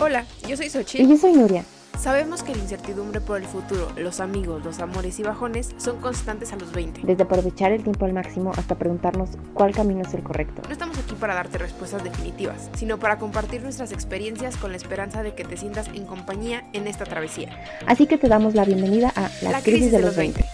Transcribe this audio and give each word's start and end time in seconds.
Hola, 0.00 0.24
yo 0.46 0.56
soy 0.56 0.70
Xochitl. 0.70 1.02
Y 1.02 1.08
yo 1.08 1.16
soy 1.16 1.32
Nuria. 1.32 1.64
Sabemos 1.98 2.44
que 2.44 2.54
la 2.54 2.62
incertidumbre 2.62 3.20
por 3.20 3.38
el 3.38 3.46
futuro, 3.46 3.88
los 3.96 4.20
amigos, 4.20 4.64
los 4.64 4.78
amores 4.78 5.18
y 5.18 5.24
bajones 5.24 5.74
son 5.76 6.00
constantes 6.00 6.52
a 6.52 6.56
los 6.56 6.70
20. 6.72 7.00
Desde 7.02 7.24
aprovechar 7.24 7.72
el 7.72 7.82
tiempo 7.82 8.04
al 8.04 8.12
máximo 8.12 8.52
hasta 8.56 8.76
preguntarnos 8.76 9.30
cuál 9.54 9.74
camino 9.74 10.02
es 10.02 10.14
el 10.14 10.22
correcto. 10.22 10.62
No 10.64 10.72
estamos 10.72 10.96
aquí 10.98 11.16
para 11.16 11.34
darte 11.34 11.58
respuestas 11.58 12.04
definitivas, 12.04 12.70
sino 12.76 13.00
para 13.00 13.18
compartir 13.18 13.62
nuestras 13.62 13.90
experiencias 13.90 14.56
con 14.56 14.70
la 14.70 14.76
esperanza 14.76 15.24
de 15.24 15.34
que 15.34 15.42
te 15.42 15.56
sientas 15.56 15.88
en 15.88 16.06
compañía 16.06 16.62
en 16.72 16.86
esta 16.86 17.04
travesía. 17.04 17.60
Así 17.84 18.06
que 18.06 18.18
te 18.18 18.28
damos 18.28 18.54
la 18.54 18.64
bienvenida 18.64 19.12
a 19.16 19.28
La, 19.42 19.60
crisis, 19.60 19.90
de, 19.90 19.98
los 19.98 20.14
20. 20.14 20.44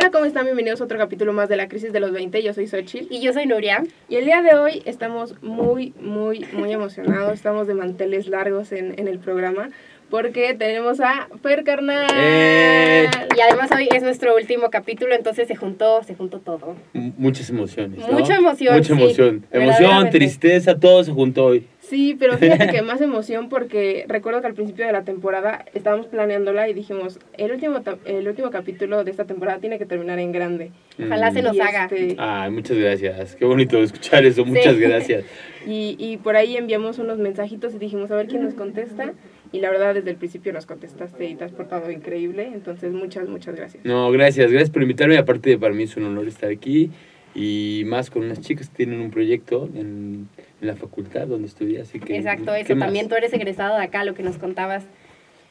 Hola, 0.00 0.10
¿cómo 0.10 0.24
están? 0.24 0.46
Bienvenidos 0.46 0.80
a 0.80 0.84
otro 0.84 0.96
capítulo 0.96 1.34
más 1.34 1.50
de 1.50 1.58
la 1.58 1.68
crisis 1.68 1.92
de 1.92 2.00
los 2.00 2.10
20. 2.10 2.42
Yo 2.42 2.54
soy 2.54 2.66
Xochitl. 2.66 3.12
Y 3.12 3.20
yo 3.20 3.34
soy 3.34 3.44
Nuria. 3.44 3.84
Y 4.08 4.16
el 4.16 4.24
día 4.24 4.40
de 4.40 4.54
hoy 4.54 4.82
estamos 4.86 5.34
muy, 5.42 5.92
muy, 6.00 6.46
muy 6.54 6.72
emocionados. 6.72 7.34
Estamos 7.34 7.66
de 7.66 7.74
manteles 7.74 8.26
largos 8.26 8.72
en, 8.72 8.98
en 8.98 9.08
el 9.08 9.18
programa 9.18 9.68
porque 10.10 10.54
tenemos 10.54 11.00
a 11.00 11.28
Fer 11.42 11.64
Carnal. 11.64 12.10
¡Eh! 12.14 13.08
Y 13.36 13.40
además 13.40 13.70
hoy 13.76 13.88
es 13.94 14.02
nuestro 14.02 14.34
último 14.34 14.68
capítulo, 14.70 15.14
entonces 15.14 15.46
se 15.46 15.54
juntó, 15.54 16.02
se 16.02 16.14
juntó 16.14 16.40
todo. 16.40 16.76
M 16.92 17.12
muchas 17.16 17.48
emociones. 17.50 18.00
¿no? 18.00 18.12
Mucha 18.12 18.36
emoción. 18.36 18.76
Mucha 18.76 18.94
sí, 18.94 19.00
emoción. 19.00 19.46
emoción, 19.52 20.10
tristeza, 20.10 20.78
todo 20.78 21.04
se 21.04 21.12
juntó 21.12 21.44
hoy. 21.46 21.66
Sí, 21.90 22.16
pero 22.18 22.38
fíjate 22.38 22.68
que 22.68 22.82
más 22.82 23.00
emoción 23.00 23.48
porque 23.48 24.04
recuerdo 24.08 24.40
que 24.40 24.46
al 24.46 24.54
principio 24.54 24.86
de 24.86 24.92
la 24.92 25.02
temporada 25.02 25.64
estábamos 25.74 26.06
planeándola 26.06 26.68
y 26.68 26.72
dijimos, 26.72 27.18
el 27.36 27.50
último 27.50 27.82
el 28.04 28.28
último 28.28 28.50
capítulo 28.50 29.02
de 29.02 29.10
esta 29.10 29.24
temporada 29.24 29.58
tiene 29.58 29.76
que 29.78 29.86
terminar 29.86 30.18
en 30.20 30.30
grande. 30.30 30.70
Ojalá 31.04 31.30
Mm. 31.30 31.34
se 31.34 31.42
nos 31.42 31.56
Y 31.56 31.60
haga. 31.60 31.84
este, 31.86 32.14
Ay, 32.18 32.50
muchas 32.52 32.78
gracias. 32.78 33.34
Qué 33.36 33.44
bonito 33.44 33.82
escuchar 33.82 34.24
eso. 34.24 34.44
Muchas 34.44 34.78
gracias. 34.78 35.24
Y, 35.66 35.94
y 35.98 36.16
por 36.16 36.36
ahí 36.36 36.56
enviamos 36.56 36.98
unos 36.98 37.18
mensajitos 37.18 37.74
y 37.74 37.78
dijimos 37.78 38.10
a 38.10 38.16
ver 38.16 38.28
quién 38.28 38.42
nos 38.42 38.54
contesta. 38.54 39.12
Y 39.52 39.60
la 39.60 39.68
verdad, 39.70 39.92
desde 39.94 40.08
el 40.08 40.16
principio 40.16 40.54
nos 40.54 40.64
contestaste 40.64 41.28
y 41.28 41.34
te 41.34 41.44
has 41.44 41.52
portado 41.52 41.90
increíble. 41.90 42.48
Entonces, 42.54 42.92
muchas, 42.94 43.28
muchas 43.28 43.56
gracias. 43.56 43.84
No, 43.84 44.10
gracias. 44.10 44.50
Gracias 44.50 44.70
por 44.70 44.80
invitarme. 44.80 45.18
Aparte, 45.18 45.58
para 45.58 45.74
mí 45.74 45.82
es 45.82 45.94
un 45.98 46.04
honor 46.04 46.26
estar 46.28 46.50
aquí. 46.50 46.90
Y 47.34 47.82
más 47.84 48.08
con 48.08 48.24
unas 48.24 48.40
chicas 48.40 48.70
que 48.70 48.76
tienen 48.76 49.00
un 49.00 49.10
proyecto 49.10 49.68
en 49.74 50.28
la 50.60 50.76
facultad 50.76 51.26
donde 51.26 51.48
estudié. 51.48 51.80
Así 51.82 51.98
que, 52.00 52.16
Exacto, 52.16 52.52
¿qué 52.52 52.60
eso. 52.60 52.76
más? 52.76 52.86
También 52.86 53.08
tú 53.08 53.14
eres 53.14 53.32
egresado 53.32 53.76
de 53.78 53.84
acá, 53.84 54.04
lo 54.04 54.14
que 54.14 54.22
nos 54.22 54.38
contabas. 54.38 54.84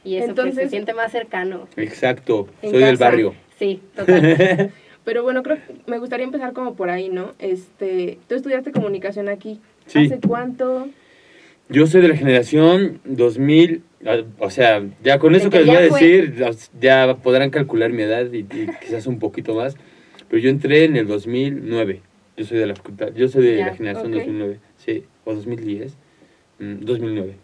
Y 0.04 0.16
eso 0.16 0.28
pues, 0.28 0.30
Entonces- 0.30 0.64
se 0.66 0.70
siente 0.70 0.94
más 0.94 1.12
cercano. 1.12 1.68
Exacto. 1.76 2.48
Soy 2.62 2.72
del 2.74 2.92
casa. 2.98 3.06
barrio. 3.06 3.34
Sí, 3.58 3.82
total. 3.96 4.72
Pero 5.06 5.24
bueno, 5.24 5.44
creo 5.44 5.58
que 5.58 5.74
me 5.92 5.98
gustaría 5.98 6.26
empezar 6.26 6.54
como 6.54 6.76
por 6.76 6.90
ahí, 6.90 7.10
¿no? 7.10 7.34
Este, 7.40 8.20
tú 8.28 8.36
estudiaste 8.36 8.72
comunicación 8.72 9.28
aquí. 9.28 9.60
Sí. 9.88 10.06
¿Hace 10.06 10.20
cuánto? 10.20 10.88
Yo 11.68 11.88
soy 11.88 12.02
de 12.02 12.08
la 12.10 12.16
generación 12.16 13.00
2000, 13.06 13.84
ah, 14.06 14.18
o 14.40 14.50
sea, 14.50 14.84
ya 15.04 15.20
con 15.20 15.36
eso 15.36 15.50
De 15.50 15.52
que 15.52 15.58
les 15.60 15.68
voy 15.68 15.76
a 15.76 15.82
ya 15.84 15.90
fue. 15.90 16.02
decir, 16.02 16.70
ya 16.80 17.18
podrán 17.22 17.50
calcular 17.50 17.92
mi 17.92 18.04
edad 18.04 18.26
y, 18.32 18.40
y 18.40 18.68
quizás 18.82 19.06
un 19.08 19.20
poquito 19.20 19.54
más, 19.56 19.78
pero 20.30 20.42
yo 20.42 20.50
entré 20.50 20.84
en 20.86 20.96
el 20.96 21.06
2009, 21.08 22.02
yo 22.38 22.46
soy 22.46 22.58
de 22.58 22.66
la 22.68 22.76
facultad, 22.76 23.10
yo 23.16 23.28
soy 23.28 23.46
de 23.46 23.58
Ya, 23.58 23.66
la 23.68 23.76
generación 23.76 24.08
ok. 24.08 24.18
2009, 24.18 24.60
sí, 24.94 25.04
o 25.26 25.34
2010, 25.34 25.96
mm, 26.60 26.80
2009. 26.86 27.36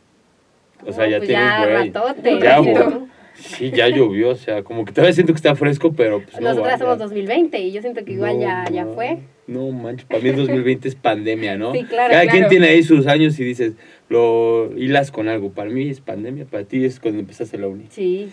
O 0.83 0.85
No, 0.87 0.93
sea, 0.93 1.07
ya 1.07 1.17
pues 1.17 1.29
tiene 1.29 1.43
un 1.43 1.49
buen- 1.61 1.93
ratote. 1.93 2.39
Ya, 2.39 2.57
¿no? 2.61 2.63
bo- 3.01 3.07
Sí, 3.37 3.69
ya 3.69 3.89
llovió, 3.89 4.29
o 4.29 4.35
sea, 4.35 4.63
como 4.63 4.85
que 4.85 4.93
todavía 4.93 5.13
siento 5.13 5.33
que 5.33 5.37
está 5.37 5.55
fresco, 5.55 5.91
pero 5.91 6.21
pues 6.21 6.35
no. 6.39 6.47
Nosotras 6.49 6.75
va, 6.75 6.77
somos 6.85 6.97
ya. 6.99 7.03
2020 7.03 7.59
y 7.59 7.71
yo 7.73 7.81
siento 7.81 8.05
que 8.05 8.13
igual 8.13 8.35
No, 8.37 8.41
ya, 8.41 8.63
ya 8.71 8.85
no, 8.85 8.93
fue. 8.93 9.17
No 9.47 9.69
manches, 9.71 10.05
para 10.05 10.21
mí 10.23 10.29
el 10.29 10.37
2020 10.37 10.87
es 10.87 10.95
pandemia, 10.95 11.57
¿no? 11.57 11.73
Sí, 11.73 11.83
claro, 11.83 12.11
Cada 12.11 12.21
quien 12.23 12.35
claro. 12.43 12.49
tiene 12.49 12.67
ahí 12.69 12.81
sus 12.81 13.07
años 13.07 13.37
y 13.37 13.43
dices, 13.43 13.73
lo 14.07 14.71
hilas 14.77 15.11
con 15.11 15.27
algo. 15.27 15.51
Para 15.51 15.69
mí 15.69 15.89
es 15.89 15.99
pandemia, 15.99 16.45
para 16.45 16.63
ti 16.63 16.85
es 16.85 17.01
cuando 17.01 17.19
empezaste 17.19 17.57
la 17.57 17.67
uni. 17.67 17.87
Sí. 17.89 18.29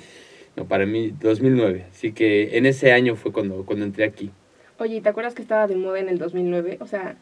No, 0.54 0.66
para 0.66 0.86
mí 0.86 1.12
2009. 1.20 1.86
Así 1.90 2.12
que 2.12 2.56
en 2.56 2.66
ese 2.66 2.92
año 2.92 3.16
fue 3.16 3.32
cuando, 3.32 3.64
cuando 3.66 3.84
entré 3.84 4.04
aquí. 4.04 4.30
Oye, 4.78 5.00
¿te 5.00 5.08
acuerdas 5.08 5.34
que 5.34 5.42
estaba 5.42 5.66
de 5.66 5.74
moda 5.74 5.98
en 5.98 6.10
el 6.10 6.18
2009? 6.18 6.78
O 6.80 6.86
sea, 6.86 7.16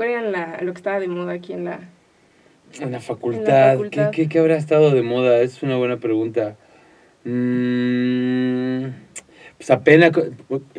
¿cuál 0.00 0.08
era 0.12 0.22
la, 0.22 0.60
lo 0.62 0.72
que 0.72 0.78
estaba 0.78 0.98
de 0.98 1.08
moda 1.08 1.34
aquí 1.34 1.52
en 1.52 1.66
la... 1.66 1.80
En 2.80 2.90
la 2.90 3.00
facultad. 3.00 3.72
facultad. 3.72 4.10
¿Qué, 4.12 4.22
qué, 4.22 4.28
qué 4.30 4.38
habrá 4.38 4.56
estado 4.56 4.92
de 4.92 5.02
moda? 5.02 5.42
Es 5.42 5.62
una 5.62 5.76
buena 5.76 5.98
pregunta. 5.98 6.56
Mm, 7.24 8.84
pues 9.58 9.70
apenas 9.70 10.12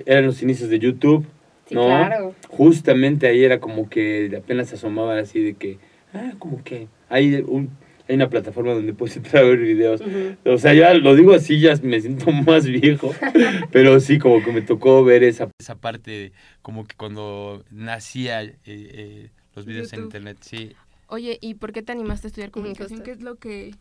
eran 0.07 0.25
los 0.25 0.41
inicios 0.41 0.71
de 0.71 0.79
YouTube. 0.79 1.27
Sí, 1.67 1.75
¿no? 1.75 1.85
claro. 1.85 2.33
Justamente 2.49 3.27
ahí 3.27 3.43
era 3.43 3.59
como 3.59 3.89
que 3.91 4.35
apenas 4.35 4.69
se 4.69 4.75
asomaban 4.75 5.19
así 5.19 5.43
de 5.43 5.53
que, 5.53 5.77
ah, 6.15 6.31
como 6.39 6.63
que 6.63 6.87
hay, 7.07 7.45
un, 7.47 7.69
hay 8.07 8.15
una 8.15 8.29
plataforma 8.29 8.73
donde 8.73 8.93
puedes 8.93 9.15
entrar 9.17 9.43
a 9.43 9.47
ver 9.47 9.59
videos. 9.59 10.01
O 10.45 10.57
sea, 10.57 10.73
ya 10.73 10.93
lo 10.93 11.15
digo 11.15 11.33
así, 11.33 11.59
ya 11.59 11.75
me 11.83 11.99
siento 12.01 12.31
más 12.31 12.65
viejo, 12.65 13.13
pero 13.71 13.99
sí, 13.99 14.19
como 14.19 14.43
que 14.43 14.51
me 14.51 14.61
tocó 14.61 15.03
ver 15.03 15.23
esa, 15.23 15.49
esa 15.59 15.75
parte, 15.75 16.31
como 16.61 16.85
que 16.85 16.95
cuando 16.95 17.63
nacía 17.71 18.43
eh, 18.43 18.55
eh, 18.65 19.29
los 19.55 19.65
videos 19.65 19.91
en 19.93 20.01
internet, 20.01 20.37
sí. 20.41 20.75
Oye, 21.07 21.37
¿y 21.41 21.55
por 21.55 21.73
qué 21.73 21.81
te 21.81 21.91
animaste 21.91 22.27
a 22.27 22.29
estudiar 22.29 22.51
comunicación? 22.51 23.01
¿Qué 23.01 23.11
es 23.11 23.21
lo 23.21 23.35
que...? 23.35 23.75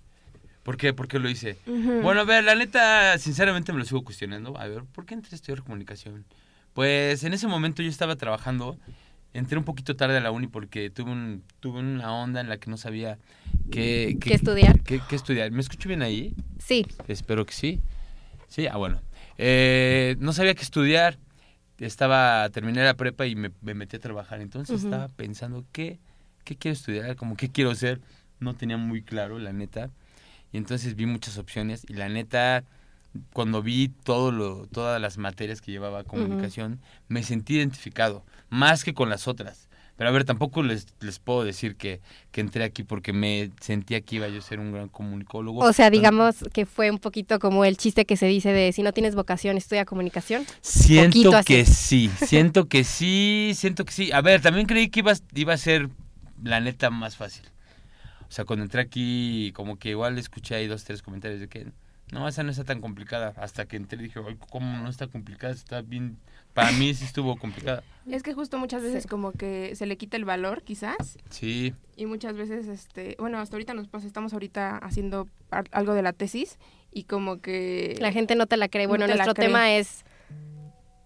¿Por 0.62 0.76
qué? 0.76 0.92
¿Por 0.92 1.08
qué 1.08 1.18
lo 1.18 1.30
hice? 1.30 1.56
Bueno, 1.66 2.20
a 2.20 2.24
ver, 2.24 2.44
la 2.44 2.54
neta, 2.54 3.16
sinceramente 3.18 3.72
me 3.72 3.78
lo 3.78 3.84
sigo 3.84 4.04
cuestionando. 4.04 4.58
A 4.58 4.68
ver, 4.68 4.82
¿por 4.84 5.06
qué 5.06 5.14
entré 5.14 5.30
a 5.32 5.36
estudiar 5.36 5.62
comunicación? 5.62 6.26
Pues 6.74 7.24
en 7.24 7.32
ese 7.32 7.46
momento 7.46 7.82
yo 7.82 7.88
estaba 7.88 8.16
trabajando, 8.16 8.78
entré 9.32 9.58
un 9.58 9.64
poquito 9.64 9.96
tarde 9.96 10.16
a 10.16 10.20
la 10.20 10.30
uni 10.30 10.46
porque 10.46 10.90
tuve, 10.90 11.10
un, 11.12 11.42
tuve 11.60 11.78
una 11.80 12.12
onda 12.12 12.40
en 12.40 12.48
la 12.48 12.58
que 12.58 12.70
no 12.70 12.76
sabía 12.76 13.18
qué, 13.70 14.16
¿Qué 14.20 14.34
estudiar? 14.34 14.80
qué- 14.82 15.00
qué 15.06 15.16
estudiar. 15.16 15.50
¿Me 15.50 15.60
escucho 15.60 15.88
bien 15.88 16.02
ahí? 16.02 16.34
Sí. 16.58 16.86
Espero 17.08 17.46
que 17.46 17.52
sí. 17.52 17.80
Sí, 18.48 18.66
ah, 18.66 18.76
bueno. 18.76 19.00
Eh, 19.38 20.16
no 20.18 20.32
sabía 20.32 20.54
qué 20.54 20.62
estudiar. 20.62 21.18
Estaba, 21.78 22.48
terminé 22.50 22.84
la 22.84 22.94
prepa 22.94 23.26
y 23.26 23.36
me, 23.36 23.50
me 23.62 23.74
metí 23.74 23.96
a 23.96 24.00
trabajar. 24.00 24.40
Entonces 24.40 24.82
estaba 24.84 25.08
pensando, 25.08 25.64
¿qué, 25.72 25.98
¿qué 26.44 26.56
quiero 26.56 26.74
estudiar? 26.74 27.16
Como, 27.16 27.36
¿qué 27.36 27.48
quiero 27.48 27.74
ser? 27.74 28.00
No 28.38 28.54
tenía 28.54 28.76
muy 28.76 29.02
claro, 29.02 29.38
la 29.38 29.52
neta. 29.52 29.90
Y 30.52 30.56
entonces 30.58 30.94
vi 30.96 31.06
muchas 31.06 31.38
opciones 31.38 31.86
y 31.88 31.94
la 31.94 32.08
neta, 32.08 32.64
cuando 33.32 33.62
vi 33.62 33.88
todo 33.88 34.30
lo, 34.32 34.66
todas 34.66 35.00
las 35.00 35.16
materias 35.16 35.60
que 35.62 35.70
llevaba 35.70 36.04
comunicación, 36.04 36.80
me 37.08 37.22
sentí 37.22 37.56
identificado, 37.56 38.24
más 38.50 38.84
que 38.84 38.94
con 38.94 39.08
las 39.08 39.26
otras. 39.26 39.68
Pero 40.00 40.08
a 40.08 40.12
ver, 40.12 40.24
tampoco 40.24 40.62
les, 40.62 40.86
les 41.00 41.18
puedo 41.18 41.44
decir 41.44 41.76
que, 41.76 42.00
que 42.30 42.40
entré 42.40 42.64
aquí 42.64 42.84
porque 42.84 43.12
me 43.12 43.50
sentía 43.60 44.00
que 44.00 44.16
iba 44.16 44.28
yo 44.28 44.38
a 44.38 44.40
ser 44.40 44.58
un 44.58 44.72
gran 44.72 44.88
comunicólogo. 44.88 45.60
O 45.60 45.72
sea, 45.74 45.90
digamos 45.90 46.36
que 46.54 46.64
fue 46.64 46.90
un 46.90 46.98
poquito 46.98 47.38
como 47.38 47.66
el 47.66 47.76
chiste 47.76 48.06
que 48.06 48.16
se 48.16 48.24
dice 48.24 48.50
de 48.50 48.72
si 48.72 48.82
no 48.82 48.94
tienes 48.94 49.14
vocación, 49.14 49.58
estudia 49.58 49.84
comunicación. 49.84 50.46
Siento 50.62 51.32
que 51.44 51.66
sí, 51.66 52.10
siento 52.26 52.66
que 52.66 52.82
sí, 52.84 53.52
siento 53.54 53.84
que 53.84 53.92
sí. 53.92 54.10
A 54.10 54.22
ver, 54.22 54.40
también 54.40 54.66
creí 54.66 54.88
que 54.88 55.00
iba, 55.00 55.12
iba 55.34 55.52
a 55.52 55.58
ser 55.58 55.90
la 56.42 56.60
neta 56.60 56.88
más 56.88 57.16
fácil. 57.16 57.44
O 58.22 58.32
sea, 58.32 58.46
cuando 58.46 58.64
entré 58.64 58.80
aquí, 58.80 59.52
como 59.54 59.78
que 59.78 59.90
igual 59.90 60.16
escuché 60.16 60.54
ahí 60.54 60.66
dos, 60.66 60.82
tres 60.84 61.02
comentarios 61.02 61.40
de 61.40 61.48
que 61.48 61.66
no, 62.12 62.26
esa 62.28 62.42
no 62.42 62.50
está 62.50 62.64
tan 62.64 62.80
complicada. 62.80 63.32
Hasta 63.36 63.66
que 63.66 63.76
entré 63.76 63.98
dije, 63.98 64.20
Ay, 64.26 64.36
¿cómo 64.50 64.78
no 64.78 64.88
está 64.88 65.06
complicada? 65.06 65.52
Está 65.52 65.80
bien. 65.82 66.16
Para 66.54 66.72
mí 66.72 66.92
sí 66.94 67.04
estuvo 67.04 67.36
complicada. 67.36 67.84
Es 68.10 68.22
que 68.24 68.34
justo 68.34 68.58
muchas 68.58 68.82
veces 68.82 69.06
como 69.06 69.30
que 69.32 69.74
se 69.76 69.86
le 69.86 69.96
quita 69.96 70.16
el 70.16 70.24
valor, 70.24 70.62
quizás. 70.62 71.16
Sí, 71.28 71.72
Y 71.96 72.06
muchas 72.06 72.34
veces, 72.36 72.66
este, 72.66 73.14
bueno, 73.20 73.38
hasta 73.38 73.54
ahorita 73.54 73.72
nos 73.74 73.86
pasa, 73.86 74.06
estamos 74.08 74.32
ahorita 74.32 74.78
haciendo 74.78 75.28
algo 75.70 75.94
de 75.94 76.02
la 76.02 76.12
tesis 76.12 76.58
y 76.92 77.04
como 77.04 77.40
que... 77.40 77.96
La 78.00 78.10
gente 78.10 78.34
no 78.34 78.46
te 78.46 78.56
la 78.56 78.68
cree. 78.68 78.84
No 78.86 78.90
Bueno, 78.90 79.06
te 79.06 79.12
nuestro 79.14 79.34
cree. 79.34 79.46
tema 79.46 79.72
es. 79.76 80.04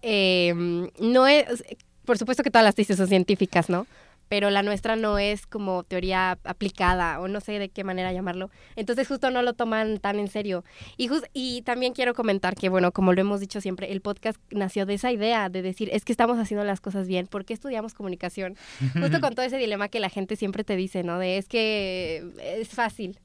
eh, 0.01 0.53
no 0.99 1.27
es. 1.27 1.63
Por 2.05 2.17
supuesto 2.17 2.43
que 2.43 2.51
todas 2.51 2.65
las 2.65 2.75
tesis 2.75 2.97
son 2.97 3.07
científicas, 3.07 3.69
¿no? 3.69 3.87
Pero 4.27 4.49
la 4.49 4.63
nuestra 4.63 4.95
no 4.95 5.19
es 5.19 5.45
como 5.45 5.83
teoría 5.83 6.39
aplicada 6.45 7.19
o 7.19 7.27
no 7.27 7.39
sé 7.41 7.59
de 7.59 7.69
qué 7.69 7.83
manera 7.83 8.11
llamarlo. 8.11 8.49
Entonces 8.75 9.07
justo 9.07 9.29
no 9.29 9.41
lo 9.43 9.53
toman 9.53 9.99
tan 9.99 10.17
en 10.19 10.27
serio. 10.27 10.63
Y, 10.97 11.07
jus- 11.09 11.29
y 11.33 11.61
también 11.61 11.93
quiero 11.93 12.13
comentar 12.15 12.55
que, 12.55 12.69
bueno, 12.69 12.91
como 12.91 13.13
lo 13.13 13.21
hemos 13.21 13.39
dicho 13.39 13.61
siempre, 13.61 13.91
el 13.91 14.01
podcast 14.01 14.39
nació 14.49 14.85
de 14.87 14.95
esa 14.95 15.11
idea 15.11 15.49
de 15.49 15.61
decir, 15.61 15.89
es 15.93 16.03
que 16.05 16.11
estamos 16.11 16.39
haciendo 16.39 16.65
las 16.65 16.81
cosas 16.81 17.07
bien, 17.07 17.27
¿por 17.27 17.45
qué 17.45 17.53
estudiamos 17.53 17.93
comunicación? 17.93 18.55
Justo 18.93 19.21
con 19.21 19.35
todo 19.35 19.45
ese 19.45 19.57
dilema 19.57 19.89
que 19.89 19.99
la 19.99 20.09
gente 20.09 20.35
siempre 20.35 20.63
te 20.63 20.75
dice, 20.75 21.03
¿no? 21.03 21.19
De 21.19 21.37
es 21.37 21.47
que 21.47 22.23
es 22.43 22.69
fácil. 22.69 23.19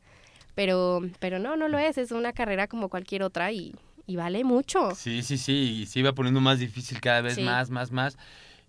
Pero, 0.55 1.01
pero 1.21 1.39
no, 1.39 1.57
no 1.57 1.69
lo 1.69 1.79
es, 1.79 1.97
es 1.97 2.11
una 2.13 2.33
carrera 2.33 2.67
como 2.67 2.89
cualquier 2.91 3.23
otra 3.23 3.53
y, 3.53 3.75
y 4.07 4.17
vale 4.17 4.45
mucho. 4.45 4.95
sí, 4.95 5.23
sí, 5.23 5.39
sí. 5.39 5.81
Y 5.83 5.87
se 5.87 6.01
iba 6.01 6.13
poniendo 6.13 6.41
más 6.41 6.59
difícil 6.59 7.01
cada 7.01 7.23
vez 7.23 7.37
Sí. 7.37 7.43
más, 7.43 7.71
más, 7.71 7.91
más. 7.91 8.19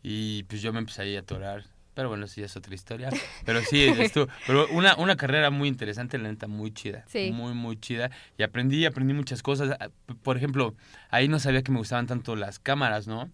Y 0.03 0.43
pues 0.43 0.61
yo 0.61 0.71
me 0.71 0.79
empecé 0.79 1.01
ahí 1.01 1.15
a 1.15 1.19
atorar. 1.19 1.63
Pero 1.93 2.07
bueno, 2.07 2.25
ya 2.25 2.45
es 2.45 2.55
otra 2.55 2.73
historia. 2.73 3.09
Pero 3.45 3.61
sí, 3.63 3.83
esto, 3.83 4.27
pero 4.45 4.67
una, 4.69 4.95
una 4.95 5.17
carrera 5.17 5.49
muy 5.49 5.67
interesante, 5.67 6.17
la 6.17 6.29
neta, 6.29 6.47
muy 6.47 6.71
chida. 6.71 7.03
Sí. 7.07 7.31
Muy, 7.33 7.53
muy 7.53 7.77
chida. 7.79 8.11
Y 8.37 8.43
aprendí, 8.43 8.85
aprendí 8.85 9.13
muchas 9.13 9.43
cosas. 9.43 9.75
Ah, 9.79 9.89
Por 10.23 10.37
ejemplo, 10.37 10.73
ahí 11.09 11.27
no 11.27 11.39
sabía 11.39 11.63
que 11.63 11.71
me 11.71 11.79
gustaban 11.79 12.07
tanto 12.07 12.35
las 12.37 12.59
cámaras, 12.59 13.07
¿no? 13.07 13.29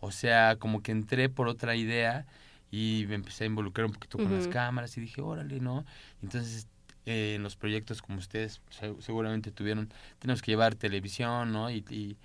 O 0.00 0.12
sea, 0.12 0.56
como 0.56 0.82
que 0.82 0.92
entré 0.92 1.28
por 1.28 1.48
otra 1.48 1.74
idea 1.74 2.26
y 2.70 3.06
me 3.08 3.14
empecé 3.16 3.44
a 3.44 3.46
involucrar 3.48 3.86
un 3.86 3.92
poquito 3.92 4.18
con 4.18 4.32
las 4.32 4.46
cámaras 4.48 4.96
y 4.96 5.00
dije, 5.00 5.20
órale, 5.20 5.58
¿no? 5.60 5.84
Entonces, 6.22 6.68
eh, 7.06 7.34
en 7.36 7.42
los 7.42 7.56
proyectos 7.56 8.02
como 8.02 8.18
ustedes 8.18 8.60
se- 8.70 8.94
seguramente 9.00 9.50
tuvieron, 9.50 9.92
tenemos 10.18 10.42
que 10.42 10.52
llevar 10.52 10.74
televisión, 10.74 11.50
¿no? 11.52 11.70
Y, 11.70 11.84
y 11.90 12.16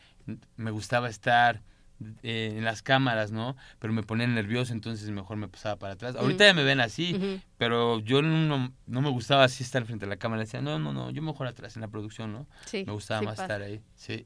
me 0.57 0.69
gustaba 0.71 1.09
estar 1.09 1.61
eh, 2.23 2.53
en 2.57 2.63
las 2.65 2.81
cámaras, 2.81 3.31
¿no? 3.31 3.55
Pero 3.79 3.93
me 3.93 4.03
ponía 4.03 4.27
nervioso, 4.27 4.73
entonces 4.73 5.09
mejor 5.09 5.37
me 5.37 5.47
pasaba 5.47 5.77
para 5.77 5.93
atrás. 5.93 6.15
Ahorita 6.15 6.45
ya 6.45 6.53
me 6.53 6.63
ven 6.63 6.79
así, 6.79 7.41
pero 7.57 7.99
yo 7.99 8.21
no, 8.21 8.71
no 8.87 9.01
me 9.01 9.09
gustaba 9.09 9.43
así 9.43 9.63
estar 9.63 9.85
frente 9.85 10.05
a 10.05 10.07
la 10.09 10.17
cámara. 10.17 10.41
Decía, 10.41 10.61
no, 10.61 10.79
no, 10.79 10.93
no, 10.93 11.09
yo 11.11 11.21
mejor 11.21 11.47
atrás 11.47 11.75
en 11.75 11.81
la 11.81 11.87
producción, 11.87 12.33
¿no? 12.33 12.47
Sí, 12.65 12.83
Me 12.85 12.93
gustaba 12.93 13.19
sí 13.19 13.25
más 13.25 13.33
pasa. 13.35 13.43
estar 13.43 13.61
ahí, 13.61 13.81
sí. 13.95 14.25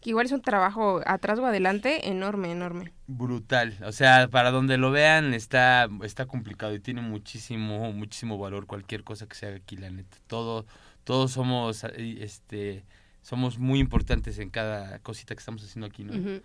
Que 0.00 0.10
igual 0.10 0.26
es 0.26 0.32
un 0.32 0.42
trabajo 0.42 1.00
atrás 1.06 1.38
o 1.38 1.46
adelante 1.46 2.08
enorme, 2.10 2.52
enorme. 2.52 2.92
Brutal. 3.06 3.76
O 3.84 3.92
sea, 3.92 4.28
para 4.28 4.50
donde 4.50 4.76
lo 4.76 4.90
vean 4.90 5.32
está, 5.34 5.88
está 6.02 6.26
complicado 6.26 6.74
y 6.74 6.80
tiene 6.80 7.00
muchísimo, 7.00 7.92
muchísimo 7.92 8.38
valor 8.38 8.66
cualquier 8.66 9.04
cosa 9.04 9.26
que 9.26 9.34
se 9.34 9.46
haga 9.46 9.56
aquí, 9.56 9.76
la 9.76 9.90
neta. 9.90 10.18
Todo, 10.26 10.66
todos 11.04 11.32
somos, 11.32 11.82
eh, 11.84 12.18
este, 12.20 12.84
somos 13.22 13.58
muy 13.58 13.80
importantes 13.80 14.38
en 14.38 14.50
cada 14.50 14.98
cosita 15.00 15.34
que 15.34 15.40
estamos 15.40 15.64
haciendo 15.64 15.86
aquí, 15.86 16.04
¿no? 16.04 16.12
Ujú. 16.12 16.42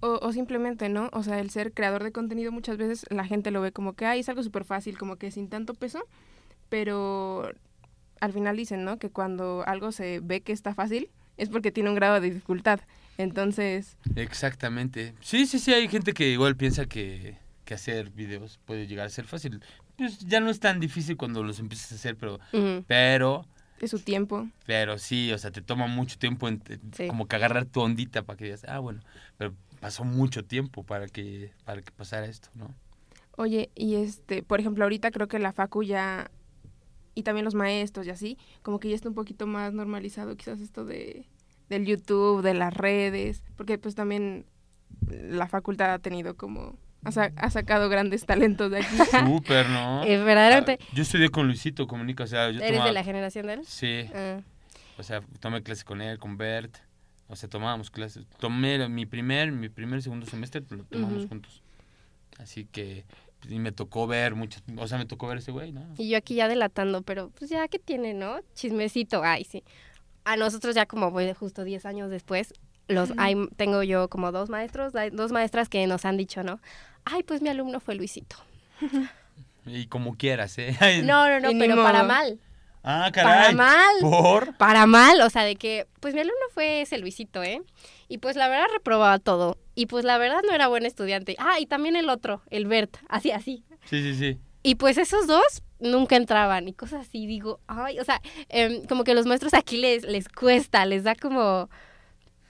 O, 0.00 0.18
o 0.20 0.32
simplemente, 0.32 0.88
¿no? 0.88 1.08
O 1.12 1.22
sea, 1.22 1.40
el 1.40 1.50
ser 1.50 1.72
creador 1.72 2.02
de 2.04 2.12
contenido 2.12 2.52
muchas 2.52 2.76
veces 2.76 3.06
la 3.10 3.24
gente 3.24 3.50
lo 3.50 3.60
ve 3.62 3.72
como 3.72 3.94
que, 3.94 4.04
ay, 4.06 4.20
es 4.20 4.28
algo 4.28 4.42
súper 4.42 4.64
fácil, 4.64 4.98
como 4.98 5.16
que 5.16 5.30
sin 5.30 5.48
tanto 5.48 5.74
peso, 5.74 6.00
pero 6.68 7.50
al 8.20 8.32
final 8.32 8.56
dicen, 8.56 8.84
¿no? 8.84 8.98
Que 8.98 9.10
cuando 9.10 9.64
algo 9.66 9.92
se 9.92 10.20
ve 10.20 10.42
que 10.42 10.52
está 10.52 10.74
fácil 10.74 11.10
es 11.36 11.48
porque 11.48 11.72
tiene 11.72 11.88
un 11.90 11.94
grado 11.96 12.20
de 12.20 12.30
dificultad. 12.30 12.80
Entonces, 13.18 13.96
Exactamente. 14.16 15.14
Sí, 15.20 15.46
sí, 15.46 15.58
sí, 15.58 15.72
hay 15.72 15.88
gente 15.88 16.12
que 16.12 16.28
igual 16.28 16.56
piensa 16.56 16.86
que, 16.86 17.36
que 17.64 17.74
hacer 17.74 18.10
videos 18.10 18.58
puede 18.64 18.86
llegar 18.86 19.06
a 19.06 19.10
ser 19.10 19.24
fácil. 19.24 19.62
Pues 19.96 20.18
ya 20.20 20.40
no 20.40 20.50
es 20.50 20.60
tan 20.60 20.80
difícil 20.80 21.16
cuando 21.16 21.42
los 21.42 21.60
empiezas 21.60 21.92
a 21.92 21.94
hacer, 21.94 22.16
pero, 22.16 22.40
pero, 22.86 23.46
es 23.80 23.90
su 23.90 24.00
tiempo. 24.00 24.48
pero 24.66 24.98
sí, 24.98 25.32
o 25.32 25.38
sea, 25.38 25.50
te 25.52 25.62
toma 25.62 25.86
mucho 25.86 26.18
tiempo 26.18 26.48
en- 26.48 26.62
en- 26.68 26.92
Sí. 26.94 27.06
como 27.06 27.26
que 27.28 27.36
agarrar 27.36 27.64
tu 27.66 27.80
ondita 27.80 28.22
para 28.22 28.36
que 28.36 28.44
digas, 28.46 28.64
ah, 28.68 28.78
bueno, 28.80 29.00
pero 29.38 29.54
pasó 29.84 30.02
mucho 30.02 30.42
tiempo 30.46 30.82
para 30.82 31.08
que, 31.08 31.52
para 31.66 31.82
que 31.82 31.90
pasara 31.92 32.24
esto, 32.24 32.48
¿no? 32.54 32.74
Oye, 33.36 33.68
y 33.74 33.96
este, 33.96 34.42
por 34.42 34.58
ejemplo, 34.58 34.84
ahorita 34.84 35.10
creo 35.10 35.28
que 35.28 35.38
la 35.38 35.52
facu 35.52 35.82
ya, 35.82 36.30
y 37.14 37.22
también 37.22 37.44
los 37.44 37.54
maestros 37.54 38.06
y 38.06 38.10
así, 38.10 38.38
como 38.62 38.80
que 38.80 38.88
ya 38.88 38.94
está 38.94 39.10
un 39.10 39.14
poquito 39.14 39.46
más 39.46 39.74
normalizado 39.74 40.36
quizás 40.38 40.60
esto 40.60 40.86
de 40.86 41.26
del 41.68 41.84
YouTube, 41.84 42.40
de 42.40 42.54
las 42.54 42.72
redes, 42.72 43.42
porque 43.56 43.76
pues 43.76 43.94
también 43.94 44.46
la 45.10 45.48
facultad 45.48 45.92
ha 45.92 45.98
tenido 45.98 46.34
como, 46.34 46.78
ha, 47.04 47.12
sa- 47.12 47.32
ha 47.36 47.50
sacado 47.50 47.90
grandes 47.90 48.24
talentos 48.24 48.70
de 48.70 48.78
aquí. 48.78 48.96
Súper, 49.26 49.68
¿no? 49.68 50.02
Eh, 50.04 50.16
verdaderamente, 50.24 50.78
Ah, 50.80 50.86
Yo 50.94 51.02
estudié 51.02 51.28
con 51.28 51.46
Luisito 51.46 51.86
Comunica, 51.86 52.24
o 52.24 52.26
sea, 52.26 52.50
yo 52.50 52.60
¿eres 52.60 52.70
tomaba- 52.70 52.86
de 52.86 52.92
la 52.92 53.04
generación 53.04 53.46
de 53.48 53.52
él? 53.52 53.60
Sí, 53.66 54.08
Ah. 54.14 54.40
o 54.96 55.02
sea, 55.02 55.20
tomé 55.40 55.62
clases 55.62 55.84
con 55.84 56.00
él, 56.00 56.18
con 56.18 56.38
Bert, 56.38 56.74
o 57.28 57.36
sea, 57.36 57.48
tomábamos 57.48 57.90
clases. 57.90 58.26
Tomé 58.38 58.88
mi 58.88 59.06
primer, 59.06 59.52
mi 59.52 59.68
primer, 59.68 60.02
segundo 60.02 60.26
semestre, 60.26 60.62
lo 60.70 60.84
tomamos 60.84 61.26
juntos. 61.26 61.62
Así 62.38 62.66
que, 62.66 63.04
y 63.48 63.58
me 63.58 63.72
tocó 63.72 64.06
ver 64.06 64.34
muchas, 64.34 64.62
o 64.76 64.86
sea, 64.86 64.98
me 64.98 65.06
tocó 65.06 65.26
ver 65.28 65.38
ese 65.38 65.52
güey, 65.52 65.72
¿no? 65.72 65.86
Y 65.98 66.08
yo 66.08 66.18
aquí 66.18 66.34
ya 66.34 66.48
delatando, 66.48 67.02
pero 67.02 67.30
pues 67.30 67.50
ya 67.50 67.68
que 67.68 67.78
tiene, 67.78 68.14
¿no? 68.14 68.40
Chismecito, 68.54 69.22
ay, 69.22 69.44
sí. 69.44 69.62
A 70.24 70.36
nosotros 70.36 70.74
ya 70.74 70.86
como 70.86 71.12
pues, 71.12 71.36
justo 71.36 71.64
10 71.64 71.86
años 71.86 72.10
después, 72.10 72.54
los 72.88 73.12
hay, 73.16 73.36
tengo 73.56 73.82
yo 73.82 74.08
como 74.08 74.32
dos 74.32 74.50
maestros, 74.50 74.92
dos 75.12 75.32
maestras 75.32 75.68
que 75.68 75.86
nos 75.86 76.04
han 76.04 76.16
dicho, 76.16 76.42
¿no? 76.42 76.60
Ay, 77.04 77.22
pues 77.22 77.42
mi 77.42 77.48
alumno 77.48 77.80
fue 77.80 77.94
Luisito. 77.94 78.36
Y 79.66 79.86
como 79.86 80.16
quieras, 80.16 80.58
¿eh? 80.58 80.76
No, 81.04 81.26
no, 81.26 81.40
no, 81.40 81.50
Y 81.52 81.58
pero 81.58 81.76
para 81.76 82.02
mal. 82.02 82.38
Ah, 82.84 83.10
Para 83.14 83.32
caray. 83.38 83.54
mal. 83.54 83.94
¿Por? 84.02 84.56
Para 84.56 84.86
mal, 84.86 85.20
o 85.22 85.30
sea, 85.30 85.42
de 85.44 85.56
que, 85.56 85.86
pues 86.00 86.12
mi 86.14 86.20
alumno 86.20 86.44
fue 86.52 86.82
ese 86.82 86.98
Luisito, 86.98 87.42
¿eh? 87.42 87.62
Y 88.08 88.18
pues 88.18 88.36
la 88.36 88.48
verdad 88.48 88.66
reprobaba 88.72 89.18
todo. 89.18 89.56
Y 89.74 89.86
pues 89.86 90.04
la 90.04 90.18
verdad 90.18 90.42
no 90.46 90.54
era 90.54 90.68
buen 90.68 90.84
estudiante. 90.84 91.34
Ah, 91.38 91.58
y 91.58 91.66
también 91.66 91.96
el 91.96 92.08
otro, 92.10 92.42
el 92.50 92.66
Bert, 92.66 92.98
así, 93.08 93.30
así. 93.30 93.64
Sí, 93.86 94.02
sí, 94.02 94.14
sí. 94.14 94.38
Y 94.62 94.74
pues 94.76 94.98
esos 94.98 95.26
dos 95.26 95.62
nunca 95.80 96.16
entraban 96.16 96.68
y 96.68 96.72
cosas 96.74 97.06
así, 97.06 97.26
digo, 97.26 97.60
ay, 97.66 97.98
o 98.00 98.04
sea, 98.04 98.20
em, 98.48 98.84
como 98.86 99.04
que 99.04 99.14
los 99.14 99.26
maestros 99.26 99.52
aquí 99.54 99.76
les, 99.78 100.04
les 100.04 100.28
cuesta, 100.28 100.86
les 100.86 101.04
da 101.04 101.14
como, 101.14 101.68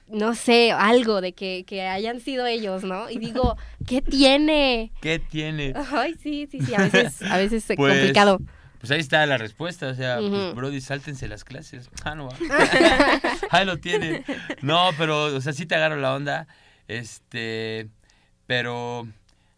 no 0.09 0.35
sé, 0.35 0.71
algo 0.73 1.21
de 1.21 1.33
que, 1.33 1.65
que 1.67 1.83
hayan 1.83 2.21
sido 2.21 2.47
ellos, 2.47 2.85
¿no? 2.85 3.09
Y 3.11 3.19
digo, 3.19 3.57
¿qué 3.87 4.03
tiene? 4.03 4.93
¿Qué 5.01 5.19
tiene? 5.19 5.73
Ay, 5.93 6.15
sí, 6.23 6.47
sí, 6.51 6.61
sí, 6.61 6.75
a 6.75 6.83
veces, 6.89 7.23
a 7.23 7.37
veces 7.39 7.69
es 7.71 7.77
Pues, 7.77 7.93
complicado. 7.95 8.39
Pues 8.85 8.91
ahí 8.91 9.01
está 9.01 9.25
la 9.25 9.39
respuesta, 9.39 9.89
o 9.89 9.95
sea, 9.95 10.19
pues. 10.19 10.55
Brody, 10.55 10.83
sáltense 10.83 11.27
las 11.27 11.43
clases. 11.43 11.89
Ah, 12.05 12.15
no 12.15 12.29
va. 12.29 12.37
ahí 13.51 13.65
lo 13.65 13.79
tienen. 13.79 14.23
No, 14.61 14.91
pero, 14.99 15.35
o 15.35 15.41
sea, 15.41 15.55
sí 15.55 15.65
te 15.65 15.75
agarro 15.75 15.97
la 15.97 16.15
onda, 16.15 16.47
este, 16.87 17.89
pero 18.47 19.09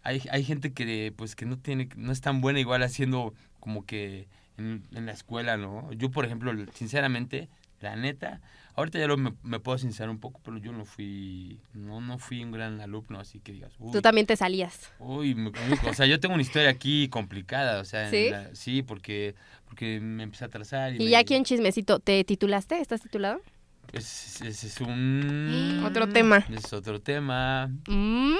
hay, 0.04 0.22
hay 0.30 0.44
gente 0.44 0.72
que, 0.72 1.12
pues, 1.16 1.34
que 1.34 1.44
no 1.44 1.58
tiene, 1.58 1.88
no 1.96 2.12
es 2.12 2.20
tan 2.20 2.40
buena 2.40 2.60
igual 2.60 2.84
haciendo 2.84 3.34
como 3.58 3.84
que 3.84 4.28
en, 4.58 4.84
en 4.94 5.06
la 5.06 5.12
escuela, 5.12 5.56
¿no? 5.56 5.92
Yo, 5.94 6.12
por 6.12 6.24
ejemplo, 6.24 6.52
sinceramente, 6.72 7.48
la 7.80 7.94
neta, 7.96 8.40
ahorita 8.74 8.98
ya 8.98 9.06
lo, 9.06 9.16
me, 9.16 9.34
me 9.42 9.60
puedo 9.60 9.76
sincerar 9.78 10.10
un 10.10 10.18
poco, 10.18 10.40
pero 10.44 10.58
yo 10.58 10.72
no 10.72 10.84
fui, 10.84 11.60
no, 11.74 12.00
no 12.00 12.18
fui 12.18 12.42
un 12.44 12.52
gran 12.52 12.80
alumno, 12.80 13.20
así 13.20 13.40
que 13.40 13.52
digas, 13.52 13.72
uy, 13.78 13.92
Tú 13.92 14.00
también 14.02 14.26
te 14.26 14.36
salías. 14.36 14.92
Uy, 14.98 15.34
me- 15.34 15.52
o 15.88 15.94
sea, 15.94 16.06
yo 16.06 16.18
tengo 16.20 16.34
una 16.34 16.42
historia 16.42 16.70
aquí 16.70 17.08
complicada, 17.08 17.80
o 17.80 17.84
sea, 17.84 18.10
¿Sí? 18.10 18.30
la- 18.30 18.54
sí, 18.54 18.82
porque 18.82 19.34
porque 19.66 20.00
me 20.00 20.22
empecé 20.22 20.44
a 20.44 20.46
atrasar 20.46 20.92
y, 20.92 20.96
Y 20.96 20.98
me- 21.00 21.10
ya 21.10 21.18
aquí 21.18 21.34
en 21.34 21.44
Chismecito, 21.44 21.98
¿te 21.98 22.22
titulaste? 22.24 22.80
¿Estás 22.80 23.02
titulado? 23.02 23.40
es, 23.92 24.40
es, 24.42 24.64
es 24.64 24.80
un 24.80 25.80
Otro 25.84 26.08
tema. 26.08 26.44
es 26.50 26.72
otro 26.72 27.00
tema. 27.00 27.70
Mm, 27.88 28.34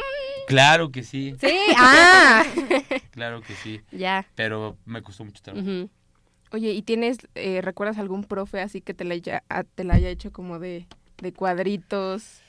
Claro 0.48 0.90
que 0.92 1.02
sí, 1.02 1.34
sí, 1.40 1.56
ah, 1.76 2.44
claro 3.10 3.42
que 3.42 3.54
sí, 3.56 3.80
ya. 3.90 4.26
pero 4.36 4.76
me 4.84 5.02
costó 5.02 5.24
mucho 5.24 5.42
trabajo. 5.42 5.88
Oye, 6.52 6.72
¿y 6.72 6.82
tienes, 6.82 7.18
eh, 7.34 7.60
recuerdas 7.60 7.98
algún 7.98 8.24
profe 8.24 8.60
así 8.60 8.80
que 8.80 8.94
te 8.94 9.04
la 9.04 9.14
haya, 9.14 9.42
a- 9.48 9.64
te 9.64 9.84
la 9.84 9.94
haya 9.94 10.08
hecho 10.08 10.32
como 10.32 10.58
de, 10.58 10.86
de 11.18 11.32
cuadritos? 11.32 12.40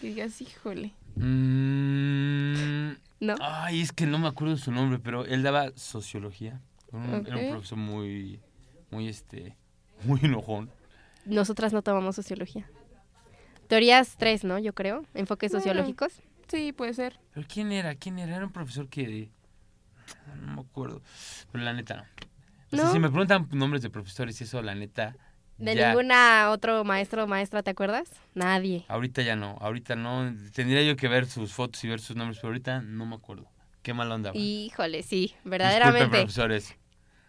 Que 0.00 0.08
digas, 0.08 0.40
híjole. 0.42 0.92
Mm, 1.16 2.92
¿No? 3.20 3.34
ay, 3.40 3.80
es 3.80 3.92
que 3.92 4.06
no 4.06 4.18
me 4.18 4.28
acuerdo 4.28 4.56
su 4.56 4.70
nombre, 4.72 4.98
pero 4.98 5.24
él 5.24 5.42
daba 5.42 5.70
sociología. 5.76 6.60
Era 6.88 6.98
un, 6.98 7.26
era 7.26 7.36
un 7.38 7.50
profesor 7.50 7.78
muy 7.78 8.40
muy 8.90 9.08
este 9.08 9.56
muy 10.04 10.20
enojón. 10.22 10.70
Nosotras 11.24 11.72
no 11.72 11.82
tomamos 11.82 12.14
sociología. 12.16 12.68
Teorías 13.68 14.16
tres, 14.16 14.44
¿no? 14.44 14.58
Yo 14.58 14.72
creo. 14.74 15.04
Enfoques 15.14 15.50
Bueno. 15.50 15.64
sociológicos. 15.64 16.12
Sí, 16.48 16.72
puede 16.72 16.94
ser. 16.94 17.18
¿Pero 17.34 17.46
quién 17.52 17.72
era? 17.72 17.94
¿Quién 17.96 18.18
era? 18.20 18.36
Era 18.36 18.46
un 18.46 18.52
profesor 18.52 18.88
que... 18.88 19.28
No 20.40 20.54
me 20.54 20.60
acuerdo. 20.60 21.02
Pero 21.50 21.64
la 21.64 21.72
neta 21.72 21.96
no. 21.96 22.04
O 22.72 22.76
sea, 22.76 22.86
¿No? 22.86 22.92
si 22.92 22.98
me 22.98 23.08
preguntan 23.08 23.48
nombres 23.52 23.82
de 23.82 23.90
profesores 23.90 24.40
y 24.40 24.44
eso, 24.44 24.62
la 24.62 24.74
neta... 24.74 25.16
¿De 25.58 25.74
ya, 25.74 25.88
ninguna 25.88 26.50
otro 26.50 26.84
maestro 26.84 27.24
o 27.24 27.26
maestra 27.26 27.62
te 27.62 27.70
acuerdas? 27.70 28.10
Nadie. 28.34 28.84
Ahorita 28.88 29.22
ya 29.22 29.36
no. 29.36 29.56
Ahorita 29.60 29.96
no. 29.96 30.30
Tendría 30.52 30.82
yo 30.82 30.96
que 30.96 31.08
ver 31.08 31.24
sus 31.26 31.52
fotos 31.52 31.82
y 31.82 31.88
ver 31.88 32.00
sus 32.00 32.14
nombres, 32.14 32.38
pero 32.38 32.48
ahorita 32.48 32.82
no 32.82 33.06
me 33.06 33.14
acuerdo. 33.16 33.48
Qué 33.82 33.94
mal 33.94 34.12
onda. 34.12 34.32
Híjole, 34.34 35.02
sí, 35.02 35.20
Disculpen, 35.20 35.50
verdaderamente. 35.50 36.18
profesores. 36.18 36.76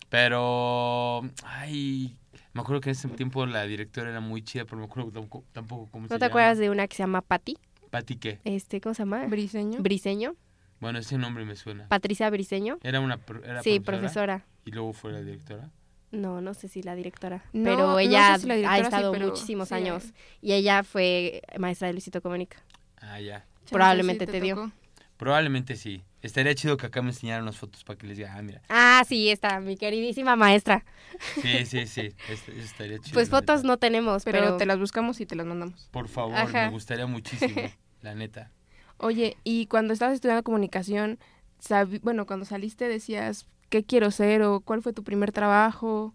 Pero... 0.09 1.21
Ay... 1.43 2.17
Me 2.53 2.61
acuerdo 2.61 2.81
que 2.81 2.89
en 2.89 2.95
ese 2.95 3.07
tiempo 3.09 3.45
la 3.45 3.63
directora 3.67 4.09
era 4.09 4.19
muy 4.19 4.41
chida, 4.41 4.65
pero 4.65 4.77
me 4.77 4.85
acuerdo 4.85 5.11
tampoco, 5.11 5.45
tampoco 5.53 5.89
cómo 5.91 6.07
se 6.07 6.13
¿No 6.15 6.17
te 6.17 6.25
llama. 6.25 6.29
acuerdas 6.31 6.57
de 6.57 6.71
una 6.71 6.87
que 6.87 6.95
se 6.95 7.03
llama 7.03 7.21
Patti? 7.21 7.55
¿Pati 7.91 8.15
qué? 8.15 8.39
Este, 8.45 8.81
¿cómo 8.81 8.95
se 8.95 9.03
llama? 9.03 9.25
Briseño. 9.27 9.79
Briseño. 9.79 10.35
Bueno, 10.79 10.99
ese 10.99 11.17
nombre 11.17 11.43
me 11.45 11.55
suena. 11.55 11.87
Patricia 11.87 12.29
Briseño. 12.29 12.77
Era 12.83 12.99
una 12.99 13.17
pro- 13.17 13.43
era 13.43 13.63
Sí, 13.63 13.79
profesora, 13.79 14.37
profesora. 14.37 14.45
Y 14.65 14.71
luego 14.71 14.93
fue 14.93 15.11
la 15.11 15.21
directora. 15.21 15.69
No, 16.11 16.39
no 16.39 16.53
sé 16.53 16.67
si 16.67 16.83
la 16.83 16.95
directora. 16.95 17.43
No, 17.51 17.63
pero 17.63 17.77
no 17.87 17.99
ella 17.99 18.35
sé 18.35 18.41
si 18.43 18.47
la 18.61 18.71
ha 18.73 18.75
sí, 18.77 18.81
estado 18.83 19.11
pero 19.11 19.27
muchísimos 19.27 19.69
sí, 19.69 19.73
años. 19.75 20.05
eh. 20.05 20.13
Y 20.41 20.53
ella 20.53 20.83
fue 20.83 21.41
maestra 21.59 21.87
de 21.87 21.93
Luisito 21.93 22.21
Comunica. 22.21 22.57
Ah, 23.01 23.19
ya. 23.19 23.45
Probablemente 23.69 24.25
sí 24.25 24.31
te 24.31 24.39
dio. 24.41 24.71
Probablemente 25.17 25.75
sí. 25.75 26.03
Estaría 26.21 26.53
chido 26.55 26.77
que 26.77 26.85
acá 26.85 27.01
me 27.01 27.09
enseñaran 27.09 27.43
unas 27.43 27.57
fotos 27.57 27.83
para 27.83 27.97
que 27.97 28.07
les 28.07 28.17
diga, 28.17 28.35
ah, 28.37 28.41
mira. 28.41 28.61
Ah, 28.69 29.03
sí, 29.07 29.29
está, 29.29 29.59
mi 29.59 29.75
queridísima 29.77 30.35
maestra. 30.35 30.85
Sí, 31.41 31.65
sí, 31.65 31.87
sí. 31.87 32.13
Eso 32.29 32.51
estaría 32.51 32.99
chido. 32.99 33.13
Pues 33.13 33.29
fotos 33.29 33.57
neta. 33.57 33.67
no 33.67 33.77
tenemos, 33.77 34.23
Pero, 34.23 34.39
pero, 34.39 34.57
te 34.57 34.65
las 34.65 34.77
buscamos 34.79 35.19
y 35.19 35.25
te 35.25 35.35
las 35.35 35.45
mandamos. 35.45 35.87
Por 35.91 36.07
favor, 36.07 36.35
Ajá. 36.35 36.65
me 36.65 36.69
gustaría 36.69 37.05
muchísimo. 37.07 37.61
la 38.01 38.13
neta. 38.15 38.51
Oye, 38.97 39.37
y 39.43 39.67
cuando 39.67 39.93
estabas 39.93 40.15
estudiando 40.15 40.43
comunicación, 40.43 41.19
bueno, 42.01 42.25
cuando 42.25 42.45
saliste 42.45 42.87
decías, 42.87 43.47
¿qué 43.69 43.83
quiero 43.83 44.11
ser? 44.11 44.41
o 44.43 44.59
cuál 44.61 44.81
fue 44.81 44.93
tu 44.93 45.03
primer 45.03 45.31
trabajo? 45.31 46.13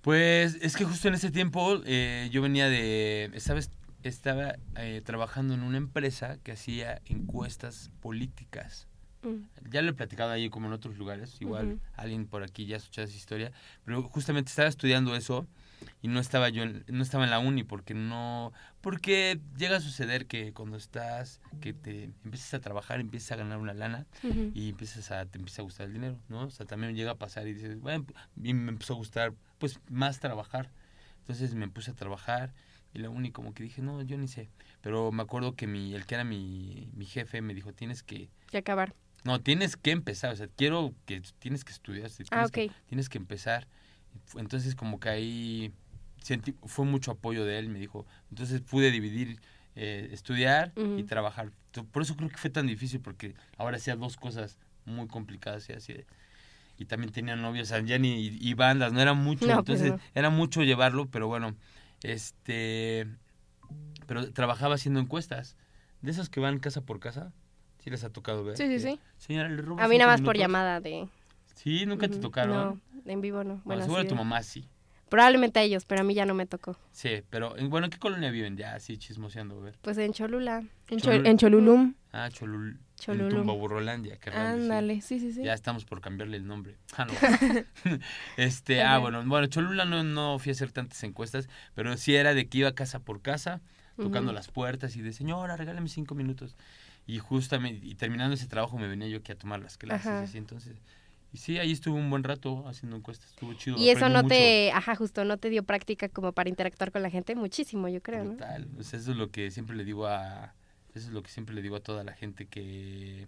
Pues 0.00 0.58
es 0.60 0.76
que 0.76 0.84
justo 0.84 1.08
en 1.08 1.14
ese 1.14 1.30
tiempo 1.30 1.80
eh, 1.84 2.28
yo 2.32 2.42
venía 2.42 2.68
de. 2.68 3.32
¿Sabes? 3.38 3.70
Estaba 4.02 4.56
eh, 4.76 5.00
trabajando 5.04 5.54
en 5.54 5.62
una 5.62 5.76
empresa 5.76 6.38
que 6.42 6.50
hacía 6.52 7.00
encuestas 7.04 7.90
políticas. 8.00 8.88
Mm. 9.22 9.70
Ya 9.70 9.80
lo 9.82 9.90
he 9.90 9.94
platicado 9.94 10.32
ahí 10.32 10.50
como 10.50 10.66
en 10.66 10.72
otros 10.72 10.98
lugares, 10.98 11.36
igual 11.40 11.78
alguien 11.96 12.26
por 12.26 12.42
aquí 12.42 12.66
ya 12.66 12.74
ha 12.74 12.78
escuchado 12.78 13.06
esa 13.06 13.16
historia, 13.16 13.52
pero 13.84 14.02
justamente 14.02 14.48
estaba 14.50 14.68
estudiando 14.68 15.14
eso 15.14 15.46
y 16.00 16.08
no 16.08 16.18
estaba 16.18 16.48
yo, 16.48 16.64
en- 16.64 16.84
no 16.88 17.04
estaba 17.04 17.22
en 17.22 17.30
la 17.30 17.38
uni 17.38 17.62
porque 17.62 17.94
no, 17.94 18.52
porque 18.82 19.40
llega 19.56 19.76
a 19.76 19.80
suceder 19.80 20.26
que 20.26 20.52
cuando 20.52 20.76
estás, 20.76 21.40
que 21.60 21.72
te 21.72 22.04
empiezas 22.24 22.52
a 22.54 22.60
trabajar, 22.60 23.00
empiezas 23.00 23.32
a 23.32 23.36
ganar 23.36 23.58
una 23.58 23.72
lana 23.74 24.06
y 24.54 24.68
empiezas 24.70 25.10
a, 25.10 25.24
te 25.24 25.38
empieza 25.38 25.62
a 25.62 25.64
gustar 25.64 25.86
el 25.86 25.94
dinero, 25.94 26.18
¿no? 26.28 26.42
O 26.42 26.50
sea, 26.50 26.66
también 26.66 26.94
llega 26.94 27.12
a 27.12 27.18
pasar 27.18 27.46
y 27.46 27.54
dices, 27.54 27.80
bueno, 27.80 28.04
y 28.42 28.52
me 28.54 28.70
empezó 28.72 28.92
a 28.92 28.96
gustar, 28.96 29.32
pues, 29.58 29.80
más 29.88 30.20
trabajar. 30.20 30.70
Entonces 31.20 31.54
me 31.54 31.68
puse 31.68 31.92
a 31.92 31.94
trabajar 31.94 32.52
y 32.92 32.98
la 32.98 33.08
uni 33.08 33.30
como 33.30 33.54
que 33.54 33.62
dije, 33.62 33.80
no, 33.80 34.02
yo 34.02 34.18
ni 34.18 34.26
sé. 34.28 34.50
Pero 34.82 35.12
me 35.12 35.22
acuerdo 35.22 35.54
que 35.54 35.66
mi, 35.68 35.94
el 35.94 36.04
que 36.04 36.16
era 36.16 36.24
mi, 36.24 36.90
mi 36.94 37.06
jefe 37.06 37.40
me 37.40 37.54
dijo, 37.54 37.72
tienes 37.72 38.02
que, 38.02 38.28
Y 38.50 38.56
acabar. 38.56 38.94
no, 39.24 39.40
tienes 39.40 39.76
que 39.76 39.92
empezar, 39.92 40.32
o 40.32 40.36
sea, 40.36 40.48
quiero 40.48 40.92
que 41.06 41.22
tienes 41.38 41.64
que 41.64 41.70
estudiar, 41.72 42.10
Ah, 42.10 42.14
tienes, 42.28 42.50
que, 42.50 42.66
ok. 42.66 42.72
tienes 42.88 43.08
que 43.08 43.18
empezar. 43.18 43.68
Entonces 44.36 44.74
como 44.74 44.98
que 45.00 45.08
ahí 45.08 45.72
sentí, 46.22 46.54
fue 46.64 46.84
mucho 46.84 47.10
apoyo 47.12 47.44
de 47.44 47.58
él, 47.58 47.68
me 47.68 47.78
dijo, 47.78 48.06
entonces 48.30 48.60
pude 48.60 48.90
dividir 48.90 49.40
eh, 49.74 50.08
estudiar 50.12 50.72
y 50.96 51.04
trabajar. 51.04 51.50
Por 51.92 52.02
eso 52.02 52.16
creo 52.16 52.28
que 52.28 52.36
fue 52.36 52.50
tan 52.50 52.66
difícil, 52.66 53.00
porque 53.00 53.34
ahora 53.56 53.76
hacía 53.78 53.96
dos 53.96 54.16
cosas 54.16 54.58
muy 54.84 55.06
complicadas 55.06 55.68
y 55.68 55.72
así. 55.72 55.94
Y 56.78 56.86
también 56.86 57.12
tenía 57.12 57.36
novios, 57.36 57.68
o 57.68 57.74
sea, 57.74 57.80
ya 57.84 57.98
ni 57.98 58.26
y, 58.26 58.38
y 58.40 58.54
bandas, 58.54 58.92
no 58.92 59.00
era 59.00 59.14
mucho, 59.14 59.46
No, 59.46 59.62
pues 59.64 59.80
entonces 59.80 59.92
no. 59.92 60.00
era 60.14 60.30
mucho 60.30 60.62
llevarlo, 60.62 61.06
pero 61.06 61.28
bueno, 61.28 61.54
este, 62.02 63.06
pero 64.06 64.32
trabajaba 64.32 64.74
haciendo 64.74 65.00
encuestas, 65.00 65.56
de 66.00 66.10
esos 66.10 66.28
que 66.28 66.40
van 66.40 66.58
casa 66.58 66.80
por 66.80 66.98
casa, 66.98 67.32
sí 67.78 67.90
les 67.90 68.04
ha 68.04 68.10
tocado 68.10 68.44
ver. 68.44 68.56
Sí, 68.56 68.66
sí, 68.66 68.80
sí. 68.80 69.00
Señora, 69.18 69.48
le 69.48 69.62
robo 69.62 69.80
A 69.80 69.88
mí 69.88 69.96
nada 69.98 70.10
más 70.12 70.20
por 70.20 70.34
minutos?" 70.34 70.40
llamada 70.42 70.80
de... 70.80 71.08
Sí, 71.54 71.86
nunca 71.86 72.08
te 72.08 72.18
tocaron. 72.18 72.80
No, 73.04 73.10
en 73.10 73.20
vivo 73.20 73.38
no. 73.44 73.54
Bueno, 73.56 73.62
Bueno, 73.64 73.82
seguro 73.84 74.02
a 74.02 74.06
tu 74.06 74.16
mamá 74.16 74.42
sí. 74.42 74.68
Probablemente 75.12 75.60
a 75.60 75.62
ellos, 75.62 75.84
pero 75.84 76.00
a 76.00 76.04
mí 76.04 76.14
ya 76.14 76.24
no 76.24 76.32
me 76.32 76.46
tocó. 76.46 76.74
Sí, 76.90 77.22
pero 77.28 77.54
en- 77.58 77.68
bueno, 77.68 77.84
¿en 77.84 77.90
qué 77.90 77.98
colonia 77.98 78.30
viven? 78.30 78.56
Ya, 78.56 78.74
así 78.74 78.96
chismoseando, 78.96 79.58
a 79.58 79.64
ver. 79.64 79.78
Pues 79.82 79.98
en 79.98 80.14
Cholula. 80.14 80.64
En, 80.88 80.98
Chol- 81.00 81.26
en 81.26 81.36
Cholulum. 81.36 81.94
Ah, 82.12 82.30
Cholul. 82.32 82.80
Cholulum. 82.98 83.26
En 83.26 83.36
Tumbaburrolandia, 83.36 84.14
decir. 84.16 84.32
Ándale, 84.34 85.02
sí, 85.02 85.20
sí, 85.20 85.30
sí. 85.32 85.42
Ya 85.44 85.52
estamos 85.52 85.84
por 85.84 86.00
cambiarle 86.00 86.38
el 86.38 86.46
nombre. 86.46 86.78
Ah, 86.96 87.04
no. 87.04 87.12
este, 88.38 88.82
ah, 88.82 88.96
bueno, 88.96 89.22
bueno, 89.26 89.48
Cholula 89.48 89.84
no, 89.84 90.02
no 90.02 90.38
fui 90.38 90.48
a 90.48 90.52
hacer 90.54 90.72
tantas 90.72 91.02
encuestas, 91.04 91.46
pero 91.74 91.94
sí 91.98 92.14
era 92.16 92.32
de 92.32 92.48
que 92.48 92.58
iba 92.58 92.72
casa 92.74 93.00
por 93.00 93.20
casa, 93.20 93.60
tocando 93.96 94.32
las 94.32 94.48
puertas 94.48 94.96
y 94.96 95.02
de 95.02 95.12
señora, 95.12 95.58
regálame 95.58 95.88
cinco 95.90 96.14
minutos. 96.14 96.56
Y 97.06 97.18
justamente, 97.18 97.84
y 97.86 97.96
terminando 97.96 98.34
ese 98.34 98.46
trabajo 98.46 98.78
me 98.78 98.88
venía 98.88 99.08
yo 99.08 99.18
aquí 99.18 99.30
a 99.32 99.36
tomar 99.36 99.60
las 99.60 99.76
clases 99.76 100.06
Ajá. 100.06 100.20
y 100.22 100.24
así, 100.24 100.38
entonces. 100.38 100.80
Y 101.32 101.38
sí, 101.38 101.58
ahí 101.58 101.72
estuve 101.72 101.98
un 101.98 102.10
buen 102.10 102.24
rato 102.24 102.68
haciendo 102.68 102.96
encuestas, 102.96 103.30
estuvo 103.30 103.54
chido. 103.54 103.78
Y 103.78 103.88
eso 103.88 104.08
no 104.08 104.22
mucho. 104.22 104.28
te, 104.28 104.70
ajá, 104.72 104.94
justo, 104.96 105.24
no 105.24 105.38
te 105.38 105.48
dio 105.48 105.62
práctica 105.62 106.08
como 106.08 106.32
para 106.32 106.50
interactuar 106.50 106.92
con 106.92 107.02
la 107.02 107.10
gente 107.10 107.34
muchísimo, 107.34 107.88
yo 107.88 108.02
creo, 108.02 108.24
¿no? 108.24 108.36
Sea, 108.36 108.58
eso 108.78 108.96
es 108.96 109.06
lo 109.16 109.30
que 109.30 109.50
siempre 109.50 109.74
le 109.74 109.84
digo 109.84 110.06
a 110.06 110.54
eso 110.94 111.08
es 111.08 111.14
lo 111.14 111.22
que 111.22 111.30
siempre 111.30 111.54
le 111.54 111.62
digo 111.62 111.76
a 111.76 111.80
toda 111.80 112.04
la 112.04 112.12
gente 112.12 112.46
que 112.46 113.26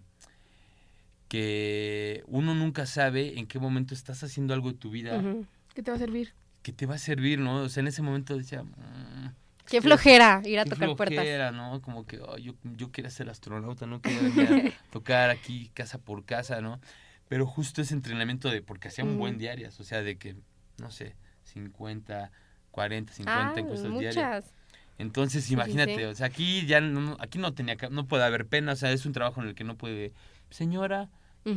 que 1.27 2.23
uno 2.27 2.53
nunca 2.53 2.85
sabe 2.85 3.39
en 3.39 3.47
qué 3.47 3.59
momento 3.59 3.93
estás 3.93 4.23
haciendo 4.23 4.53
algo 4.53 4.71
de 4.71 4.77
tu 4.77 4.91
vida 4.91 5.17
Ujú. 5.17 5.45
¿Qué 5.73 5.81
te 5.83 5.91
va 5.91 5.97
a 5.97 5.99
servir? 5.99 6.33
que 6.61 6.71
te 6.73 6.87
va 6.87 6.95
a 6.95 6.99
servir, 6.99 7.37
¿no? 7.39 7.57
O 7.57 7.69
sea, 7.69 7.81
en 7.81 7.87
ese 7.87 8.01
momento 8.01 8.35
decía, 8.35 8.63
"Mm, 8.63 9.35
Qué 9.67 9.81
flojera 9.83 10.41
ir 10.45 10.57
a 10.59 10.63
qué 10.63 10.71
tocar 10.71 10.95
puertas. 10.95 11.15
flojera, 11.15 11.51
¿no? 11.51 11.79
Como 11.81 12.07
que 12.07 12.19
"Ay, 12.35 12.43
yo, 12.43 12.53
yo 12.63 12.91
quería 12.91 13.11
ser 13.11 13.29
astronauta, 13.29 13.85
no 13.85 14.01
quería 14.01 14.21
venir 14.21 14.47
a 14.47 14.49
tocar 14.91 15.29
aquí 15.29 15.69
casa 15.75 15.99
por 15.99 16.25
casa, 16.25 16.61
¿no? 16.61 16.79
Pero 17.27 17.45
justo 17.47 17.81
ese 17.81 17.93
entrenamiento 17.93 18.49
de, 18.49 18.61
porque 18.61 18.87
hacía 18.89 19.03
un 19.03 19.17
buen 19.17 19.37
diarias, 19.37 19.79
o 19.79 19.83
sea, 19.83 20.01
de 20.03 20.17
que, 20.17 20.35
no 20.77 20.91
sé, 20.91 21.15
50, 21.45 22.31
40, 22.71 23.13
50 23.13 23.53
Ah, 23.55 23.59
encuestas 23.59 23.91
diarias. 23.97 24.15
muchas. 24.15 24.53
Entonces, 24.97 25.43
Sí, 25.43 25.49
sí, 25.49 25.53
imagínate, 25.55 25.95
sí. 25.97 26.03
o 26.03 26.15
sea, 26.15 26.27
aquí 26.27 26.65
ya 26.65 26.79
no, 26.81 27.17
aquí 27.19 27.37
no 27.37 27.53
tenía, 27.53 27.75
no 27.91 28.05
puede 28.05 28.23
haber 28.23 28.45
pena, 28.45 28.73
o 28.73 28.75
sea, 28.75 28.91
es 28.91 29.05
un 29.05 29.11
trabajo 29.13 29.41
en 29.41 29.49
el 29.49 29.55
que 29.55 29.63
no 29.63 29.75
puede, 29.75 30.13
señora, 30.49 31.09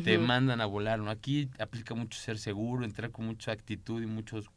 te 0.04 0.18
mandan 0.18 0.60
a 0.60 0.66
volar, 0.66 0.98
¿no? 0.98 1.10
Aquí 1.10 1.48
aplica 1.58 1.94
mucho 1.94 2.18
ser 2.18 2.38
seguro, 2.38 2.84
entrar 2.84 3.10
con 3.10 3.24
mucha 3.26 3.52
actitud 3.52 4.02
y 4.02 4.06
muchos, 4.06 4.50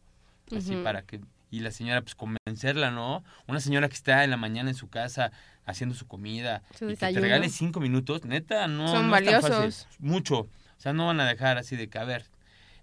así 0.56 0.76
para 0.84 1.04
que, 1.04 1.22
y 1.52 1.60
la 1.60 1.72
señora, 1.72 2.02
pues 2.02 2.16
convencerla, 2.16 2.92
¿no? 2.92 3.24
Una 3.48 3.60
señora 3.62 3.88
que 3.88 3.96
está 3.96 4.24
en 4.26 4.30
la 4.32 4.38
mañana 4.38 4.70
en 4.72 4.76
su 4.76 4.90
casa 4.90 5.32
haciendo 5.66 5.96
su 5.96 6.06
comida 6.08 6.64
Su 6.78 6.86
y 6.90 6.96
que 6.98 7.14
te 7.14 7.20
regale 7.20 7.48
cinco 7.50 7.80
minutos, 7.80 8.26
neta, 8.26 8.68
no, 8.68 8.88
Son 8.90 9.10
no 9.10 9.16
es 9.16 9.24
tan 9.24 9.42
fácil. 9.42 9.88
mucho, 10.00 10.48
o 10.82 10.84
sea, 10.84 10.94
no 10.94 11.06
van 11.06 11.20
a 11.20 11.28
dejar 11.28 11.60
así 11.60 11.76
de 11.76 11.90
caber. 11.90 12.26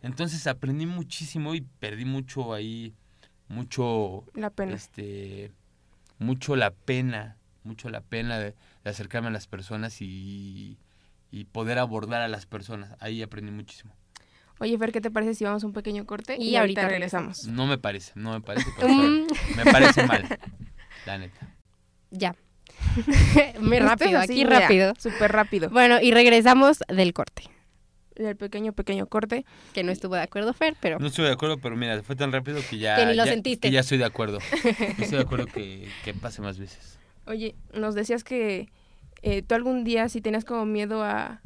Entonces 0.03 0.47
aprendí 0.47 0.87
muchísimo 0.87 1.57
y 1.57 1.63
perdí 1.63 2.05
mucho 2.05 2.55
ahí, 2.55 2.95
mucho 3.49 4.23
La 4.35 4.51
pena. 4.51 4.75
este 4.75 5.51
mucho 6.21 6.55
la 6.55 6.71
pena 6.71 7.37
mucho 7.65 7.89
la 7.91 8.01
pena 8.01 8.39
de, 8.39 8.55
de 8.85 8.91
acercarme 8.91 9.27
a 9.29 9.31
las 9.33 9.49
personas 9.49 10.01
y, 10.01 10.79
y 11.33 11.45
poder 11.47 11.79
abordar 11.81 12.23
a 12.23 12.29
las 12.29 12.47
personas 12.47 12.95
ahí 13.01 13.21
aprendí 13.21 13.51
muchísimo 13.51 13.93
Oye, 14.61 14.79
Fer, 14.79 14.93
¿qué 14.93 15.01
te 15.01 15.11
parece 15.11 15.35
si 15.35 15.43
vamos 15.45 15.65
a 15.65 15.67
un 15.67 15.73
pequeño 15.73 16.07
corte? 16.07 16.37
Y 16.39 16.51
Y, 16.51 16.57
ahorita 16.57 16.83
ahorita 16.83 16.89
regresamos. 16.89 17.45
no 17.49 17.67
me 17.67 17.79
parece 17.79 18.13
no 18.15 18.31
me 18.33 18.41
parece 18.41 18.71
Mm, 18.81 19.27
me 19.57 19.65
parece 19.73 20.07
mal 20.07 20.25
la 21.07 21.19
neta 21.19 21.49
ya. 22.13 22.37
Muy 23.61 23.81
rápido, 23.81 24.21
aquí 24.21 24.45
rápido. 24.45 24.95
Súper 24.99 25.33
rápido. 25.33 25.69
Bueno, 25.71 26.01
y 26.01 26.13
regresamos 26.13 26.79
del 26.89 27.13
corte. 27.13 27.43
El 28.19 28.37
pequeño, 28.37 28.73
pequeño 28.73 29.07
corte. 29.07 29.45
Que 29.73 29.83
no 29.85 29.93
estuvo 29.93 30.15
de 30.17 30.23
acuerdo 30.23 30.53
Fer, 30.53 30.77
pero 30.81 30.99
no 30.99 31.07
estoy 31.07 31.25
de 31.27 31.33
acuerdo 31.33 31.59
pero 31.59 31.77
mira 31.77 32.03
fue 32.03 32.17
tan 32.17 32.33
rápido 32.33 32.61
que 32.69 32.79
ya 32.79 32.97
Que 32.97 33.07
ni 33.07 33.15
lo 33.15 33.25
ya- 33.25 33.31
sentiste. 33.33 33.69
que 33.69 33.73
ya 33.73 33.81
estoy 33.81 33.99
de 33.99 34.05
acuerdo 34.05 34.39
estoy 34.99 35.19
de 35.19 35.21
acuerdo 35.21 35.47
que, 35.47 35.89
que 36.05 36.15
pase 36.15 36.43
más 36.43 36.59
veces 36.59 36.99
Oye, 37.27 37.55
nos 37.73 37.95
decías 37.95 38.25
que 38.25 38.69
eh, 39.23 39.43
tú 39.43 39.55
algún 39.55 39.85
día 39.85 40.09
si 40.09 40.21
tenías 40.21 40.45
como 40.45 40.65
miedo 40.67 41.03
a... 41.03 41.41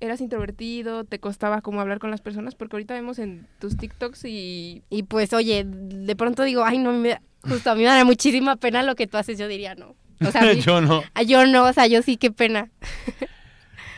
Eras 0.00 0.20
introvertido, 0.20 1.04
te 1.04 1.20
costaba 1.20 1.60
como 1.62 1.80
hablar 1.80 2.00
con 2.00 2.10
las 2.10 2.20
personas, 2.20 2.56
porque 2.56 2.74
ahorita 2.74 2.92
vemos 2.94 3.20
en 3.20 3.46
tus 3.60 3.76
TikToks 3.76 4.24
y... 4.24 4.82
y 4.90 5.04
pues 5.04 5.32
oye, 5.32 5.64
de 5.64 6.16
pronto 6.16 6.42
digo, 6.42 6.64
ay, 6.64 6.78
no, 6.78 6.92
me 6.92 7.10
da- 7.10 7.22
justo 7.42 7.70
a 7.70 7.74
mí 7.76 7.82
me 7.82 7.86
da 7.86 8.04
muchísima 8.04 8.56
pena 8.56 8.82
lo 8.82 8.96
que 8.96 9.06
tú 9.06 9.16
haces, 9.16 9.38
yo 9.38 9.46
diría, 9.46 9.76
no. 9.76 9.94
O 10.26 10.30
sea, 10.32 10.42
mí- 10.54 10.60
yo 10.60 10.80
no 10.80 11.04
yo 11.24 11.46
no, 11.46 11.64
o 11.66 11.72
sea, 11.72 11.86
yo 11.86 12.02
sí, 12.02 12.16
qué 12.16 12.32
pena. 12.32 12.68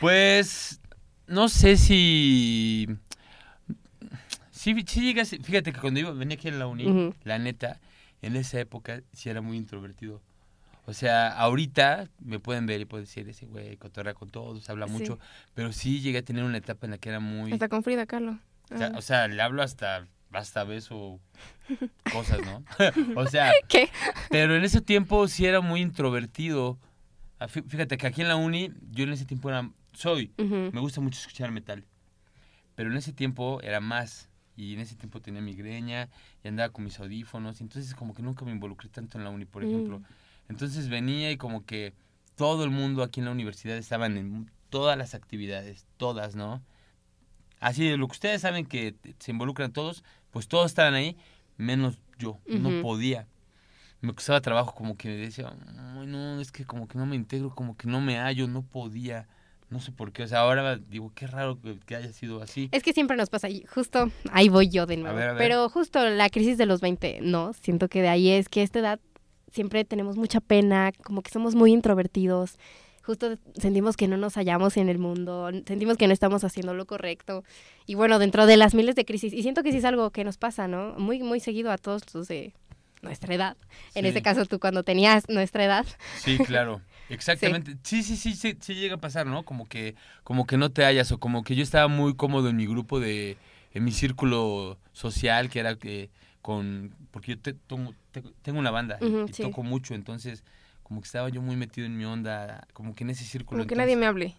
Pues 0.00 0.80
no 1.34 1.48
sé 1.48 1.76
si 1.76 2.86
sí, 4.50 4.74
sí 4.86 5.00
llegas, 5.00 5.30
fíjate 5.42 5.72
que 5.72 5.80
cuando 5.80 6.00
iba 6.00 6.10
venía 6.12 6.36
aquí 6.36 6.48
en 6.48 6.58
la 6.58 6.66
uni, 6.66 7.12
la 7.24 7.38
neta, 7.38 7.80
en 8.22 8.36
esa 8.36 8.58
época 8.60 9.02
sí 9.12 9.28
era 9.28 9.40
muy 9.40 9.56
introvertido. 9.56 10.22
O 10.86 10.92
sea, 10.92 11.28
ahorita 11.28 12.08
me 12.20 12.38
pueden 12.38 12.66
ver 12.66 12.80
y 12.80 12.84
pueden 12.84 13.06
decir, 13.06 13.26
ese 13.28 13.46
güey 13.46 13.76
cotorrea 13.78 14.12
con 14.14 14.28
todos, 14.28 14.68
habla 14.68 14.86
Sí. 14.86 14.92
mucho, 14.92 15.18
pero 15.54 15.72
sí 15.72 16.00
llegué 16.00 16.18
a 16.18 16.22
tener 16.22 16.44
una 16.44 16.58
etapa 16.58 16.86
en 16.86 16.90
la 16.92 16.98
que 16.98 17.08
era 17.08 17.20
muy 17.20 17.52
Hasta 17.52 17.68
con 17.68 17.82
Frida 17.82 18.04
Kahlo. 18.06 18.38
o 18.70 18.76
sea, 18.78 18.88
Ah. 18.94 18.98
o 18.98 19.02
sea, 19.02 19.28
le 19.28 19.40
hablo 19.42 19.62
hasta 19.62 20.06
hasta 20.32 20.64
beso 20.64 21.20
cosas, 22.12 22.40
¿no? 22.44 22.64
o 23.16 23.26
sea, 23.26 23.52
¿Qué? 23.68 23.88
pero 24.30 24.56
en 24.56 24.64
ese 24.64 24.80
tiempo 24.80 25.28
sí 25.28 25.46
era 25.46 25.60
muy 25.60 25.80
introvertido. 25.80 26.76
Ah, 27.38 27.46
fí- 27.46 27.64
Fíjate 27.68 27.96
que 27.96 28.06
aquí 28.08 28.20
en 28.22 28.28
la 28.28 28.36
uni, 28.36 28.70
yo 28.90 29.04
en 29.04 29.12
ese 29.12 29.24
tiempo 29.26 29.48
era, 29.48 29.70
soy, 29.94 30.32
me 30.38 30.80
gusta 30.80 31.00
mucho 31.00 31.18
escuchar 31.18 31.50
metal. 31.50 31.84
Pero 32.74 32.90
en 32.90 32.96
ese 32.96 33.12
tiempo 33.12 33.60
era 33.62 33.80
más. 33.80 34.28
Y 34.56 34.74
en 34.74 34.80
ese 34.80 34.94
tiempo 34.94 35.20
tenía 35.20 35.40
migreña 35.40 36.08
y 36.42 36.48
andaba 36.48 36.72
con 36.72 36.84
mis 36.84 36.98
audífonos. 37.00 37.60
Y 37.60 37.64
entonces 37.64 37.94
como 37.94 38.14
que 38.14 38.22
nunca 38.22 38.44
me 38.44 38.52
involucré 38.52 38.88
tanto 38.88 39.18
en 39.18 39.24
la 39.24 39.30
uni, 39.30 39.44
por 39.44 39.64
ejemplo. 39.64 39.98
Mm. 39.98 40.04
Entonces 40.48 40.88
venía 40.88 41.32
y 41.32 41.36
como 41.36 41.64
que 41.64 41.92
todo 42.36 42.64
el 42.64 42.70
mundo 42.70 43.02
aquí 43.02 43.20
en 43.20 43.26
la 43.26 43.32
universidad 43.32 43.76
estaban 43.76 44.16
en 44.16 44.50
todas 44.70 44.96
las 44.96 45.14
actividades, 45.14 45.86
todas, 45.96 46.36
¿no? 46.36 46.62
Así 47.60 47.88
de 47.88 47.96
lo 47.96 48.06
que 48.06 48.12
ustedes 48.12 48.42
saben 48.42 48.66
que 48.66 48.94
se 49.18 49.30
involucran 49.30 49.72
todos, 49.72 50.04
pues 50.30 50.48
todos 50.48 50.66
estaban 50.66 50.94
ahí, 50.94 51.16
menos 51.56 51.98
yo. 52.18 52.38
No 52.46 52.82
podía. 52.82 53.26
Me 54.00 54.12
costaba 54.12 54.40
trabajo 54.40 54.74
como 54.74 54.96
que 54.96 55.08
me 55.08 55.16
decía, 55.16 55.48
"Ay, 55.96 56.06
no, 56.06 56.40
es 56.40 56.52
que 56.52 56.64
como 56.64 56.86
que 56.88 56.98
no 56.98 57.06
me 57.06 57.16
integro, 57.16 57.54
como 57.54 57.76
que 57.76 57.88
no 57.88 58.00
me 58.00 58.18
hallo, 58.18 58.46
no 58.46 58.62
podía. 58.62 59.26
No 59.74 59.80
sé 59.80 59.90
por 59.90 60.12
qué. 60.12 60.22
O 60.22 60.28
sea, 60.28 60.38
ahora 60.38 60.76
digo, 60.76 61.10
qué 61.16 61.26
raro 61.26 61.60
que, 61.60 61.80
que 61.84 61.96
haya 61.96 62.12
sido 62.12 62.40
así. 62.40 62.68
Es 62.70 62.84
que 62.84 62.92
siempre 62.92 63.16
nos 63.16 63.28
pasa, 63.28 63.48
y 63.48 63.64
justo 63.64 64.08
ahí 64.30 64.48
voy 64.48 64.68
yo 64.68 64.86
de 64.86 64.96
nuevo. 64.96 65.16
ver, 65.16 65.30
a 65.30 65.32
ver. 65.32 65.38
Pero 65.42 65.68
justo 65.68 66.08
la 66.08 66.30
crisis 66.30 66.56
de 66.58 66.64
los 66.64 66.80
20, 66.80 67.18
no, 67.22 67.52
siento 67.54 67.88
que 67.88 68.00
de 68.00 68.06
ahí 68.06 68.28
es 68.30 68.48
que 68.48 68.60
a 68.60 68.62
esta 68.62 68.78
edad 68.78 69.00
siempre 69.50 69.84
tenemos 69.84 70.16
mucha 70.16 70.38
pena, 70.38 70.92
como 71.02 71.22
que 71.22 71.32
somos 71.32 71.56
muy 71.56 71.72
introvertidos. 71.72 72.56
Justo 73.02 73.36
sentimos 73.56 73.96
que 73.96 74.06
no 74.06 74.16
nos 74.16 74.34
hallamos 74.34 74.76
en 74.76 74.88
el 74.88 74.98
mundo, 74.98 75.50
sentimos 75.66 75.96
que 75.96 76.06
no 76.06 76.12
estamos 76.12 76.44
haciendo 76.44 76.72
lo 76.72 76.86
correcto. 76.86 77.42
Y 77.84 77.96
bueno, 77.96 78.20
dentro 78.20 78.46
de 78.46 78.56
las 78.56 78.76
miles 78.76 78.94
de 78.94 79.04
crisis, 79.04 79.32
y 79.32 79.42
siento 79.42 79.64
que 79.64 79.72
sí 79.72 79.78
es 79.78 79.84
algo 79.84 80.12
que 80.12 80.22
nos 80.22 80.38
pasa, 80.38 80.68
¿no? 80.68 80.94
Muy, 80.98 81.20
muy 81.24 81.40
seguido 81.40 81.72
a 81.72 81.78
todos 81.78 82.14
los 82.14 82.28
de 82.28 82.54
nuestra 83.02 83.34
edad. 83.34 83.56
En 83.96 84.06
este 84.06 84.22
caso 84.22 84.46
tú 84.46 84.60
cuando 84.60 84.84
tenías 84.84 85.28
nuestra 85.28 85.64
edad. 85.64 85.84
Sí, 86.18 86.38
claro. 86.38 86.80
Exactamente. 87.08 87.72
Sí. 87.82 88.02
sí, 88.02 88.16
sí, 88.16 88.34
sí, 88.34 88.56
sí, 88.60 88.74
llega 88.74 88.96
a 88.96 89.00
pasar, 89.00 89.26
¿no? 89.26 89.44
Como 89.44 89.66
que, 89.68 89.94
como 90.22 90.46
que 90.46 90.56
no 90.56 90.70
te 90.70 90.84
hallas 90.84 91.12
o 91.12 91.18
como 91.18 91.44
que 91.44 91.54
yo 91.54 91.62
estaba 91.62 91.88
muy 91.88 92.14
cómodo 92.16 92.48
en 92.48 92.56
mi 92.56 92.66
grupo 92.66 93.00
de, 93.00 93.36
en 93.72 93.84
mi 93.84 93.92
círculo 93.92 94.78
social, 94.92 95.50
que 95.50 95.60
era 95.60 95.76
que 95.76 96.10
con, 96.42 96.94
porque 97.10 97.32
yo 97.32 97.38
te, 97.38 97.52
tengo, 97.54 97.94
te- 98.12 98.22
tengo 98.42 98.58
una 98.58 98.70
banda 98.70 98.98
Ujú, 99.00 99.26
y, 99.28 99.32
sí. 99.32 99.42
toco 99.42 99.62
mucho, 99.62 99.94
entonces 99.94 100.44
como 100.82 101.00
que 101.00 101.06
estaba 101.06 101.28
yo 101.30 101.40
muy 101.40 101.56
metido 101.56 101.86
en 101.86 101.96
mi 101.96 102.04
onda, 102.04 102.66
como 102.74 102.94
que 102.94 103.04
en 103.04 103.10
ese 103.10 103.24
círculo. 103.24 103.60
Como 103.62 103.68
que 103.68 103.74
nadie 103.76 103.96
me 103.96 104.06
hable. 104.06 104.34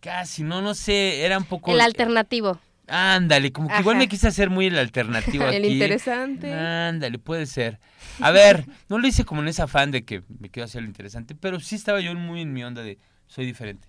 Casi, 0.00 0.44
no, 0.44 0.62
no 0.62 0.74
sé, 0.74 1.22
era 1.24 1.38
un 1.38 1.44
poco... 1.44 1.72
El 1.72 1.80
alternativo. 1.80 2.58
Ándale, 2.88 3.52
como 3.52 3.68
que 3.68 3.80
igual 3.80 3.96
me 3.98 4.08
quise 4.08 4.28
hacer 4.28 4.50
muy 4.50 4.66
el 4.66 4.78
alternativo 4.78 5.44
aquí. 5.46 5.56
El 5.56 5.64
interesante. 5.72 6.52
Ándale, 6.54 7.18
puede 7.18 7.46
ser. 7.46 7.78
A 8.20 8.30
ver, 8.30 8.66
no 8.88 8.98
lo 8.98 9.06
hice 9.06 9.24
como 9.24 9.42
en 9.42 9.48
ese 9.48 9.62
afán 9.62 9.90
de 9.90 10.04
que 10.04 10.22
me 10.40 10.50
quiero 10.50 10.64
hacer 10.64 10.82
lo 10.82 10.88
interesante, 10.88 11.34
pero 11.34 11.60
sí 11.60 11.74
estaba 11.76 12.00
yo 12.00 12.14
muy 12.14 12.42
en 12.42 12.52
mi 12.52 12.64
onda 12.64 12.82
de 12.82 12.98
soy 13.26 13.46
diferente. 13.46 13.88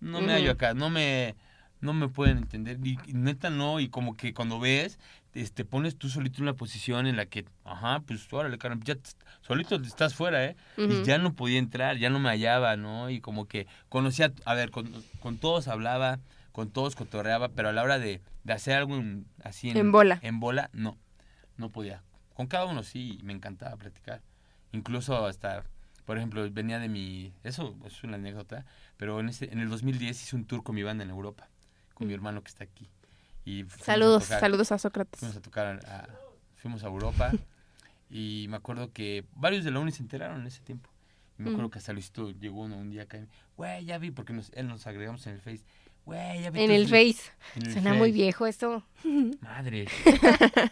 No 0.00 0.20
me 0.20 0.26
Ujú. 0.26 0.32
hallo 0.32 0.50
acá, 0.52 0.74
no 0.74 0.90
me 0.90 1.34
no 1.80 1.92
me 1.92 2.08
pueden 2.08 2.38
entender 2.38 2.78
y, 2.82 2.98
y 3.06 3.12
neta 3.12 3.50
no 3.50 3.78
y 3.78 3.88
como 3.88 4.16
que 4.16 4.34
cuando 4.34 4.58
ves 4.58 4.98
este 5.34 5.64
pones 5.64 5.96
tú 5.96 6.08
solito 6.08 6.38
en 6.38 6.42
una 6.44 6.54
posición 6.54 7.06
en 7.06 7.16
la 7.16 7.26
que 7.26 7.44
ajá, 7.64 8.00
pues 8.00 8.32
órale, 8.32 8.58
caramba, 8.58 8.84
ya 8.84 8.96
solito 9.42 9.76
estás 9.76 10.14
fuera, 10.14 10.44
¿eh? 10.44 10.56
Y 10.76 11.02
ya 11.02 11.18
no 11.18 11.34
podía 11.34 11.58
entrar, 11.58 11.96
ya 11.96 12.10
no 12.10 12.18
me 12.18 12.30
hallaba, 12.30 12.76
¿no? 12.76 13.10
Y 13.10 13.20
como 13.20 13.46
que 13.46 13.66
conocía, 13.88 14.32
a 14.44 14.54
ver, 14.54 14.70
con, 14.70 14.90
con 15.20 15.38
todos 15.38 15.68
hablaba, 15.68 16.18
con 16.58 16.70
todos 16.72 16.96
cotorreaba, 16.96 17.50
pero 17.50 17.68
a 17.68 17.72
la 17.72 17.84
hora 17.84 18.00
de, 18.00 18.20
de 18.42 18.52
hacer 18.52 18.74
algo 18.74 18.96
en- 18.96 19.26
así 19.44 19.70
En 19.70 19.92
bola. 19.92 20.18
En 20.22 20.40
bola, 20.40 20.70
no, 20.72 20.98
no 21.56 21.70
podía. 21.70 22.02
Con 22.34 22.48
cada 22.48 22.64
uno 22.64 22.82
sí, 22.82 23.20
me 23.22 23.32
encantaba 23.32 23.76
platicar. 23.76 24.22
Incluso 24.72 25.24
hasta, 25.24 25.62
por 26.04 26.16
ejemplo, 26.16 26.50
venía 26.50 26.80
de 26.80 26.88
mi, 26.88 27.32
eso 27.44 27.76
es 27.86 28.02
una 28.02 28.16
anécdota, 28.16 28.66
pero 28.96 29.20
en, 29.20 29.28
este, 29.28 29.52
en 29.52 29.60
el 29.60 29.68
2010 29.68 30.20
hice 30.20 30.34
un 30.34 30.46
tour 30.46 30.64
con 30.64 30.74
mi 30.74 30.82
banda 30.82 31.04
en 31.04 31.10
Europa, 31.10 31.48
con 31.94 32.08
mi 32.08 32.14
hermano 32.14 32.42
que 32.42 32.48
está 32.48 32.64
aquí. 32.64 32.90
Y 33.44 33.62
fuimos 33.62 33.82
a 33.82 33.84
Saludos, 33.92 34.24
tocar- 34.24 34.40
Saludos 34.40 34.72
a 34.72 34.78
Sócrates. 34.78 35.20
Fuimos 35.20 35.36
a 35.36 35.40
tocar, 35.40 35.66
a- 35.86 36.08
fuimos 36.56 36.82
a 36.82 36.88
Europa 36.88 37.30
y 38.10 38.46
me 38.48 38.56
acuerdo 38.56 38.92
que 38.92 39.24
varios 39.36 39.62
de 39.64 39.70
la 39.70 39.78
uni 39.78 39.92
se 39.92 40.02
enteraron 40.02 40.40
en 40.40 40.48
ese 40.48 40.60
tiempo. 40.62 40.90
Y 41.38 41.42
me 41.42 41.50
acuerdo 41.50 41.66
Ujú. 41.66 41.70
que 41.74 41.78
hasta 41.78 41.92
Luisito 41.92 42.32
llegó 42.32 42.62
uno 42.62 42.76
un 42.78 42.90
día 42.90 43.02
acá 43.04 43.16
y 43.18 43.20
me 43.20 43.28
güey, 43.56 43.84
ya 43.84 43.98
vi, 43.98 44.10
porque 44.10 44.32
nos, 44.32 44.50
él 44.54 44.66
nos 44.66 44.88
agregamos 44.88 45.24
en 45.28 45.34
el 45.34 45.40
Face. 45.40 45.62
Güey, 46.08 46.40
ya 46.42 46.50
vi. 46.50 46.62
En 46.62 46.70
el 46.70 46.84
Face. 46.86 47.30
en 47.56 47.66
el 47.66 47.72
Suena 47.74 47.92
muy 47.92 48.08
Face". 48.08 48.12
viejo 48.22 48.46
esto. 48.46 48.82
Madre. 49.42 49.86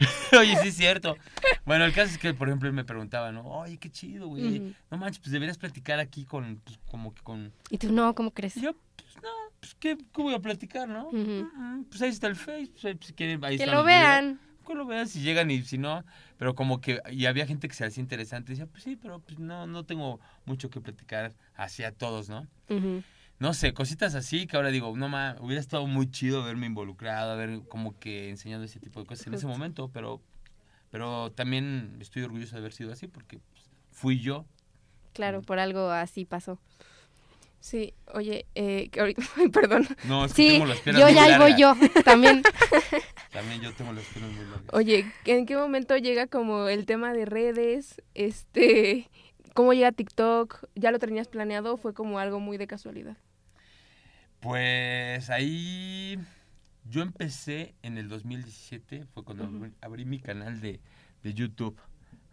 Oye, 0.38 0.56
sí 0.62 0.68
es 0.68 0.76
cierto. 0.76 1.16
Bueno, 1.64 1.84
el 1.86 1.92
caso 1.92 2.10
es 2.12 2.18
que, 2.18 2.32
por 2.34 2.48
ejemplo, 2.48 2.68
él 2.68 2.74
me 2.74 2.84
preguntaba, 2.84 3.32
¿no? 3.32 3.42
Oye, 3.42 3.78
qué 3.78 3.90
chido, 3.90 4.28
güey. 4.28 4.74
No 4.90 4.96
manches, 4.98 5.18
pues 5.20 5.32
deberías 5.32 5.56
platicar 5.58 5.98
aquí 5.98 6.24
con, 6.24 6.56
pues, 6.64 6.78
como 6.90 7.14
que 7.14 7.22
con... 7.22 7.52
Y 7.70 7.78
tú 7.78 7.90
no, 7.92 8.14
¿cómo 8.14 8.32
crees? 8.32 8.56
Y 8.58 8.60
yo, 8.62 8.72
pues 8.96 9.16
no, 9.22 9.28
pues 9.60 9.74
¿qué, 9.76 9.96
qué 9.96 10.22
voy 10.22 10.34
a 10.34 10.38
platicar, 10.40 10.88
no? 10.88 11.10
Mm, 11.12 11.84
Pues 11.90 12.00
ahí 12.02 12.10
está 12.10 12.26
el 12.28 12.36
Face, 12.36 12.68
pues, 12.72 12.84
ahí, 12.84 12.94
pues, 12.94 13.14
ahí 13.42 13.58
Que 13.58 13.66
lo 13.66 13.82
videos. 13.82 13.86
vean. 13.86 14.40
Que 14.66 14.74
lo 14.74 14.86
vean 14.86 15.08
si 15.08 15.20
llegan 15.20 15.50
y 15.50 15.62
si 15.64 15.78
no, 15.78 16.04
pero 16.38 16.54
como 16.54 16.80
que, 16.80 17.00
y 17.10 17.26
había 17.26 17.44
gente 17.46 17.66
que 17.66 17.74
se 17.74 17.84
hacía 17.84 18.00
interesante, 18.00 18.52
decía, 18.52 18.66
pues 18.66 18.84
sí, 18.84 18.94
pero 18.94 19.18
pues 19.18 19.38
no, 19.40 19.66
no 19.66 19.84
tengo 19.84 20.20
mucho 20.44 20.70
que 20.70 20.80
platicar 20.80 21.34
hacia 21.56 21.90
todos, 21.92 22.28
¿no? 22.28 22.46
Ujú. 22.68 23.02
No 23.40 23.54
sé, 23.54 23.72
cositas 23.72 24.14
así 24.14 24.46
que 24.46 24.56
ahora 24.56 24.68
digo, 24.68 24.94
no 24.96 25.08
ma, 25.08 25.34
hubiera 25.40 25.60
estado 25.60 25.86
muy 25.86 26.10
chido 26.10 26.42
haberme 26.42 26.66
involucrado, 26.66 27.32
haber 27.32 27.62
como 27.68 27.98
que 27.98 28.28
enseñado 28.28 28.62
ese 28.64 28.78
tipo 28.80 29.00
de 29.00 29.06
cosas 29.06 29.26
en 29.26 29.34
ese 29.34 29.46
momento, 29.46 29.88
pero, 29.88 30.20
pero 30.90 31.32
también 31.32 31.96
estoy 32.00 32.22
orgulloso 32.22 32.52
de 32.54 32.58
haber 32.60 32.74
sido 32.74 32.92
así 32.92 33.08
porque 33.08 33.38
pues, 33.38 33.64
fui 33.90 34.20
yo. 34.20 34.44
Claro, 35.14 35.40
por 35.40 35.58
algo 35.58 35.90
así 35.90 36.26
pasó. 36.26 36.60
Sí, 37.60 37.94
oye, 38.12 38.44
eh, 38.54 38.88
que 38.90 39.00
ahorita, 39.00 39.22
perdón. 39.52 39.86
No, 40.04 40.26
es 40.26 40.34
que 40.34 40.42
Sí, 40.42 40.48
tengo 40.50 40.66
las 40.66 40.78
piernas 40.80 41.00
yo 41.00 41.06
muy 41.06 41.14
ya 41.14 41.22
ahí 41.24 41.38
voy 41.38 41.50
largas. 41.52 41.80
yo 41.94 42.02
también. 42.02 42.42
También 43.32 43.60
yo 43.60 43.72
tengo 43.74 43.92
las 43.92 44.04
piernas 44.04 44.32
muy 44.32 44.44
largas. 44.44 44.64
Oye, 44.72 45.06
¿en 45.24 45.46
qué 45.46 45.56
momento 45.56 45.96
llega 45.96 46.26
como 46.26 46.68
el 46.68 46.84
tema 46.84 47.12
de 47.14 47.24
redes? 47.24 48.02
Este, 48.14 49.08
¿cómo 49.54 49.72
llega 49.72 49.92
TikTok? 49.92 50.64
¿Ya 50.74 50.90
lo 50.90 50.98
tenías 50.98 51.28
planeado 51.28 51.74
o 51.74 51.76
fue 51.78 51.94
como 51.94 52.18
algo 52.18 52.38
muy 52.40 52.56
de 52.58 52.66
casualidad? 52.66 53.16
Pues 54.40 55.28
ahí 55.30 56.18
yo 56.88 57.02
empecé 57.02 57.74
en 57.82 57.98
el 57.98 58.08
2017, 58.08 59.04
fue 59.12 59.22
cuando 59.24 59.44
abrí, 59.44 59.72
abrí 59.82 60.04
mi 60.04 60.18
canal 60.18 60.60
de, 60.60 60.80
de 61.22 61.34
YouTube. 61.34 61.76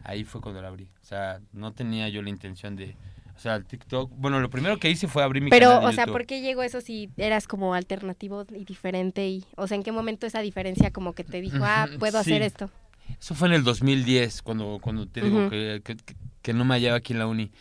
Ahí 0.04 0.24
fue 0.24 0.40
cuando 0.42 0.62
lo 0.62 0.68
abrí. 0.68 0.90
O 1.02 1.06
sea, 1.06 1.42
no 1.52 1.74
tenía 1.74 2.08
yo 2.10 2.22
la 2.22 2.30
intención 2.30 2.76
de... 2.76 2.96
O 3.36 3.40
sea, 3.40 3.56
el 3.56 3.66
TikTok... 3.66 4.12
Bueno, 4.16 4.40
lo 4.40 4.50
primero 4.50 4.78
que 4.80 4.90
hice 4.90 5.08
fue 5.08 5.22
abrir 5.22 5.44
mi 5.44 5.50
Pero, 5.50 5.68
canal 5.68 5.82
de 5.82 5.88
o 5.88 5.92
sea, 5.92 6.04
YouTube. 6.06 6.14
¿por 6.14 6.26
qué 6.26 6.42
llegó 6.42 6.64
eso 6.64 6.82
si 6.82 7.10
eras 7.18 7.48
como 7.48 7.74
alternativo 7.74 8.46
y 8.52 8.64
diferente? 8.66 9.28
y 9.28 9.46
O 9.58 9.68
sea, 9.68 9.76
¿en 9.76 9.84
qué 9.84 9.92
momento 9.92 10.26
esa 10.26 10.40
diferencia 10.42 10.92
como 10.92 11.14
que 11.14 11.24
te 11.24 11.42
dijo, 11.42 11.60
ah, 11.62 11.88
puedo 12.00 12.24
sí. 12.24 12.32
hacer 12.32 12.42
esto? 12.42 12.72
Eso 13.20 13.36
fue 13.36 13.48
en 13.50 13.54
el 13.56 13.64
2010, 13.64 14.42
cuando, 14.42 14.80
cuando 14.82 15.08
te 15.08 15.22
digo 15.22 15.40
Ujú. 15.42 15.50
que, 15.50 15.82
que- 15.84 15.98
que- 15.98 16.16
que 16.42 16.54
no 16.54 16.64
me 16.66 16.76
hallaba 16.76 16.98
aquí 16.98 17.14
en 17.14 17.20
la 17.20 17.28
uni. 17.28 17.52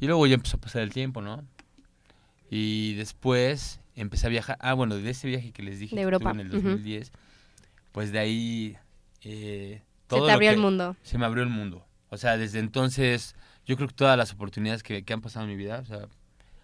Y 0.00 0.06
luego 0.06 0.26
ya 0.26 0.34
empezó 0.34 0.56
a 0.56 0.60
pasar 0.60 0.82
el 0.82 0.92
tiempo, 0.92 1.20
¿no? 1.20 1.44
Y 2.50 2.94
después 2.94 3.80
empecé 3.94 4.26
a 4.26 4.30
viajar. 4.30 4.56
Ah, 4.60 4.74
bueno, 4.74 4.96
de 4.96 5.10
ese 5.10 5.28
viaje 5.28 5.52
que 5.52 5.62
les 5.62 5.78
dije 5.78 5.94
De 5.94 6.00
que 6.00 6.04
Europa, 6.04 6.32
tuve 6.32 6.40
en 6.42 6.46
el 6.46 6.56
ujú. 6.56 6.68
2010, 6.68 7.12
pues 7.92 8.12
de 8.12 8.18
ahí... 8.18 8.76
eh, 9.22 9.80
Se 9.82 10.06
todo 10.08 10.20
te 10.22 10.26
lo 10.28 10.32
abrió 10.34 10.50
el 10.50 10.58
mundo. 10.58 10.96
Se 11.02 11.18
me 11.18 11.26
abrió 11.26 11.42
el 11.42 11.50
mundo. 11.50 11.84
O 12.10 12.16
sea, 12.16 12.36
desde 12.38 12.58
entonces, 12.60 13.34
yo 13.66 13.76
creo 13.76 13.88
que 13.88 13.94
todas 13.94 14.16
las 14.16 14.32
oportunidades 14.32 14.82
que, 14.82 15.02
que 15.04 15.12
han 15.12 15.20
pasado 15.20 15.44
en 15.44 15.50
mi 15.50 15.56
vida, 15.56 15.80
o 15.80 15.84
sea, 15.84 16.08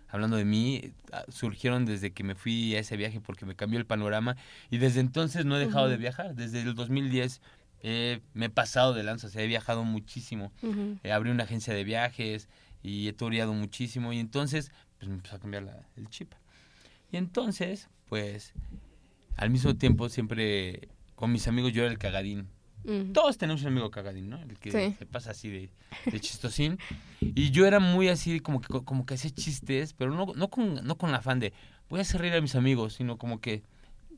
hablando 0.09 0.37
de 0.37 0.44
mí, 0.47 0.92
ah, 1.12 1.25
surgieron 1.29 1.85
desde 1.85 2.12
que 2.12 2.25
me 2.25 2.35
fui 2.35 2.75
a 2.77 2.79
ese 2.79 2.97
viaje 2.97 3.20
porque 3.20 3.44
me 3.44 3.55
cambió 3.57 3.79
el 3.79 3.85
panorama 3.85 4.37
y 4.70 4.79
desde 4.79 5.01
entonces 5.01 5.44
no 5.44 5.57
he 5.57 5.61
dejado 5.66 5.88
de 5.88 5.97
viajar. 5.99 6.35
Desde 6.35 6.62
el 6.62 6.75
2010 6.75 7.42
eh, 7.83 8.20
me 8.33 8.47
he 8.47 8.51
pasado 8.51 8.94
de 8.94 9.03
lanza, 9.03 9.27
o 9.27 9.31
sea, 9.31 9.42
he 9.42 9.47
viajado 9.47 9.85
muchísimo. 9.85 10.51
Ujú. 10.62 10.99
Eh, 11.03 11.12
abrí 11.12 11.31
una 11.31 11.44
agencia 11.44 11.75
de 11.75 11.85
viajes 11.85 12.49
y 12.83 13.09
he 13.09 13.12
toreado 13.12 13.53
muchísimo 13.53 14.12
y 14.14 14.18
entonces 14.20 14.70
pues 15.05 15.09
me 15.11 15.14
empezó 15.17 15.37
a 15.37 15.38
cambiar 15.38 15.62
la- 15.64 15.87
el 15.97 16.09
chip. 16.09 16.33
Y 17.12 17.17
entonces, 17.19 17.88
pues, 18.09 18.53
al 19.37 19.51
mismo 19.51 19.77
tiempo 19.77 20.09
siempre 20.09 20.88
con 21.14 21.31
mis 21.31 21.47
amigos 21.47 21.73
yo 21.73 21.83
era 21.83 21.93
el 21.93 21.99
cagadín. 21.99 22.49
Ujú. 22.85 23.12
Todos 23.12 23.38
tenemos 23.38 23.62
un 23.62 23.69
amigo 23.69 23.90
cagadín, 23.90 24.29
¿no? 24.31 24.38
El 24.43 24.59
que 24.59 24.71
Sí. 24.71 24.97
se 24.99 25.07
pasa 25.07 25.31
así 25.31 25.49
de, 25.51 25.71
de 26.11 26.21
chistosín. 26.21 26.79
Y 27.21 27.51
yo 27.51 27.67
era 27.67 27.81
muy 27.81 28.09
así, 28.09 28.40
como 28.40 28.61
que, 28.61 28.69
como 28.85 29.07
que 29.07 29.14
hacía 29.14 29.31
chistes, 29.31 29.93
pero 29.95 30.11
no, 30.14 30.27
no, 30.35 30.49
con, 30.49 30.85
no 30.87 30.97
con 30.97 31.14
afán 31.14 31.38
de 31.40 31.53
voy 31.88 31.99
a 32.01 32.03
hacer 32.03 32.21
reír 32.21 32.35
a 32.35 32.40
mis 32.40 32.55
amigos, 32.55 32.95
sino 32.95 33.17
como 33.19 33.40
que 33.40 33.62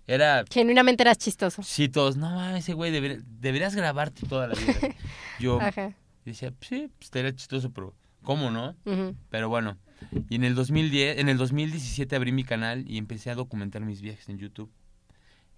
era, 0.08 0.44
Genuinamente 0.50 1.02
eras 1.02 1.18
chistoso. 1.18 1.62
sí, 1.64 1.88
todos, 1.88 2.16
no, 2.16 2.30
mames, 2.30 2.60
ese 2.64 2.74
güey, 2.74 2.92
deber- 2.92 3.22
deberías 3.24 3.74
grabarte 3.74 4.26
toda 4.26 4.46
la 4.48 4.54
vida. 4.54 4.74
Yo 5.40 5.60
Ajá. 5.60 5.92
decía, 6.24 6.52
sí, 6.60 6.88
pues 6.96 7.06
estaría 7.06 7.34
chistoso, 7.34 7.70
pero 7.72 7.92
¿cómo 8.22 8.50
no? 8.50 8.74
Ujú. 8.84 9.14
Pero 9.30 9.48
bueno, 9.48 9.76
y 10.28 10.36
en 10.36 10.44
el 10.44 10.54
2010, 10.54 11.18
en 11.18 11.28
el 11.28 11.36
2017 11.38 12.16
abrí 12.16 12.32
mi 12.32 12.44
canal 12.44 12.84
y 12.90 12.98
empecé 12.98 13.30
a 13.30 13.34
documentar 13.34 13.82
mis 13.82 14.00
viajes 14.00 14.28
en 14.28 14.38
YouTube. 14.38 14.70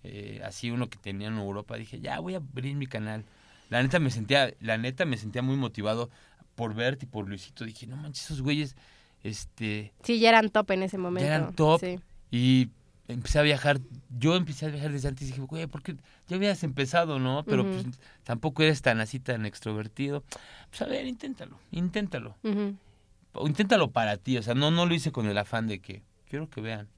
Eh, 0.05 0.41
así 0.45 0.71
uno 0.71 0.89
que 0.89 0.99
tenía 0.99 1.29
en 1.29 1.39
Europa, 1.39 1.77
dije, 1.77 2.01
ya 2.01 2.21
voy 2.21 2.35
a 2.35 2.39
abrir 2.39 2.75
mi 2.77 2.87
canal. 2.87 3.25
La 3.69 3.83
neta 3.83 3.99
me 3.99 4.11
sentía, 4.11 4.55
la 4.61 4.79
neta 4.79 5.05
me 5.05 5.17
sentía 5.17 5.43
muy 5.43 5.57
motivado 5.57 6.09
por 6.55 6.75
Bert 6.75 7.03
y 7.03 7.07
por 7.07 7.29
Luisito. 7.29 7.65
Dije, 7.65 7.87
no 7.87 7.97
manches, 7.97 8.25
esos 8.27 8.43
güeyes, 8.43 8.77
este, 9.23 9.93
Sí, 10.03 10.19
ya 10.21 10.29
eran 10.31 10.49
top 10.51 10.71
en 10.71 10.83
ese 10.85 10.99
momento. 10.99 11.27
eran 11.27 11.55
top. 11.55 11.81
Sí. 11.81 11.99
y 12.31 12.69
empecé 13.09 13.39
a 13.39 13.43
viajar. 13.43 13.81
Yo 14.19 14.37
empecé 14.37 14.67
a 14.67 14.69
viajar 14.69 14.93
desde 14.93 15.09
antes 15.09 15.23
y 15.29 15.31
dije, 15.33 15.41
güey, 15.43 15.67
¿por 15.67 15.83
qué 15.83 15.97
ya 16.29 16.37
habías 16.37 16.63
empezado, 16.63 17.19
no? 17.19 17.43
Pero 17.45 17.63
Ujú. 17.65 17.73
pues 17.83 17.99
tampoco 18.23 18.63
eres 18.63 18.83
tan 18.83 19.01
así, 19.01 19.19
tan 19.19 19.47
extrovertido. 19.47 20.23
Pues 20.71 20.83
a 20.83 20.87
ver, 20.87 21.07
inténtalo, 21.07 21.59
inténtalo. 21.71 22.37
Ujú. 22.45 22.77
O 22.77 22.88
inténtalo 23.35 23.91
para 23.91 24.17
ti, 24.17 24.39
o 24.39 24.43
sea, 24.43 24.55
no, 24.55 24.71
no 24.71 24.87
lo 24.87 24.95
hice 24.95 25.13
con 25.13 25.27
el 25.27 25.39
afán 25.39 25.67
de 25.67 25.81
que 25.81 26.03
quiero 26.29 26.49
que 26.49 26.61
vean. 26.61 26.89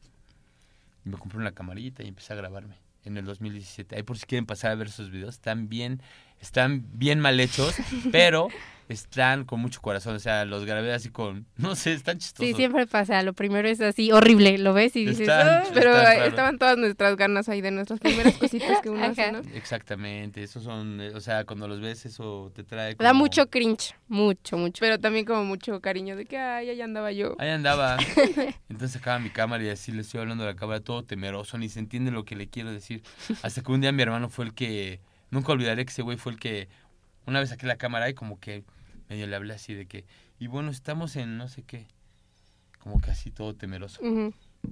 Me 1.05 1.17
compré 1.17 1.39
una 1.39 1.53
camarita 1.53 2.03
y 2.03 2.09
empecé 2.09 2.33
a 2.33 2.37
grabarme 2.37 2.77
en 3.05 3.17
el 3.17 3.25
2017. 3.25 3.97
Ahí 3.97 4.03
por 4.03 4.19
si 4.19 4.27
quieren 4.27 4.47
pasar 4.47 4.73
a 4.73 4.75
ver 4.75 4.89
esos 4.89 5.11
videos, 5.11 5.35
están 5.35 5.69
bien, 5.69 6.03
están 6.41 6.85
bien 6.93 7.21
mal 7.21 7.39
hechos, 7.41 7.75
pero 8.13 8.49
están 8.89 9.45
con 9.45 9.61
mucho 9.61 9.81
corazón, 9.81 10.17
o 10.17 10.19
sea, 10.19 10.45
los 10.45 10.65
grabé 10.65 10.93
así 10.93 11.11
con, 11.11 11.47
no 11.57 11.77
sé, 11.77 11.93
están 11.93 12.19
chistosos. 12.19 12.45
Sí, 12.49 12.55
siempre 12.55 12.89
pasa. 12.89 13.23
Lo 13.23 13.35
primero 13.35 13.69
es 13.69 13.81
así, 13.81 14.11
horrible. 14.11 14.59
Lo 14.59 14.73
ves 14.75 14.97
y 14.97 15.05
dices, 15.05 15.21
Están- 15.29 15.47
"Ah". 15.49 15.63
Pero 15.73 15.97
estaban 15.97 16.59
todas 16.59 16.77
nuestras 16.77 17.15
ganas 17.17 17.49
ahí 17.49 17.61
de 17.61 17.71
nuestras 17.71 18.01
primeras 18.01 18.37
cositas 18.37 18.81
que 18.83 18.91
uno 18.91 19.05
hace, 19.05 19.23
Ajá. 19.23 19.31
¿no? 19.33 19.39
Exactamente, 19.55 20.43
esos 20.43 20.65
son, 20.65 21.01
eh, 21.01 21.13
o 21.15 21.21
sea, 21.21 21.45
cuando 21.45 21.69
los 21.69 21.81
ves 21.81 22.05
eso 22.05 22.51
te 22.53 22.65
trae 22.65 22.97
da 22.97 23.11
como- 23.11 23.21
mucho 23.21 23.49
cringe. 23.49 23.95
Mucho, 24.09 24.59
mucho. 24.59 24.81
Pero 24.81 24.99
también 24.99 25.25
como 25.25 25.45
mucho 25.45 25.81
cariño 25.81 26.17
de 26.17 26.27
que, 26.27 26.37
ay, 26.37 26.71
allá 26.71 26.83
andaba 26.85 27.13
yo. 27.13 27.37
Ahí 27.39 27.51
andaba. 27.51 27.97
Entonces 28.69 28.91
sacaba 28.91 29.21
mi 29.21 29.31
cámara 29.31 29.63
y 29.63 29.69
así 29.69 29.93
le 29.93 30.01
estoy 30.01 30.21
hablando 30.21 30.43
a 30.43 30.49
la 30.49 30.57
cámara 30.57 30.81
todo 30.81 31.05
temeroso, 31.05 31.59
ni 31.59 31.69
se 31.69 31.79
entiende 31.79 32.11
lo 32.11 32.25
que 32.25 32.35
le 32.35 32.49
quiero 32.49 32.73
decir. 32.73 33.05
Hasta 33.43 33.63
que 33.63 33.71
un 33.71 33.81
día 33.81 33.93
mi 33.93 34.03
hermano 34.03 34.29
fue 34.29 34.47
el 34.47 34.53
que, 34.55 34.99
nunca 35.31 35.53
olvidaré 35.53 35.85
que 35.85 35.93
ese 35.93 36.03
güey 36.03 36.17
fue 36.17 36.33
el 36.33 36.39
que, 36.39 36.69
una 37.27 37.41
vez 37.41 37.51
saqué 37.51 37.67
la 37.67 37.77
cámara 37.77 38.09
y 38.09 38.15
como 38.15 38.41
que 38.41 38.65
medio 39.09 39.27
le 39.27 39.37
hablé 39.37 39.55
así 39.55 39.75
de 39.75 39.87
que, 39.87 40.05
y 40.39 40.47
bueno, 40.47 40.71
estamos 40.71 41.17
en 41.17 41.37
no 41.37 41.49
sé 41.49 41.63
qué. 41.63 41.87
Como 42.79 43.01
que 43.01 43.11
así 43.11 43.31
todo 43.31 43.55
temeroso. 43.55 44.01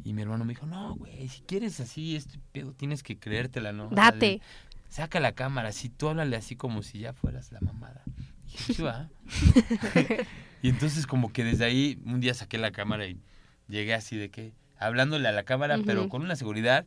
Y 0.05 0.13
mi 0.13 0.23
hermano 0.23 0.45
me 0.45 0.55
dijo, 0.55 0.67
no, 0.67 0.95
güey, 0.95 1.29
si 1.29 1.43
quieres 1.43 1.79
así, 1.81 2.17
este 2.17 2.39
pedo, 2.53 2.73
tienes 2.73 3.03
que 3.03 3.19
creértela, 3.19 3.73
¿no? 3.73 3.89
Date. 3.91 4.41
saca 4.89 5.21
la 5.21 5.33
cámara, 5.33 5.69
así, 5.69 5.91
tú 5.91 6.09
háblale 6.09 6.37
así 6.37 6.57
como 6.57 6.83
si 6.83 7.01
ya 7.01 7.13
fueras 7.13 7.53
la 7.53 7.61
mamada. 7.61 8.03
Y 8.47 8.53
dije, 8.53 8.75
sí, 8.75 8.83
va. 8.83 9.11
y 10.63 10.71
entonces 10.71 11.07
como 11.07 11.33
que 11.33 11.45
desde 11.45 11.67
ahí, 11.67 12.01
un 12.05 12.21
día 12.21 12.33
saqué 12.33 12.57
la 12.57 12.71
cámara 12.71 13.07
y 13.07 13.21
llegué 13.69 13.93
así 13.93 14.17
de 14.17 14.31
que, 14.31 14.55
hablándole 14.79 15.29
a 15.29 15.33
la 15.33 15.43
cámara, 15.43 15.79
pero 15.85 16.09
con 16.09 16.23
una 16.23 16.37
seguridad 16.37 16.87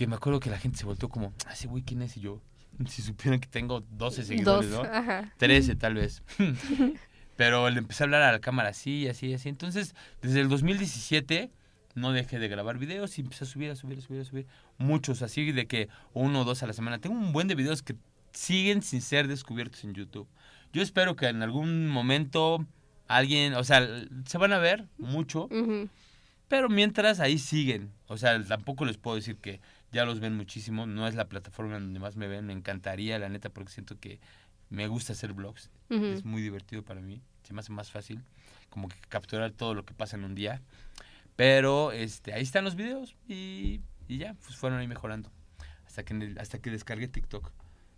que 0.00 0.06
me 0.06 0.16
acuerdo 0.16 0.40
que 0.40 0.48
la 0.48 0.56
gente 0.56 0.78
se 0.78 0.86
volteó 0.86 1.10
como, 1.10 1.34
ah, 1.44 1.52
ese 1.52 1.68
güey, 1.68 1.82
¿quién 1.82 2.00
es? 2.00 2.16
Y 2.16 2.20
yo, 2.20 2.40
si 2.88 3.02
supieran 3.02 3.38
que 3.38 3.48
tengo 3.48 3.82
12 3.82 4.24
seguidores, 4.24 4.70
Dos. 4.70 4.88
¿no? 4.88 4.90
Ajá. 4.90 5.30
13 5.36 5.76
tal 5.76 5.92
vez. 5.92 6.22
Pero 7.36 7.68
le 7.68 7.80
empecé 7.80 8.02
a 8.02 8.06
hablar 8.06 8.22
a 8.22 8.32
la 8.32 8.38
cámara 8.38 8.70
así, 8.70 9.06
así, 9.08 9.34
así. 9.34 9.50
Entonces, 9.50 9.94
desde 10.22 10.40
el 10.40 10.48
2017 10.48 11.50
no 11.96 12.12
dejé 12.12 12.38
de 12.38 12.48
grabar 12.48 12.78
videos 12.78 13.18
y 13.18 13.20
empecé 13.20 13.44
a 13.44 13.46
subir, 13.46 13.70
a 13.70 13.76
subir, 13.76 13.98
a 13.98 14.00
subir, 14.00 14.20
a 14.22 14.24
subir. 14.24 14.46
Muchos, 14.78 15.20
así 15.20 15.52
de 15.52 15.66
que 15.66 15.90
uno 16.14 16.40
o 16.40 16.44
dos 16.44 16.62
a 16.62 16.66
la 16.66 16.72
semana. 16.72 16.98
Tengo 16.98 17.16
un 17.16 17.34
buen 17.34 17.46
de 17.46 17.54
videos 17.54 17.82
que 17.82 17.94
siguen 18.32 18.80
sin 18.80 19.02
ser 19.02 19.28
descubiertos 19.28 19.84
en 19.84 19.92
YouTube. 19.92 20.28
Yo 20.72 20.80
espero 20.80 21.14
que 21.14 21.26
en 21.26 21.42
algún 21.42 21.88
momento 21.88 22.66
alguien, 23.06 23.52
o 23.52 23.64
sea, 23.64 23.86
se 24.24 24.38
van 24.38 24.54
a 24.54 24.58
ver 24.58 24.86
mucho, 24.96 25.50
pero 26.48 26.70
mientras 26.70 27.20
ahí 27.20 27.38
siguen. 27.38 27.90
O 28.06 28.16
sea, 28.16 28.42
tampoco 28.44 28.86
les 28.86 28.96
puedo 28.96 29.16
decir 29.16 29.36
que 29.36 29.60
ya 29.92 30.04
los 30.04 30.20
ven 30.20 30.36
muchísimo. 30.36 30.86
No 30.86 31.06
es 31.06 31.14
la 31.14 31.28
plataforma 31.28 31.74
donde 31.74 31.98
más 32.00 32.16
me 32.16 32.28
ven. 32.28 32.46
Me 32.46 32.52
encantaría, 32.52 33.18
la 33.18 33.28
neta, 33.28 33.50
porque 33.50 33.72
siento 33.72 33.98
que 33.98 34.20
me 34.68 34.86
gusta 34.86 35.12
hacer 35.14 35.32
vlogs. 35.32 35.70
Ujú. 35.90 36.04
Es 36.06 36.24
muy 36.24 36.42
divertido 36.42 36.82
para 36.84 37.00
mí. 37.00 37.22
Se 37.42 37.52
me 37.54 37.60
hace 37.60 37.72
más 37.72 37.90
fácil 37.90 38.22
como 38.68 38.88
que 38.88 38.96
capturar 39.08 39.50
todo 39.50 39.74
lo 39.74 39.84
que 39.84 39.94
pasa 39.94 40.16
en 40.16 40.24
un 40.24 40.34
día. 40.34 40.62
Pero 41.36 41.92
este, 41.92 42.32
ahí 42.34 42.42
están 42.42 42.64
los 42.64 42.76
videos 42.76 43.16
y, 43.26 43.80
y 44.08 44.18
ya, 44.18 44.34
pues 44.34 44.56
fueron 44.56 44.78
ahí 44.78 44.86
mejorando. 44.88 45.30
Hasta 45.86 46.04
que, 46.04 46.12
en 46.14 46.22
el- 46.22 46.38
hasta 46.38 46.58
que 46.60 46.70
descargué 46.70 47.08
TikTok. 47.08 47.50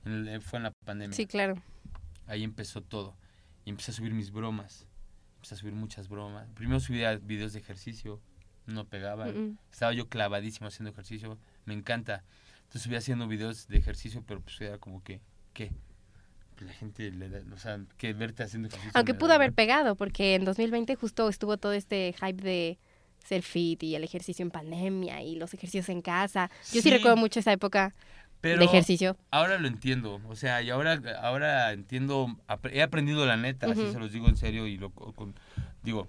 En 0.05 0.29
el- 0.29 0.41
fue 0.41 0.59
en 0.59 0.63
la 0.65 0.73
pandemia. 0.85 1.15
Sí, 1.17 1.27
claro. 1.27 1.61
Ahí 2.27 2.45
empezó 2.45 2.83
todo. 2.83 3.17
Y 3.65 3.71
empecé 3.71 3.91
a 3.91 3.95
subir 3.95 4.15
mis 4.15 4.31
bromas. 4.31 4.87
Empecé 5.37 5.55
a 5.57 5.59
subir 5.59 5.75
muchas 5.75 6.09
bromas. 6.09 6.49
Primero 6.55 6.81
subía 6.81 7.17
videos 7.17 7.53
de 7.53 7.59
ejercicio. 7.59 8.21
No 8.67 8.85
pegaba. 8.87 9.27
Mm, 9.27 9.59
Estaba 9.73 9.93
yo 9.93 10.09
clavadísimo 10.09 10.69
haciendo 10.69 10.91
ejercicio. 10.91 11.37
Me 11.65 11.75
encanta. 11.75 12.23
Entonces 12.63 12.83
subía 12.83 12.99
haciendo 12.99 13.29
videos 13.29 13.69
de 13.69 13.79
ejercicio, 13.79 14.23
pero 14.27 14.41
pues 14.41 14.61
era 14.61 14.79
como 14.79 15.03
que, 15.03 15.21
¿qué? 15.53 15.73
Pues 16.57 16.67
la 16.67 16.73
gente 16.73 17.11
le 17.11 17.29
da, 17.29 17.41
o 17.55 17.59
sea, 17.59 17.79
que 17.99 18.13
verte 18.15 18.43
haciendo 18.43 18.69
ejercicio. 18.69 18.93
Aunque 18.95 19.15
pudo 19.15 19.29
da 19.31 19.35
haber 19.37 19.53
pegado, 19.53 19.95
porque 19.95 20.35
en 20.35 20.45
2020 20.45 20.95
justo 20.97 21.29
estuvo 21.29 21.57
todo 21.59 21.73
este 21.73 22.15
hype 22.21 22.43
de 22.43 22.79
ser 23.25 23.43
fit 23.43 23.83
y 23.83 23.95
el 23.95 24.05
ejercicio 24.05 24.43
en 24.43 24.51
pandemia 24.51 25.23
y 25.23 25.37
los 25.37 25.55
ejercicios 25.55 25.89
en 25.89 26.03
casa. 26.03 26.51
Yo 26.73 26.81
sí, 26.81 26.83
Sí. 26.83 26.91
recuerdo 26.91 27.17
mucho 27.17 27.41
esa 27.41 27.53
época 27.53 27.93
Pero 28.41 28.59
de 28.59 28.65
ejercicio. 28.65 29.17
ahora 29.31 29.59
lo 29.59 29.69
entiendo. 29.69 30.21
O 30.29 30.35
sea, 30.35 30.61
y 30.63 30.71
ahora, 30.71 31.01
ahora 31.21 31.73
entiendo, 31.73 32.27
he 32.73 32.83
aprendido 32.83 33.25
la 33.27 33.37
neta, 33.37 33.67
así 33.71 33.81
Ujú. 33.83 33.93
se 33.93 33.99
los 34.01 34.13
digo 34.13 34.29
en 34.29 34.37
serio 34.37 34.67
y 34.67 34.77
lo 34.79 34.91
con- 34.91 35.35
digo, 35.85 36.09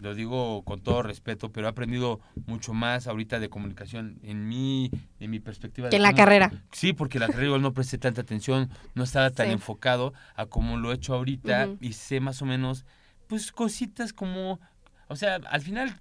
lo 0.00 0.14
digo 0.14 0.62
con 0.64 0.80
todo 0.80 1.02
respeto, 1.02 1.50
pero 1.52 1.66
he 1.66 1.70
aprendido 1.70 2.20
mucho 2.46 2.72
más 2.74 3.06
ahorita 3.06 3.38
de 3.40 3.48
comunicación 3.48 4.18
en 4.22 4.48
mi, 4.48 4.90
en 5.20 5.30
mi 5.30 5.40
perspectiva. 5.40 5.88
Que 5.90 5.96
en 5.96 6.02
la 6.02 6.14
carrera. 6.14 6.50
Sí, 6.72 6.92
porque 6.92 7.18
la 7.18 7.26
carrera 7.28 7.46
igual 7.46 7.62
no 7.62 7.72
presté 7.72 7.98
tanta 7.98 8.20
atención, 8.20 8.70
no 8.94 9.04
estaba 9.04 9.30
tan 9.30 9.46
Sí. 9.46 9.52
enfocado 9.52 10.12
a 10.34 10.46
como 10.46 10.76
lo 10.76 10.92
he 10.92 10.94
hecho 10.96 11.14
ahorita 11.14 11.68
y 11.80 11.92
sé 11.94 12.20
más 12.20 12.42
o 12.42 12.46
menos, 12.46 12.84
pues 13.26 13.52
cositas 13.52 14.12
como, 14.12 14.60
o 15.08 15.16
sea, 15.16 15.36
al 15.50 15.60
final 15.62 16.00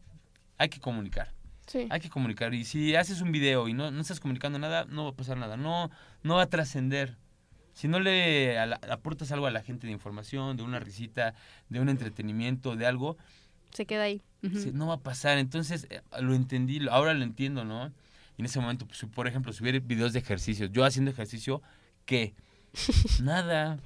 hay 0.57 0.69
que 0.69 0.79
comunicar, 0.79 1.33
Sí. 1.67 1.87
hay 1.89 1.99
que 1.99 2.09
comunicar 2.09 2.53
y 2.53 2.65
si 2.65 2.95
haces 2.95 3.21
un 3.21 3.31
video 3.31 3.67
y 3.67 3.73
no, 3.73 3.91
no 3.91 4.01
estás 4.01 4.19
comunicando 4.19 4.59
nada, 4.59 4.85
no 4.85 5.05
va 5.05 5.09
a 5.09 5.13
pasar 5.15 5.37
nada, 5.37 5.57
no, 5.57 5.89
no 6.23 6.35
va 6.35 6.43
a 6.43 6.49
trascender. 6.49 7.17
Si 7.73 7.89
no 7.89 7.99
le 7.99 8.57
aportas 8.57 9.33
algo 9.33 9.47
a 9.47 9.51
la 9.51 9.61
gente 9.61 9.85
de 9.85 9.91
información, 9.91 10.55
de 10.55 10.63
una 10.63 10.79
risita, 10.79 11.33
de 11.67 11.81
un 11.81 11.89
entretenimiento, 11.89 12.77
de 12.77 12.85
algo, 12.85 13.17
Se 13.75 13.85
queda 13.85 14.03
ahí. 14.03 14.21
Sí, 14.41 14.71
no 14.73 14.87
va 14.87 14.95
a 14.95 14.99
pasar. 14.99 15.37
Entonces, 15.37 15.87
eh, 15.89 16.01
lo 16.21 16.33
entendí, 16.33 16.79
lo- 16.79 16.91
ahora 16.91 17.13
lo 17.13 17.23
entiendo, 17.23 17.63
¿no? 17.65 17.87
Y 18.37 18.41
en 18.41 18.45
ese 18.45 18.59
momento, 18.59 18.85
pues, 18.87 19.03
por 19.13 19.27
ejemplo, 19.27 19.51
subir 19.53 19.79
videos 19.81 20.13
de 20.13 20.19
ejercicio. 20.19 20.67
Yo 20.67 20.85
haciendo 20.85 21.09
ejercicio, 21.11 21.61
¿qué? 22.05 22.35
Nada. 23.23 23.79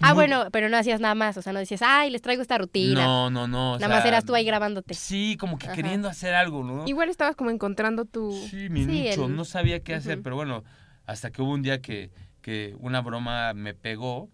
Ah, 0.00 0.08
muy- 0.08 0.14
bueno, 0.14 0.48
pero 0.52 0.68
no 0.68 0.76
hacías 0.76 1.00
nada 1.00 1.14
más. 1.14 1.36
O 1.36 1.42
sea, 1.42 1.52
no 1.52 1.58
decías, 1.60 1.80
ay, 1.82 2.10
les 2.10 2.20
traigo 2.20 2.42
esta 2.42 2.58
rutina. 2.58 3.02
No, 3.04 3.30
no, 3.30 3.46
no. 3.48 3.74
o 3.74 3.78
nada 3.78 3.94
más 3.94 4.04
eras 4.04 4.24
tú 4.24 4.34
ahí 4.34 4.44
grabándote. 4.44 4.92
Sí, 4.94 5.36
como 5.38 5.56
que 5.58 5.66
Ajá. 5.66 5.74
queriendo 5.76 6.08
hacer 6.08 6.34
algo, 6.34 6.64
¿no? 6.64 6.86
Igual 6.86 7.08
estabas 7.08 7.36
como 7.36 7.50
encontrando 7.50 8.04
tu... 8.04 8.32
Sí, 8.50 8.68
mi 8.68 8.80
Sí, 8.84 8.86
nicho. 8.90 9.26
el- 9.26 9.36
No 9.36 9.44
sabía 9.44 9.80
qué 9.84 9.94
hacer, 9.94 10.20
pero 10.22 10.34
bueno, 10.36 10.64
hasta 11.06 11.30
que 11.30 11.40
hubo 11.42 11.52
un 11.52 11.62
día 11.62 11.80
que, 11.80 12.10
que 12.42 12.74
una 12.80 13.00
broma 13.00 13.54
me 13.54 13.72
pegó, 13.74 14.28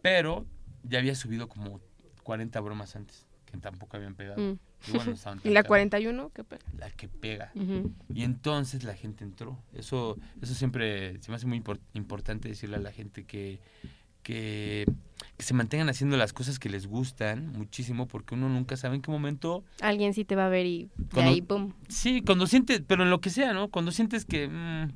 pero 0.00 0.46
ya 0.82 0.98
había 0.98 1.14
subido 1.14 1.48
como 1.48 1.80
40 2.22 2.58
bromas 2.60 2.96
antes, 2.96 3.26
que 3.52 3.58
tampoco 3.58 3.96
habían 3.96 4.14
pegado. 4.14 4.40
Mm. 4.40 4.58
Igual 4.88 5.06
no 5.06 5.12
estaban 5.12 5.40
¿Y 5.44 5.50
la 5.50 5.62
cabrón. 5.62 5.68
41? 5.90 6.30
¿Qué 6.34 6.42
pe- 6.44 6.58
La 6.78 6.90
que 6.90 7.08
pega. 7.08 7.52
Y 8.14 8.22
entonces 8.24 8.82
la 8.84 8.94
gente 8.94 9.22
entró. 9.24 9.58
Eso, 9.74 10.16
eso 10.40 10.54
siempre 10.54 11.20
se 11.20 11.30
me 11.30 11.36
hace 11.36 11.46
muy 11.46 11.60
impor- 11.60 11.78
importante 11.94 12.48
decirle 12.48 12.76
a 12.76 12.80
la 12.80 12.90
gente 12.90 13.24
que, 13.24 13.60
que, 14.22 14.86
que 15.36 15.44
se 15.44 15.54
mantengan 15.54 15.88
haciendo 15.88 16.16
las 16.16 16.32
cosas 16.32 16.58
que 16.58 16.68
les 16.68 16.86
gustan 16.86 17.52
muchísimo, 17.52 18.06
porque 18.08 18.34
uno 18.34 18.48
nunca 18.48 18.76
sabe 18.76 18.96
en 18.96 19.02
qué 19.02 19.10
momento. 19.10 19.64
Alguien 19.80 20.14
sí 20.14 20.24
te 20.24 20.34
va 20.36 20.46
a 20.46 20.48
ver 20.48 20.66
y 20.66 20.88
de 20.96 21.06
Cuando- 21.12 21.30
ahí, 21.32 21.42
pum. 21.42 21.72
Sí, 21.88 22.22
cuando 22.22 22.46
sientes, 22.46 22.82
pero 22.86 23.02
en 23.04 23.10
lo 23.10 23.20
que 23.20 23.30
sea, 23.30 23.52
¿no? 23.52 23.68
Cuando 23.68 23.92
sientes 23.92 24.24
que 24.24 24.48
mm, 24.48 24.88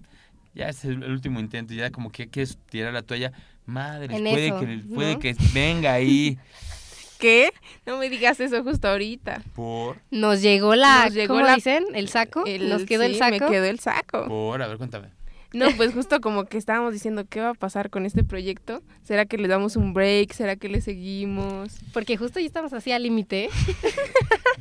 ya 0.55 0.69
es 0.69 0.85
el, 0.85 1.03
el 1.03 1.11
último 1.13 1.41
intento, 1.41 1.75
ya 1.75 1.91
como 1.91 2.11
que 2.11 2.29
quieres 2.29 2.59
tirar 2.71 2.93
la 2.93 3.03
toalla, 3.03 3.33
madre, 3.67 4.17
En 4.17 4.23
puede, 4.23 4.47
eso, 4.49 4.61
que, 4.61 4.79
puede 4.95 5.15
¿no? 5.15 5.19
que 5.21 5.37
venga 5.53 5.93
ahí 5.93 6.39
¿Qué? 7.19 7.51
No 7.87 7.97
me 7.99 8.09
digas 8.11 8.41
eso 8.41 8.63
justo 8.63 8.89
ahorita. 8.89 9.43
por, 9.55 9.99
Nos 10.11 10.43
llegó 10.43 10.75
la, 10.75 11.05
Nos 11.07 11.15
llegó 11.15 11.35
¿cómo 11.35 11.47
la- 11.47 11.55
dicen? 11.55 11.85
¿El 11.95 12.09
saco? 12.09 12.45
El- 12.47 12.69
Nos 12.69 12.85
quedó 12.85 13.03
el 13.05 13.13
sí, 13.15 13.19
saco. 13.19 13.45
Me 13.45 13.51
quedó 13.51 13.65
el 13.65 13.81
saco. 13.81 14.27
por, 14.27 14.61
a 14.63 14.67
ver, 14.69 14.77
cuéntame. 14.79 15.09
No, 15.53 15.71
pues 15.77 15.95
justo 15.95 16.21
como 16.21 16.45
que 16.45 16.59
estábamos 16.59 16.93
diciendo, 16.93 17.25
¿qué 17.29 17.41
va 17.41 17.51
a 17.51 17.55
pasar 17.55 17.89
con 17.89 18.05
este 18.05 18.25
proyecto? 18.25 18.83
¿Será 19.05 19.25
que 19.25 19.39
le 19.39 19.49
damos 19.49 19.77
un 19.77 19.95
break? 19.95 20.33
¿Será 20.33 20.57
que 20.57 20.69
le 20.69 20.81
seguimos? 20.83 21.79
Porque 21.95 22.17
justo 22.19 22.41
ya 22.41 22.47
estamos 22.47 22.73
así 22.75 22.93
al 22.93 23.05
límite. 23.05 23.49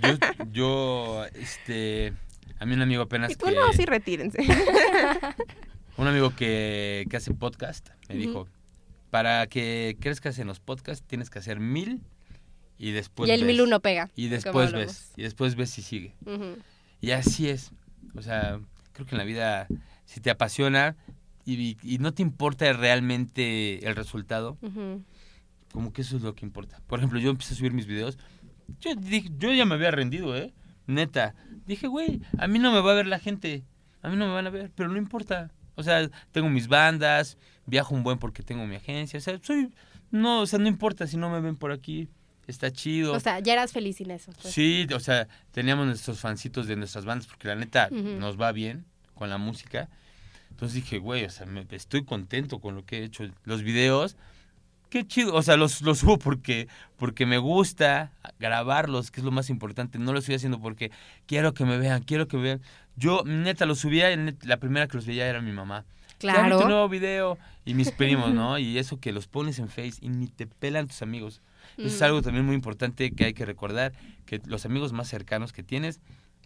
Yo, 0.02 0.18
yo, 0.52 1.26
este, 1.34 2.14
a 2.60 2.66
mí 2.66 2.76
un 2.76 2.82
amigo 2.84 3.02
apenas 3.04 3.32
Y 3.32 3.36
tú 3.36 3.48
que... 3.48 3.52
no, 3.54 3.74
sí, 3.74 3.84
retírense. 3.86 4.38
Un 5.98 6.08
amigo 6.08 6.36
que, 6.36 7.06
que 7.10 7.16
hace 7.18 7.34
podcast 7.34 7.88
me 8.10 8.16
dijo, 8.16 8.48
para 9.12 9.48
que 9.48 9.96
crezcas 10.02 10.38
en 10.40 10.48
los 10.48 10.60
podcasts 10.60 11.06
tienes 11.08 11.30
que 11.30 11.40
hacer 11.40 11.60
mil 11.62 12.02
y 12.78 12.92
después 12.92 13.30
y 13.30 13.34
el 13.34 13.42
ves. 13.42 13.48
mil 13.48 13.62
uno 13.62 13.80
pega. 13.80 14.10
Y 14.16 14.28
después 14.28 14.72
ves, 14.72 15.14
y 15.16 15.24
después 15.24 15.56
ves 15.56 15.70
si 15.70 15.82
sigue. 15.82 16.16
Ujú. 16.26 16.58
Y 17.02 17.12
así 17.12 17.50
es. 17.50 17.72
O 18.16 18.22
sea, 18.22 18.60
creo 18.94 19.06
que 19.06 19.16
en 19.16 19.20
la 19.20 19.24
vida, 19.26 19.68
si 20.06 20.20
te 20.22 20.30
apasiona 20.30 20.96
y, 21.46 21.78
y 21.84 21.98
no 22.00 22.14
te 22.14 22.22
importa 22.22 22.72
realmente 22.74 23.86
el 23.88 23.96
resultado, 23.96 24.58
Ujú. 24.62 25.04
como 25.72 25.94
que 25.94 26.02
eso 26.02 26.18
es 26.18 26.24
lo 26.24 26.34
que 26.36 26.46
importa. 26.46 26.82
Por 26.88 27.00
ejemplo, 27.00 27.20
yo 27.20 27.30
empecé 27.30 27.54
a 27.54 27.58
subir 27.58 27.74
mis 27.74 27.86
videos, 27.88 28.18
yo, 28.80 28.92
yo 29.38 29.54
ya 29.54 29.66
me 29.66 29.76
había 29.76 29.92
rendido, 29.92 30.36
¿eh? 30.36 30.54
Neta. 30.88 31.36
Dije, 31.66 31.88
güey, 31.88 32.22
a 32.38 32.48
mí 32.48 32.60
no 32.60 32.72
me 32.72 32.80
va 32.82 32.92
a 32.92 32.96
ver 32.96 33.08
la 33.08 33.20
gente, 33.20 33.64
a 34.02 34.10
mí 34.10 34.16
no 34.18 34.28
me 34.28 34.34
van 34.34 34.48
a 34.48 34.50
ver, 34.50 34.72
pero 34.76 34.90
no 34.90 34.98
importa. 34.98 35.52
O 35.76 35.84
sea, 35.84 36.10
tengo 36.32 36.50
mis 36.50 36.68
bandas, 36.68 37.38
viajo 37.66 37.94
un 37.96 38.04
buen 38.04 38.18
porque 38.18 38.44
tengo 38.44 38.66
mi 38.66 38.76
agencia, 38.76 39.18
o 39.18 39.22
sea, 39.22 39.38
soy, 39.44 39.72
no, 40.12 40.42
o 40.42 40.46
sea, 40.46 40.58
no 40.60 40.68
importa 40.68 41.06
si 41.08 41.18
no 41.18 41.30
me 41.30 41.42
ven 41.42 41.56
por 41.58 41.72
aquí, 41.72 42.08
está 42.48 42.72
chido. 42.72 43.14
O 43.14 43.20
sea, 43.20 43.40
ya 43.40 43.54
eras 43.54 43.72
feliz 43.72 43.98
sin 43.98 44.12
eso. 44.12 44.32
pues. 44.42 44.54
Sí, 44.54 44.88
o 44.94 45.00
sea, 45.00 45.28
teníamos 45.52 45.86
nuestros 45.88 46.20
fancitos 46.20 46.68
de 46.68 46.76
nuestras 46.76 47.06
bandas 47.06 47.28
porque 47.28 47.48
la 47.48 47.56
neta 47.56 47.90
nos 47.92 48.40
va 48.40 48.52
bien 48.52 48.86
con 49.14 49.30
la 49.30 49.38
música. 49.38 49.90
Entonces 50.52 50.76
dije, 50.76 51.00
güey, 51.00 51.26
o 51.26 51.30
sea, 51.30 51.46
me- 51.46 51.66
estoy 51.72 52.04
contento 52.06 52.60
con 52.60 52.76
lo 52.76 52.86
que 52.86 53.00
he 53.00 53.04
hecho. 53.04 53.26
Los 53.44 53.62
videos, 53.64 54.16
qué 54.90 55.06
chido. 55.06 55.34
O 55.36 55.42
sea, 55.42 55.58
los, 55.58 55.82
los 55.82 56.00
subo 56.00 56.18
porque, 56.18 56.68
porque 56.98 57.26
me 57.26 57.38
gusta 57.38 58.12
grabarlos, 58.40 59.12
que 59.12 59.20
es 59.22 59.26
lo 59.26 59.32
más 59.32 59.50
importante. 59.50 60.00
No 60.00 60.14
lo 60.14 60.20
estoy 60.20 60.36
haciendo 60.36 60.60
porque 60.62 60.92
quiero 61.26 61.54
que 61.54 61.66
me 61.66 61.78
vean, 61.78 62.04
quiero 62.04 62.28
que 62.28 62.38
me 62.38 62.44
vean. 62.44 62.62
Yo, 62.96 63.24
neta, 63.26 63.66
los 63.66 63.80
subía, 63.80 64.16
la 64.44 64.58
primera 64.58 64.88
que 64.88 64.96
los 64.98 65.06
veía 65.06 65.28
era 65.28 65.42
mi 65.42 65.52
mamá. 65.52 65.84
Ya 66.22 66.32
vi 66.32 66.50
tu 66.50 66.58
Claro. 66.58 66.68
nuevo 66.70 66.88
video. 66.88 67.38
Y 67.66 67.74
mis 67.74 67.92
primos, 67.92 68.34
¿no? 68.34 68.58
Y 68.58 68.78
eso 68.78 68.98
que 69.02 69.12
los 69.12 69.28
pones 69.28 69.60
en 69.60 69.68
Face 69.68 69.96
y 70.00 70.08
ni 70.08 70.28
te 70.28 70.48
pelan 70.48 70.88
tus 70.88 71.02
amigos. 71.02 71.42
Eso 71.78 71.88
es 71.88 72.02
Mm. 72.02 72.04
algo 72.06 72.22
también 72.22 72.46
muy 72.46 72.56
importante 72.56 73.12
que 73.12 73.26
hay 73.26 73.34
que 73.34 73.46
recordar, 73.46 73.94
que 74.26 74.42
los 74.46 74.66
amigos 74.66 74.94
más 74.94 75.08
cercanos 75.08 75.52
que 75.54 75.64
tienes 75.64 76.00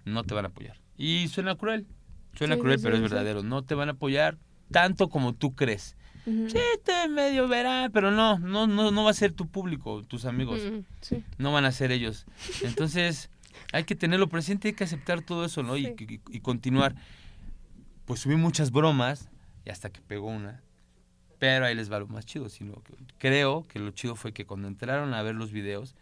no 0.06 0.24
te 0.24 0.34
van 0.34 0.46
a 0.46 0.50
apoyar. 0.50 0.78
Y 0.98 1.28
suena 1.28 1.56
cruel, 1.56 1.88
suena 2.34 2.56
Sí, 2.56 2.62
cruel, 2.62 2.80
sí, 2.80 2.84
pero 2.84 2.98
sí, 2.98 3.04
es 3.04 3.10
verdadero. 3.12 3.44
No 3.44 3.63
te 3.63 3.76
van 3.76 3.89
a 3.89 3.94
apoyar 3.94 4.38
tanto 4.72 5.10
como 5.10 5.34
tú 5.34 5.56
crees. 5.56 5.96
Sí, 6.26 6.60
te 6.84 7.08
medio 7.08 7.48
verá, 7.48 7.89
pero 7.92 8.12
no, 8.12 8.38
no, 8.39 8.68
no, 8.68 8.92
no 8.92 9.04
va 9.04 9.10
a 9.12 9.13
ser 9.15 9.32
tu 9.34 9.48
público, 9.48 10.04
tus 10.04 10.26
amigos, 10.26 10.60
Mm. 10.62 10.80
Sí. 11.02 11.24
no 11.38 11.52
van 11.52 11.65
a 11.65 11.72
ser 11.72 11.92
ellos. 11.92 12.26
Entonces, 12.62 13.30
hay 13.74 13.84
que 13.86 13.96
tenerlo 13.96 14.28
presente, 14.30 14.68
hay 14.68 14.74
que 14.76 14.84
aceptar 14.84 15.22
todo 15.22 15.44
eso, 15.46 15.63
¿no? 15.63 15.76
Y, 15.78 15.88
y- 15.88 16.22
y 16.30 16.39
continuar. 16.42 16.94
Pues 18.06 18.20
subí 18.22 18.36
muchas 18.36 18.72
bromas 18.72 19.30
y 19.65 19.70
hasta 19.70 19.89
que 19.92 20.02
pegó 20.02 20.28
una. 20.28 20.62
Pero 21.39 21.65
ahí 21.65 21.73
les 21.75 21.91
va 21.91 21.99
lo 21.99 22.08
más 22.08 22.25
chido, 22.25 22.49
sino 22.49 22.73
que 22.84 22.93
creo 23.17 23.63
que 23.63 23.80
lo 23.80 23.91
chido 23.91 24.15
fue 24.15 24.34
que 24.34 24.45
cuando 24.45 24.67
entraron 24.67 25.13
a 25.13 25.23
ver 25.23 25.36
los 25.36 25.52
videos, 25.52 25.95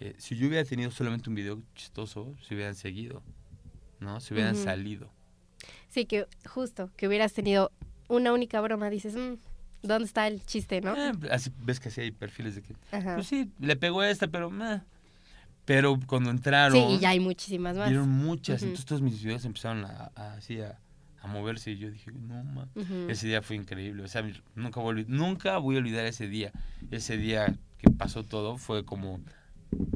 eh, 0.00 0.14
si 0.18 0.36
yo 0.36 0.48
hubiera 0.48 0.64
tenido 0.66 0.90
solamente 0.90 1.28
un 1.28 1.34
video 1.36 1.62
chistoso, 1.74 2.34
se 2.46 2.54
hubieran 2.54 2.74
seguido, 2.74 3.22
¿no? 4.00 4.20
Se 4.20 4.32
hubieran 4.34 4.54
salido. 4.56 5.10
Sí, 5.90 6.06
que 6.06 6.26
justo, 6.48 6.90
que 6.96 7.06
hubieras 7.08 7.32
tenido 7.34 7.70
una 8.08 8.32
única 8.32 8.60
broma, 8.62 8.88
dices, 8.90 9.14
"Mm, 9.16 9.34
¿dónde 9.82 10.06
está 10.06 10.26
el 10.26 10.44
chiste, 10.46 10.80
no? 10.80 10.96
Eh, 10.96 11.12
así 11.30 11.50
ves 11.62 11.80
que 11.80 11.88
así 11.90 12.00
hay 12.00 12.10
perfiles 12.10 12.54
de 12.54 12.62
que, 12.62 12.74
Ajá. 12.90 13.16
pues 13.16 13.26
sí, 13.26 13.50
le 13.58 13.76
pegó 13.76 14.02
esta, 14.02 14.28
pero 14.28 14.50
meh. 14.50 14.80
Pero 15.66 15.98
cuando 16.06 16.30
entraron, 16.30 16.78
Sí, 16.78 16.94
y 16.94 16.98
ya 17.00 17.10
hay 17.10 17.20
muchísimas 17.20 17.76
más. 17.76 17.88
vieron 17.90 18.08
muchas, 18.08 18.62
entonces 18.62 18.86
todos 18.86 19.02
mis 19.02 19.22
videos 19.22 19.44
empezaron 19.44 19.84
a, 19.84 20.10
a- 20.14 20.32
así 20.34 20.60
a 20.62 20.78
moverse 21.28 21.70
y 21.70 21.78
yo 21.78 21.90
dije, 21.90 22.10
no, 22.12 22.42
ma. 22.44 22.68
Ujú. 22.74 23.08
Ese 23.08 23.26
día 23.26 23.42
fue 23.42 23.56
increíble, 23.56 24.02
o 24.02 24.08
sea, 24.08 24.24
nunca 24.54 24.80
voy, 24.80 25.04
nunca 25.08 25.58
voy 25.58 25.76
a 25.76 25.78
olvidar 25.78 26.04
ese 26.06 26.26
día. 26.28 26.52
Ese 26.90 27.16
día 27.16 27.54
que 27.78 27.90
pasó 27.90 28.24
todo 28.24 28.58
fue 28.58 28.84
como 28.84 29.20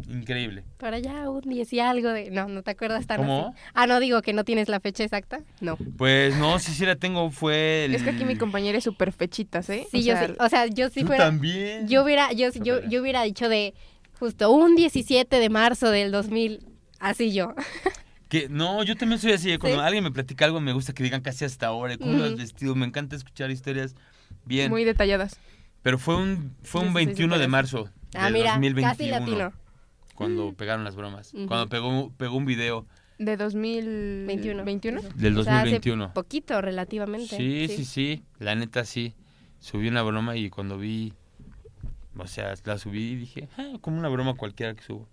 increíble. 0.09 0.65
Para 0.79 0.97
allá 0.99 1.31
un 1.31 1.41
10 1.41 1.73
y 1.73 1.81
algo 1.81 2.11
de... 2.11 2.31
No, 2.31 2.47
no 2.49 2.63
te 2.63 2.71
acuerdas 2.73 3.07
tan 3.07 3.19
¿Cómo? 3.19 3.49
así. 3.49 3.59
Ah, 3.75 3.87
no, 3.87 4.01
digo 4.01 4.21
que 4.23 4.33
no 4.33 4.45
tienes 4.45 4.69
la 4.69 4.81
fecha 4.81 5.03
exacta. 5.05 5.41
No. 5.61 5.77
Pues 5.97 6.37
no, 6.37 6.59
sí, 6.59 6.73
sí 6.73 6.85
la 6.85 6.97
tengo, 6.97 7.31
fue 7.31 7.87
el... 7.87 7.95
Es 7.95 8.03
que 8.03 8.11
aquí 8.11 8.25
mi 8.25 8.37
compañera 8.37 8.79
es 8.79 8.85
súper 8.85 9.13
fechitas, 9.13 9.69
¿eh? 9.71 9.87
Sí, 9.91 9.99
O 9.99 10.01
yo 10.01 10.13
sea, 10.17 10.27
sí. 10.29 10.35
O 10.39 10.49
sea, 10.49 10.67
yo 10.67 10.91
sí 10.91 11.01
Tú 11.01 11.07
fuera... 11.09 11.25
también. 11.25 11.89
Yo 11.89 12.05
hubiera, 12.05 12.33
yo, 12.33 12.51
yo, 12.53 12.83
yo 12.89 13.01
hubiera 13.01 13.23
dicho 13.23 13.49
de 13.49 13.75
justo 14.19 14.51
un 14.53 14.77
17 14.77 15.39
de 15.39 15.49
marzo 15.49 15.91
del 15.91 16.13
2000. 16.13 16.67
Así 17.01 17.33
yo. 17.33 17.55
Que, 18.33 18.49
no, 18.49 18.83
yo 18.83 18.97
también 18.97 19.21
soy 19.21 19.33
así, 19.33 19.59
cuando 19.59 19.79
¿Sí? 19.81 19.85
alguien 19.85 20.03
me 20.05 20.11
platica 20.11 20.47
algo 20.47 20.59
me 20.59 20.73
gusta 20.73 20.95
que 20.95 21.03
digan 21.03 21.21
casi 21.21 21.45
hasta 21.45 21.67
ahora, 21.67 21.99
cómo 21.99 22.17
lo 22.17 22.25
has 22.25 22.35
vestido, 22.35 22.75
me 22.75 22.87
encanta 22.87 23.15
escuchar 23.15 23.51
historias 23.51 23.95
bien. 24.47 24.71
Muy 24.71 24.85
detalladas. 24.85 25.39
Pero 25.83 25.99
fue 25.99 26.17
un, 26.17 26.57
fue 26.63 26.81
un 26.81 26.87
Yo 26.87 26.93
sí 26.93 26.95
soy 26.95 27.05
21 27.05 27.39
de 27.39 27.49
marzo 27.49 27.91
Ah, 28.15 28.25
del 28.25 28.33
mira, 28.33 28.53
2021. 28.53 28.89
casi 28.91 29.11
latino. 29.11 29.53
Cuando 30.15 30.55
pegaron 30.55 30.83
las 30.83 30.97
bromas. 30.97 31.35
Ujú. 31.35 31.47
Cuando 31.47 31.69
pegó, 31.69 32.11
pegó 32.17 32.37
un 32.39 32.47
video 32.47 32.87
De 33.19 33.37
2021. 33.37 34.65
21. 34.65 35.03
del 35.15 35.37
O 35.37 35.45
sea, 35.45 35.57
hace 35.61 35.71
2021. 35.73 36.15
poquito, 36.15 36.59
relativamente. 36.63 37.37
Sí, 37.37 37.69
sí, 37.69 37.85
sí, 37.85 38.23
La 38.39 38.55
neta 38.55 38.87
sí. 38.87 39.15
Subí 39.61 39.89
una 39.89 40.01
broma 40.03 40.37
y 40.37 40.49
cuando 40.49 40.79
vi, 40.79 41.13
o 42.17 42.27
sea, 42.27 42.55
la 42.65 42.79
subí 42.79 43.11
y 43.13 43.17
dije, 43.17 43.49
"Ah, 43.59 43.75
como 43.83 43.99
una 43.99 44.09
broma 44.09 44.33
cualquiera 44.37 44.73
que 44.75 44.83
subo. 44.83 45.07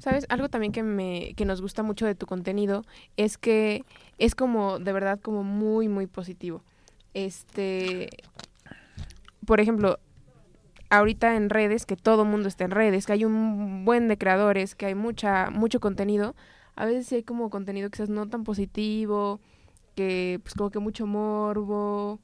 ¿Sabes? 0.00 0.26
Algo 0.28 0.48
también 0.48 0.72
que 0.72 0.82
me 0.82 1.34
que 1.34 1.44
nos 1.44 1.60
gusta 1.62 1.82
mucho 1.82 2.06
de 2.06 2.14
tu 2.14 2.26
contenido 2.26 2.84
es 3.16 3.38
que 3.38 3.84
es 4.18 4.34
como 4.34 4.78
de 4.78 4.92
verdad 4.92 5.20
como 5.20 5.42
muy 5.44 5.88
muy 5.88 6.06
positivo. 6.06 6.62
Este 7.14 8.08
por 9.46 9.60
ejemplo, 9.60 9.98
ahorita 10.90 11.36
en 11.36 11.50
redes, 11.50 11.86
que 11.86 11.96
todo 11.96 12.24
mundo 12.24 12.48
está 12.48 12.64
en 12.64 12.70
redes, 12.70 13.06
que 13.06 13.12
hay 13.12 13.24
un 13.24 13.84
buen 13.84 14.08
de 14.08 14.16
creadores, 14.18 14.74
que 14.74 14.86
hay 14.86 14.94
mucha 14.94 15.50
mucho 15.50 15.80
contenido, 15.80 16.34
a 16.76 16.84
veces 16.84 17.06
sí 17.06 17.16
hay 17.16 17.22
como 17.22 17.50
contenido 17.50 17.90
quizás 17.90 18.08
no 18.08 18.28
tan 18.28 18.44
positivo, 18.44 19.40
que 19.94 20.40
pues 20.42 20.54
como 20.54 20.70
que 20.70 20.78
mucho 20.78 21.06
morbo, 21.06 22.18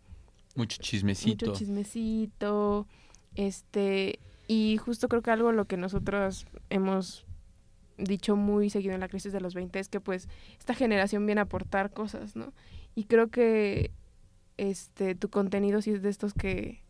Mucho 0.57 0.79
chismecito. 0.81 1.47
mucho 1.47 1.59
chismecito, 1.59 2.87
este, 3.35 4.19
y 4.49 4.77
justo 4.79 5.09
creo 5.09 5.23
que 5.23 5.31
algo 5.31 5.53
lo 5.53 5.67
que 5.67 5.77
nosotros 5.77 6.47
hemos 6.71 7.25
dicho 8.05 8.37
muy 8.37 8.71
seguido 8.71 8.95
en 8.95 9.01
la 9.01 9.09
crisis 9.09 9.33
de 9.33 9.41
los 9.41 9.55
20 9.55 9.79
es 9.79 9.89
que 9.89 10.01
pues 10.01 10.29
esta 10.59 10.75
generación 10.75 11.27
viene 11.27 11.41
a 11.41 11.45
aportar 11.45 11.93
cosas, 11.93 12.37
¿no? 12.37 12.53
Y 12.95 13.05
creo 13.05 13.29
que 13.29 13.93
este 14.57 15.15
tu 15.15 15.31
contenido 15.31 15.81
sí 15.83 15.93
es 15.93 16.03
de 16.03 16.11
estos 16.11 16.35
que 16.35 16.83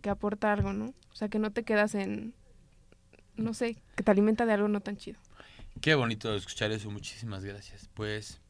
que 0.00 0.10
aporta 0.10 0.52
algo, 0.52 0.72
¿no? 0.72 0.94
O 1.12 1.14
sea, 1.14 1.28
que 1.28 1.38
no 1.38 1.52
te 1.52 1.62
quedas 1.62 1.94
en 1.94 2.34
no 3.36 3.54
sé, 3.54 3.76
que 3.96 4.02
te 4.02 4.10
alimenta 4.10 4.46
de 4.46 4.52
algo 4.52 4.68
no 4.68 4.80
tan 4.80 4.96
chido. 4.96 5.18
Qué 5.80 5.94
bonito 5.94 6.34
escuchar 6.34 6.72
eso, 6.72 6.90
muchísimas 6.90 7.44
gracias. 7.44 7.88
Pues, 7.94 8.40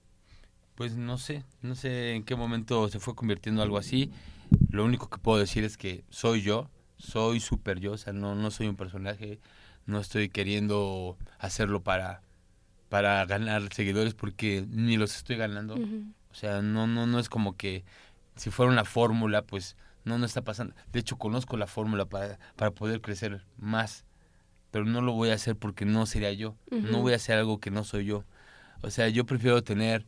pues 0.74 0.96
no 0.96 1.16
sé, 1.18 1.44
no 1.62 1.74
sé 1.74 2.14
en 2.14 2.24
qué 2.24 2.34
momento 2.34 2.88
se 2.88 2.98
fue 2.98 3.14
convirtiendo 3.14 3.62
algo 3.62 3.78
así. 3.78 4.10
Lo 4.68 4.84
único 4.84 5.08
que 5.08 5.18
puedo 5.18 5.38
decir 5.38 5.64
es 5.64 5.76
que 5.76 6.04
soy 6.10 6.42
yo, 6.42 6.68
soy 6.98 7.40
súper 7.40 7.78
yo, 7.78 7.92
o 7.92 7.98
sea, 7.98 8.12
no, 8.12 8.34
no 8.34 8.50
soy 8.50 8.66
un 8.68 8.76
personaje, 8.76 9.38
no 9.90 10.00
estoy 10.00 10.28
queriendo 10.28 11.18
hacerlo 11.38 11.82
para, 11.82 12.22
para 12.88 13.24
ganar 13.26 13.72
seguidores 13.72 14.14
porque 14.14 14.64
ni 14.70 14.96
los 14.96 15.16
estoy 15.16 15.36
ganando. 15.36 15.74
O 15.74 16.34
sea, 16.34 16.62
no, 16.62 16.86
no, 16.86 17.06
no 17.06 17.18
es 17.18 17.28
como 17.28 17.56
que 17.56 17.84
si 18.36 18.50
fuera 18.50 18.72
una 18.72 18.84
fórmula, 18.84 19.42
pues 19.42 19.76
no, 20.04 20.16
no 20.16 20.24
está 20.24 20.42
pasando. 20.42 20.74
De 20.92 21.00
hecho, 21.00 21.18
conozco 21.18 21.56
la 21.56 21.66
fórmula 21.66 22.06
para, 22.06 22.38
para 22.56 22.70
poder 22.70 23.00
crecer 23.00 23.44
más, 23.58 24.04
pero 24.70 24.84
no 24.84 25.00
lo 25.02 25.12
voy 25.12 25.30
a 25.30 25.34
hacer 25.34 25.56
porque 25.56 25.84
no 25.84 26.06
sería 26.06 26.32
yo. 26.32 26.56
No 26.70 27.02
voy 27.02 27.12
a 27.12 27.16
hacer 27.16 27.38
algo 27.38 27.58
que 27.58 27.70
no 27.70 27.84
soy 27.84 28.06
yo. 28.06 28.24
O 28.82 28.90
sea, 28.90 29.08
yo 29.08 29.26
prefiero 29.26 29.62
tener, 29.62 30.06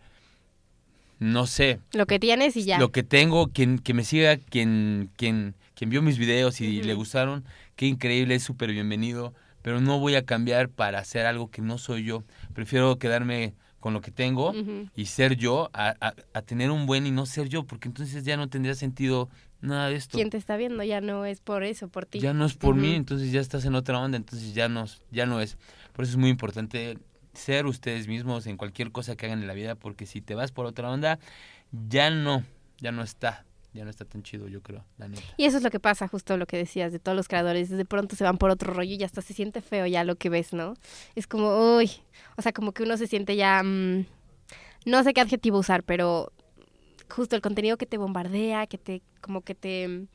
no 1.19 1.47
sé, 1.47 1.81
Lo 1.93 2.07
que 2.07 2.19
tienes 2.19 2.57
y 2.57 2.65
ya. 2.65 2.79
lo 2.79 2.91
que 2.91 3.03
tengo, 3.03 3.49
quien, 3.49 3.79
que 3.79 3.93
me 3.95 4.05
siga, 4.05 4.39
quien, 4.39 5.11
quien, 5.17 5.55
quien 5.75 5.91
vio 5.91 6.01
mis 6.03 6.17
videos 6.19 6.61
y 6.61 6.83
le 6.83 6.95
gustaron, 6.95 7.45
qué 7.77 7.87
increíble, 7.87 8.35
es 8.35 8.43
súper 8.43 8.73
bienvenido, 8.73 9.35
pero 9.63 9.81
no 9.81 9.99
voy 9.99 10.15
a 10.17 10.25
cambiar 10.25 10.69
para 10.69 10.99
hacer 10.99 11.27
algo 11.27 11.51
que 11.51 11.63
no 11.63 11.79
soy 11.79 12.05
yo. 12.05 12.25
Prefiero 12.55 12.99
quedarme 12.99 13.55
con 13.81 13.95
lo 13.95 14.01
que 14.01 14.11
tengo 14.11 14.53
y 14.95 15.07
ser 15.07 15.37
yo 15.37 15.71
a, 15.73 15.95
a- 16.01 16.15
a 16.35 16.43
tener 16.43 16.71
un 16.71 16.87
buen 16.87 17.07
y 17.07 17.11
no 17.11 17.27
ser 17.27 17.49
yo, 17.49 17.65
porque 17.65 17.89
entonces 17.89 18.25
ya 18.25 18.37
no 18.37 18.49
tendría 18.49 18.75
sentido 18.75 19.29
nada 19.61 19.89
de 19.89 19.97
esto. 19.97 20.17
Quien 20.19 20.31
te 20.31 20.37
está 20.37 20.57
viendo 20.57 20.83
ya 20.85 21.01
no 21.01 21.25
es 21.25 21.41
por 21.41 21.65
eso, 21.65 21.89
por 21.89 22.07
ti. 22.07 22.21
Ya 22.21 22.33
no 22.33 22.45
es 22.45 22.55
por 22.55 22.75
mí, 22.77 22.95
entonces 22.95 23.33
ya 23.33 23.41
estás 23.41 23.65
en 23.65 23.75
otra 23.75 23.99
onda, 23.99 24.17
entonces 24.17 24.55
ya 24.55 24.69
no, 24.69 24.85
ya 25.11 25.27
no 25.27 25.41
es. 25.41 25.57
Por 25.93 26.05
eso 26.05 26.13
es 26.13 26.17
muy 26.19 26.31
importante 26.31 26.99
ser 27.33 27.67
ustedes 27.67 28.07
mismos 28.09 28.47
en 28.47 28.57
cualquier 28.57 28.93
cosa 28.93 29.17
que 29.17 29.27
hagan 29.27 29.41
en 29.41 29.47
la 29.47 29.55
vida, 29.55 29.75
porque 29.75 30.07
si 30.07 30.21
te 30.21 30.35
vas 30.35 30.53
por 30.53 30.67
otra 30.67 30.91
onda, 30.91 31.19
ya 31.89 32.11
no, 32.11 32.45
ya 32.79 32.93
no 32.93 33.03
está, 33.03 33.45
ya 33.75 33.85
no 33.85 33.91
está 33.91 34.05
tan 34.05 34.23
chido, 34.23 34.49
yo 34.49 34.63
creo, 34.63 34.85
la 34.99 35.09
neta. 35.09 35.23
Y 35.37 35.47
eso 35.47 35.57
es 35.57 35.63
lo 35.63 35.71
que 35.71 35.81
pasa, 35.81 36.07
justo 36.07 36.37
lo 36.37 36.47
que 36.47 36.59
decías 36.59 36.93
de 36.93 36.99
todos 36.99 37.17
los 37.17 37.29
creadores. 37.29 37.71
De 37.71 37.85
pronto 37.85 38.17
se 38.17 38.25
van 38.25 38.37
por 38.37 38.51
otro 38.51 38.73
rollo 38.75 38.95
y 38.95 39.03
hasta 39.03 39.23
se 39.23 39.33
siente 39.33 39.63
feo 39.63 39.87
ya 39.87 40.05
lo 40.05 40.17
que 40.17 40.29
ves, 40.29 40.53
¿no? 40.53 40.75
Es 41.15 41.27
como, 41.27 41.77
uy, 41.77 41.91
o 42.37 42.43
sea, 42.43 42.53
como 42.53 42.73
que 42.73 42.83
uno 42.83 42.97
se 42.99 43.07
siente 43.07 43.35
ya, 43.35 43.63
mm, 43.63 44.05
no 44.85 45.03
sé 45.03 45.15
qué 45.15 45.23
adjetivo 45.23 45.59
usar, 45.59 45.85
pero 45.85 46.33
justo 47.09 47.35
el 47.35 47.43
contenido 47.43 47.79
que 47.79 47.87
te 47.87 47.97
bombardea, 47.97 48.67
que 48.67 48.77
te, 48.77 49.01
como 49.23 49.41
que 49.41 49.55
te, 49.55 50.07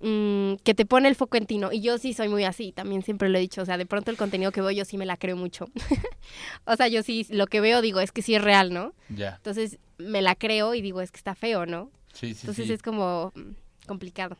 mm, 0.00 0.56
que 0.62 0.74
te 0.74 0.84
pone 0.84 1.08
el 1.08 1.14
foco 1.14 1.38
en 1.38 1.46
ti, 1.46 1.56
¿no? 1.56 1.72
Y 1.72 1.80
yo 1.80 1.96
sí 1.96 2.12
soy 2.12 2.28
muy 2.28 2.44
así, 2.44 2.72
también 2.72 3.02
siempre 3.02 3.30
lo 3.30 3.38
he 3.38 3.40
dicho, 3.40 3.62
o 3.62 3.64
sea, 3.64 3.78
de 3.78 3.86
pronto 3.86 4.10
el 4.10 4.18
contenido 4.18 4.52
que 4.52 4.60
veo 4.60 4.70
yo 4.70 4.84
sí 4.84 4.98
me 4.98 5.06
la 5.06 5.16
creo 5.16 5.36
mucho. 5.36 5.66
o 6.66 6.76
sea, 6.76 6.88
yo 6.88 7.02
sí, 7.02 7.26
lo 7.30 7.46
que 7.46 7.62
veo 7.62 7.80
digo, 7.80 8.00
es 8.00 8.12
que 8.12 8.20
sí 8.20 8.34
es 8.34 8.42
real, 8.42 8.74
¿no? 8.74 8.92
Ya, 9.08 9.36
Entonces 9.36 9.78
me 9.96 10.20
la 10.20 10.34
creo 10.34 10.74
y 10.74 10.82
digo, 10.82 11.00
es 11.00 11.10
que 11.10 11.16
está 11.18 11.34
feo, 11.34 11.64
¿no? 11.64 11.90
Sí, 12.18 12.34
sí, 12.34 12.40
Entonces 12.42 12.66
sí. 12.66 12.72
es 12.72 12.82
como 12.82 13.32
mm, 13.34 13.86
complicado. 13.86 14.36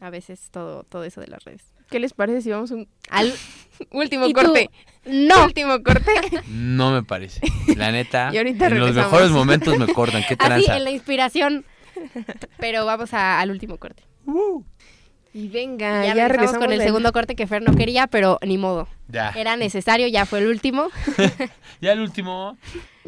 A 0.00 0.10
veces 0.10 0.50
todo, 0.50 0.82
todo 0.84 1.04
eso 1.04 1.20
de 1.22 1.28
las 1.28 1.42
redes. 1.44 1.62
¿Qué 1.88 1.98
les 2.00 2.12
parece 2.12 2.42
si 2.42 2.50
vamos 2.50 2.70
un 2.70 2.86
Al... 3.10 3.32
último 3.92 4.26
¿Y 4.26 4.34
tú? 4.34 4.40
corte? 4.42 4.70
¡No! 5.06 5.44
Último 5.46 5.82
corte. 5.82 6.12
No 6.48 6.90
me 6.92 7.02
parece, 7.02 7.40
la 7.76 7.92
neta, 7.92 8.30
Y 8.34 8.38
ahorita 8.38 8.66
en 8.66 8.80
los 8.80 8.94
mejores 8.94 9.30
momentos 9.30 9.78
me 9.78 9.86
cortan, 9.86 10.22
qué 10.28 10.34
Así, 10.38 10.46
tranza. 10.64 10.76
en 10.76 10.84
la 10.84 10.90
inspiración. 10.90 11.64
Pero 12.58 12.84
vamos 12.84 13.14
a- 13.14 13.40
al 13.40 13.50
último 13.50 13.78
corte. 13.78 14.02
Y 15.32 15.48
venga, 15.48 16.04
ya, 16.04 16.14
ya, 16.14 16.28
regresamos 16.28 16.58
con 16.62 16.72
el 16.72 16.80
segundo 16.82 17.12
corte 17.12 17.36
que 17.36 17.46
Fer 17.46 17.62
no 17.62 17.74
quería, 17.76 18.06
pero 18.06 18.38
ni 18.42 18.58
modo. 18.58 18.88
Ya, 19.08 19.30
Era 19.30 19.56
necesario, 19.56 20.06
ya 20.08 20.26
fue 20.26 20.40
el 20.40 20.48
último. 20.48 20.88
ya 21.80 21.92
el 21.92 22.00
último. 22.00 22.58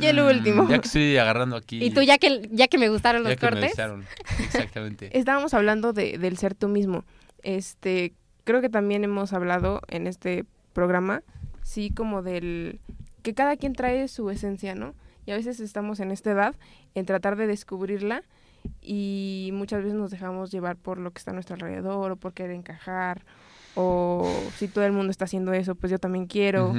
Ya 0.01 0.11
el 0.11 0.17
Mm, 0.21 0.27
último. 0.27 0.69
Ya 0.69 0.79
que 0.79 0.87
estoy 0.87 1.17
agarrando 1.17 1.57
aquí. 1.57 1.83
Y 1.83 1.91
tú, 1.91 2.03
ya 2.03 2.19
que, 2.19 2.49
ya 2.51 2.69
que 2.69 2.79
me 2.79 2.89
gustaron 2.89 3.23
ya 3.25 3.31
los 3.31 3.39
que 3.39 3.47
me 3.47 3.51
cortes. 3.53 3.71
avisaron, 3.71 4.05
exactamente. 4.39 5.11
Estábamos 5.19 5.55
hablando 5.55 5.93
de, 5.93 6.19
del 6.19 6.37
ser 6.39 6.55
tú 6.55 6.69
mismo. 6.69 7.05
Este, 7.43 8.15
creo 8.45 8.61
que 8.61 8.69
también 8.69 9.05
hemos 9.05 9.33
hablado 9.33 9.81
en 9.89 10.07
este 10.07 10.45
programa, 10.73 11.23
sí, 11.63 11.91
como 11.91 12.23
del 12.23 12.81
que 13.23 13.35
cada 13.35 13.57
quien 13.57 13.73
trae 13.75 14.09
su 14.09 14.31
esencia, 14.31 14.75
¿no? 14.75 14.95
Y 15.27 15.33
a 15.33 15.37
veces 15.37 15.61
estamos 15.61 16.01
en 16.01 16.11
esta 16.11 16.31
edad 16.31 16.57
en 16.95 17.05
tratar 17.05 17.37
de 17.37 17.47
descubrirla 17.47 18.23
y 18.81 19.51
muchas 19.53 19.83
veces 19.83 19.95
nos 19.99 20.11
dejamos 20.11 20.51
llevar 20.51 20.77
por 20.77 20.99
lo 20.99 21.11
que 21.11 21.19
está 21.19 21.33
a 21.33 21.35
nuestro 21.35 21.55
alrededor 21.55 22.13
o 22.13 22.17
por 22.17 22.33
querer 22.33 22.53
encajar 22.53 23.25
o 23.75 24.29
si 24.57 24.69
todo 24.69 24.85
el 24.85 24.93
mundo 24.93 25.11
está 25.11 25.27
haciendo 25.27 25.53
eso, 25.53 25.75
pues 25.75 25.91
yo 25.91 25.99
también 25.99 26.27
quiero. 26.27 26.73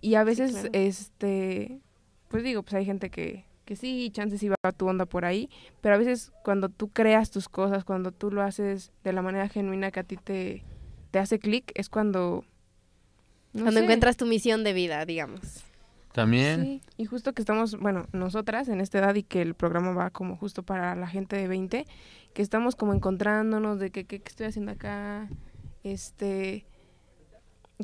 Y 0.00 0.14
a 0.14 0.24
veces, 0.24 0.52
claro. 0.52 0.68
este, 0.72 1.80
pues 2.28 2.42
digo, 2.42 2.62
pues 2.62 2.74
hay 2.74 2.84
gente 2.84 3.10
que, 3.10 3.44
que 3.64 3.76
sí, 3.76 4.10
chances 4.12 4.42
iba 4.42 4.56
tu 4.76 4.86
onda 4.88 5.06
por 5.06 5.24
ahí, 5.24 5.50
pero 5.80 5.94
a 5.94 5.98
veces 5.98 6.32
cuando 6.44 6.68
tú 6.68 6.88
creas 6.88 7.30
tus 7.30 7.48
cosas, 7.48 7.84
cuando 7.84 8.12
tú 8.12 8.30
lo 8.30 8.42
haces 8.42 8.92
de 9.04 9.12
la 9.12 9.22
manera 9.22 9.48
genuina 9.48 9.90
que 9.90 10.00
a 10.00 10.04
ti 10.04 10.16
te, 10.16 10.64
te 11.10 11.18
hace 11.18 11.38
clic, 11.38 11.72
es 11.74 11.88
cuando... 11.88 12.44
no 13.52 13.62
Cuando 13.62 13.78
sé. 13.78 13.84
encuentras 13.84 14.16
tu 14.16 14.26
misión 14.26 14.64
de 14.64 14.72
vida, 14.72 15.04
digamos. 15.04 15.64
También. 16.12 16.62
Sí, 16.62 16.82
y 16.96 17.04
justo 17.04 17.34
que 17.34 17.42
estamos, 17.42 17.78
bueno, 17.78 18.06
nosotras 18.12 18.68
en 18.68 18.80
esta 18.80 18.98
edad 18.98 19.14
y 19.16 19.22
que 19.22 19.42
el 19.42 19.54
programa 19.54 19.92
va 19.92 20.10
como 20.10 20.36
justo 20.36 20.62
para 20.62 20.94
la 20.94 21.08
gente 21.08 21.36
de 21.36 21.46
20, 21.46 21.86
que 22.32 22.42
estamos 22.42 22.74
como 22.74 22.94
encontrándonos 22.94 23.78
de 23.78 23.90
que 23.90 24.04
qué 24.06 24.20
qué 24.20 24.28
estoy 24.30 24.46
haciendo 24.46 24.72
acá, 24.72 25.28
este, 25.84 26.64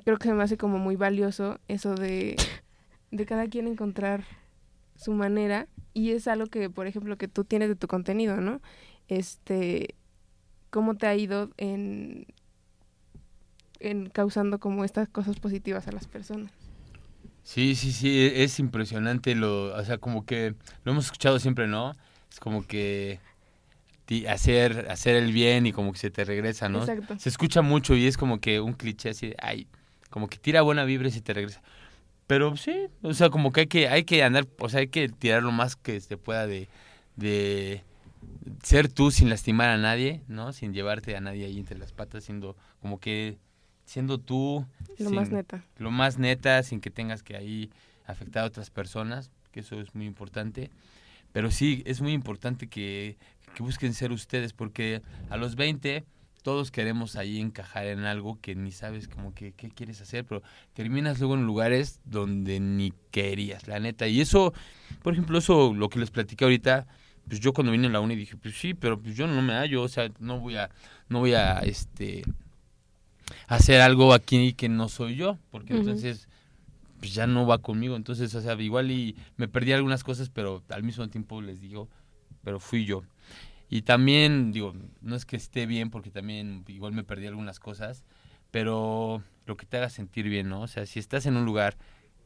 creo 0.05 0.16
que 0.16 0.28
se 0.28 0.35
me 0.35 0.42
hace 0.42 0.57
como 0.57 0.78
muy 0.78 0.96
valioso 0.96 1.59
eso 1.68 1.94
de, 1.94 2.37
de 3.12 3.27
cada 3.27 3.48
quien 3.48 3.68
encontrar 3.68 4.25
su 4.96 5.12
manera 5.12 5.68
y 5.94 6.12
es 6.12 6.29
algo 6.29 6.46
que, 6.48 6.70
por 6.70 6.88
ejemplo, 6.88 7.18
que 7.18 7.29
tú 7.29 7.44
tienes 7.44 7.68
de 7.70 7.77
tu 7.77 7.88
contenido, 7.88 8.38
¿no? 8.38 8.61
Este, 9.09 9.94
¿cómo 10.70 10.96
te 10.96 11.07
ha 11.07 11.16
ido 11.16 11.51
en, 11.59 12.27
en 13.81 14.09
causando 14.09 14.59
como 14.59 14.85
estas 14.85 15.09
cosas 15.09 15.38
positivas 15.38 15.87
a 15.88 15.92
las 15.92 16.07
personas? 16.07 16.53
Sí, 17.44 17.75
sí, 17.75 17.92
sí, 17.92 18.09
e- 18.20 18.44
es 18.44 18.59
impresionante 18.59 19.35
lo, 19.35 19.75
o 19.75 19.85
sea, 19.85 19.98
como 19.98 20.25
que 20.25 20.55
lo 20.85 20.92
hemos 20.92 21.07
escuchado 21.07 21.38
siempre, 21.38 21.66
¿no? 21.66 21.92
Es 22.31 22.40
como 22.40 22.66
que 22.66 23.20
hacer 24.29 24.88
hacer 24.90 25.16
el 25.16 25.33
bien 25.33 25.66
y 25.66 25.72
como 25.72 25.92
que 25.92 25.98
se 25.98 26.11
te 26.11 26.25
regresa, 26.25 26.68
¿no? 26.68 26.81
Exacto. 26.81 27.18
Se 27.18 27.29
escucha 27.29 27.62
mucho 27.62 27.94
y 27.94 28.07
es 28.07 28.16
como 28.16 28.40
que 28.40 28.61
un 28.61 28.75
cliché 28.75 29.11
así, 29.11 29.29
de, 29.29 29.37
ay, 29.40 29.66
como 30.11 30.29
que 30.29 30.37
tira 30.37 30.62
buena 30.62 30.85
vibra 30.85 31.09
y 31.09 31.12
se 31.12 31.22
te 31.22 31.33
regresa. 31.33 31.62
Pero 32.33 32.57
sí, 32.57 32.75
o 33.03 33.12
sea, 33.12 33.29
como 33.29 33.53
que 33.53 33.61
hay 33.61 33.66
que 33.66 33.88
hay 33.88 34.05
que 34.05 34.23
andar, 34.23 34.47
o 34.59 34.71
sea, 34.71 34.81
hay 34.81 34.88
que 34.88 35.07
tirar 35.11 35.42
lo 35.42 35.53
más 35.53 35.77
que 35.77 36.01
se 36.01 36.16
pueda 36.16 36.47
de 36.47 36.66
de 37.16 37.83
ser 38.62 38.88
tú 38.88 39.11
sin 39.11 39.29
lastimar 39.29 39.68
a 39.68 39.77
nadie, 39.77 40.23
¿no? 40.29 40.55
Sin 40.55 40.73
llevarte 40.73 41.14
a 41.14 41.21
nadie 41.21 41.45
ahí 41.45 41.59
entre 41.59 41.77
las 41.79 41.92
patas, 41.92 42.25
siendo 42.25 42.57
como 42.81 42.99
que 43.01 43.37
siendo 43.85 44.16
tú 44.16 44.64
Lo 44.99 45.11
sin- 45.11 45.14
más 45.14 45.31
neta. 45.31 45.62
lo 45.77 45.90
más 45.90 46.16
neta, 46.18 46.62
sin 46.62 46.81
que 46.81 46.88
tengas 46.88 47.23
que 47.23 47.37
ahí 47.37 47.71
afectar 48.07 48.45
a 48.45 48.47
otras 48.47 48.71
personas, 48.71 49.31
que 49.51 49.61
eso 49.61 49.79
es 49.79 49.95
muy 49.95 50.07
importante. 50.07 50.71
Pero 51.35 51.51
sí, 51.51 51.83
es 51.85 52.01
muy 52.01 52.12
importante 52.12 52.66
que, 52.66 53.18
que 53.55 53.62
busquen 53.62 53.92
ser 53.92 54.11
ustedes, 54.11 54.55
porque 54.55 55.03
a 55.29 55.37
los 55.37 55.55
20 55.55 56.07
todos 56.42 56.70
queremos 56.70 57.16
ahí 57.16 57.40
encajar 57.40 57.87
en 57.87 58.00
algo 58.00 58.38
que 58.40 58.55
ni 58.55 58.72
sabes 58.72 59.09
como 59.09 59.35
que 59.35 59.52
qué 59.52 59.70
quieres 59.70 60.00
hacer, 60.00 60.24
pero 60.24 60.42
terminas 60.74 61.18
luego 61.20 61.35
en 61.35 61.46
lugares 61.46 62.00
donde 62.05 62.61
ni 62.61 62.92
querías, 63.11 63.68
la 63.68 63.81
neta. 63.81 64.09
Y 64.09 64.20
eso, 64.20 64.52
por 65.02 65.12
ejemplo, 65.12 65.38
eso 65.38 65.72
lo 65.74 65.88
que 65.88 66.00
les 66.00 66.11
platiqué 66.11 66.44
ahorita, 66.44 66.87
pues 67.28 67.40
yo 67.40 67.52
cuando 67.52 67.72
vine 67.72 67.87
a 67.87 67.90
la 67.90 68.00
uni 68.00 68.16
dije, 68.16 68.37
pues 68.37 68.59
sí, 68.59 68.74
pero 68.74 69.00
pues 69.00 69.16
yo 69.16 69.26
no 69.26 69.40
me 69.40 69.55
hallo, 69.55 69.83
o 69.83 69.88
sea, 69.88 70.11
no 70.18 70.40
voy 70.40 70.57
a, 70.57 70.70
no 71.09 71.20
voy 71.20 71.35
a, 71.35 71.61
este, 71.61 72.24
hacer 73.46 73.81
algo 73.81 74.12
aquí 74.12 74.52
que 74.55 74.68
no 74.68 74.88
soy 74.88 75.16
yo, 75.16 75.38
porque 75.50 75.74
entonces 75.74 76.28
pues 76.98 77.14
ya 77.14 77.26
no 77.26 77.46
va 77.46 77.59
conmigo, 77.59 77.96
entonces, 77.96 78.33
o 78.37 78.40
sea, 78.40 78.55
igual 78.61 78.92
y 78.92 79.16
me 79.37 79.48
perdí 79.48 79.72
algunas 79.72 80.05
cosas, 80.05 80.28
pero 80.28 80.62
al 80.68 80.85
mismo 80.85 81.09
tiempo 81.09 81.42
les 81.42 81.61
digo, 81.61 81.88
pero 82.44 82.61
fui 82.61 82.85
yo. 82.85 83.02
Y 83.73 83.81
también, 83.81 84.53
digo, 84.53 84.75
no 85.01 85.17
es 85.17 85.25
que 85.25 85.35
esté 85.35 85.65
bien, 85.65 85.89
porque 85.89 86.11
también 86.11 86.63
igual 86.69 86.93
me 86.93 87.05
perdí 87.05 87.27
algunas 87.27 87.59
cosas, 87.59 88.05
pero 88.51 89.23
lo 89.47 89.57
que 89.57 89.65
te 89.65 89.79
haga 89.79 89.89
sentir 89.89 90.29
bien, 90.29 90.51
¿no? 90.51 90.61
O 90.61 90.67
sea, 90.67 90.85
si 90.85 90.99
estás 90.99 91.25
en 91.25 91.39
un 91.39 91.47
lugar 91.47 91.79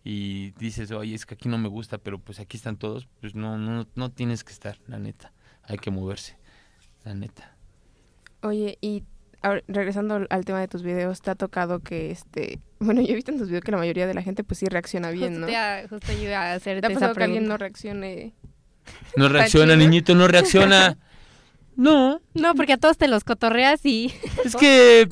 y 0.02 0.50
dices, 0.58 0.90
oye, 0.90 1.14
es 1.14 1.24
que 1.24 1.34
aquí 1.34 1.48
no 1.48 1.56
me 1.56 1.68
gusta, 1.68 1.98
pero 1.98 2.18
pues 2.18 2.40
aquí 2.40 2.56
están 2.56 2.76
todos, 2.76 3.06
pues 3.20 3.36
no, 3.36 3.58
no, 3.58 3.86
no 3.94 4.10
tienes 4.10 4.42
que 4.42 4.50
estar, 4.52 4.78
la 4.88 4.98
neta. 4.98 5.32
Hay 5.62 5.78
que 5.78 5.92
moverse, 5.92 6.36
la 7.04 7.14
neta. 7.14 7.54
Oye, 8.42 8.76
y 8.80 9.04
ahora, 9.40 9.62
regresando 9.68 10.26
al- 10.28 10.44
tema 10.44 10.58
de 10.58 10.66
tus 10.66 10.82
videos, 10.82 11.20
¿te 11.22 11.30
ha 11.30 11.36
tocado 11.36 11.78
que 11.78 12.10
este, 12.10 12.58
bueno, 12.80 13.02
yo 13.02 13.12
he 13.12 13.14
visto 13.14 13.30
en 13.30 13.38
tus 13.38 13.46
videos 13.46 13.62
que 13.62 13.70
la 13.70 13.78
mayoría 13.78 14.08
de 14.08 14.14
la 14.14 14.22
gente 14.22 14.42
pues 14.42 14.58
sí 14.58 14.66
reacciona 14.66 15.12
bien, 15.12 15.34
justo, 15.34 15.40
¿no? 15.42 15.46
te 15.46 15.52
¿Te 15.52 15.88
justo 15.90 16.12
yo 16.12 16.22
iba 16.24 16.40
a 16.40 16.52
ha 16.52 16.54
hacerte 16.56 16.88
esa 16.88 16.94
pasado 16.94 17.14
que 17.14 17.22
alguien 17.22 17.46
no 17.46 17.56
reaccione? 17.56 18.34
No 19.14 19.28
reacciona, 19.28 19.76
niñito, 19.76 20.12
no 20.16 20.26
reacciona. 20.26 20.98
No, 21.76 22.20
No, 22.34 22.54
porque 22.54 22.72
a 22.72 22.76
todos 22.78 22.96
te 22.98 23.06
los 23.08 23.22
cotorreas 23.24 23.84
y 23.84 24.12
es 24.44 24.56
que, 24.56 25.08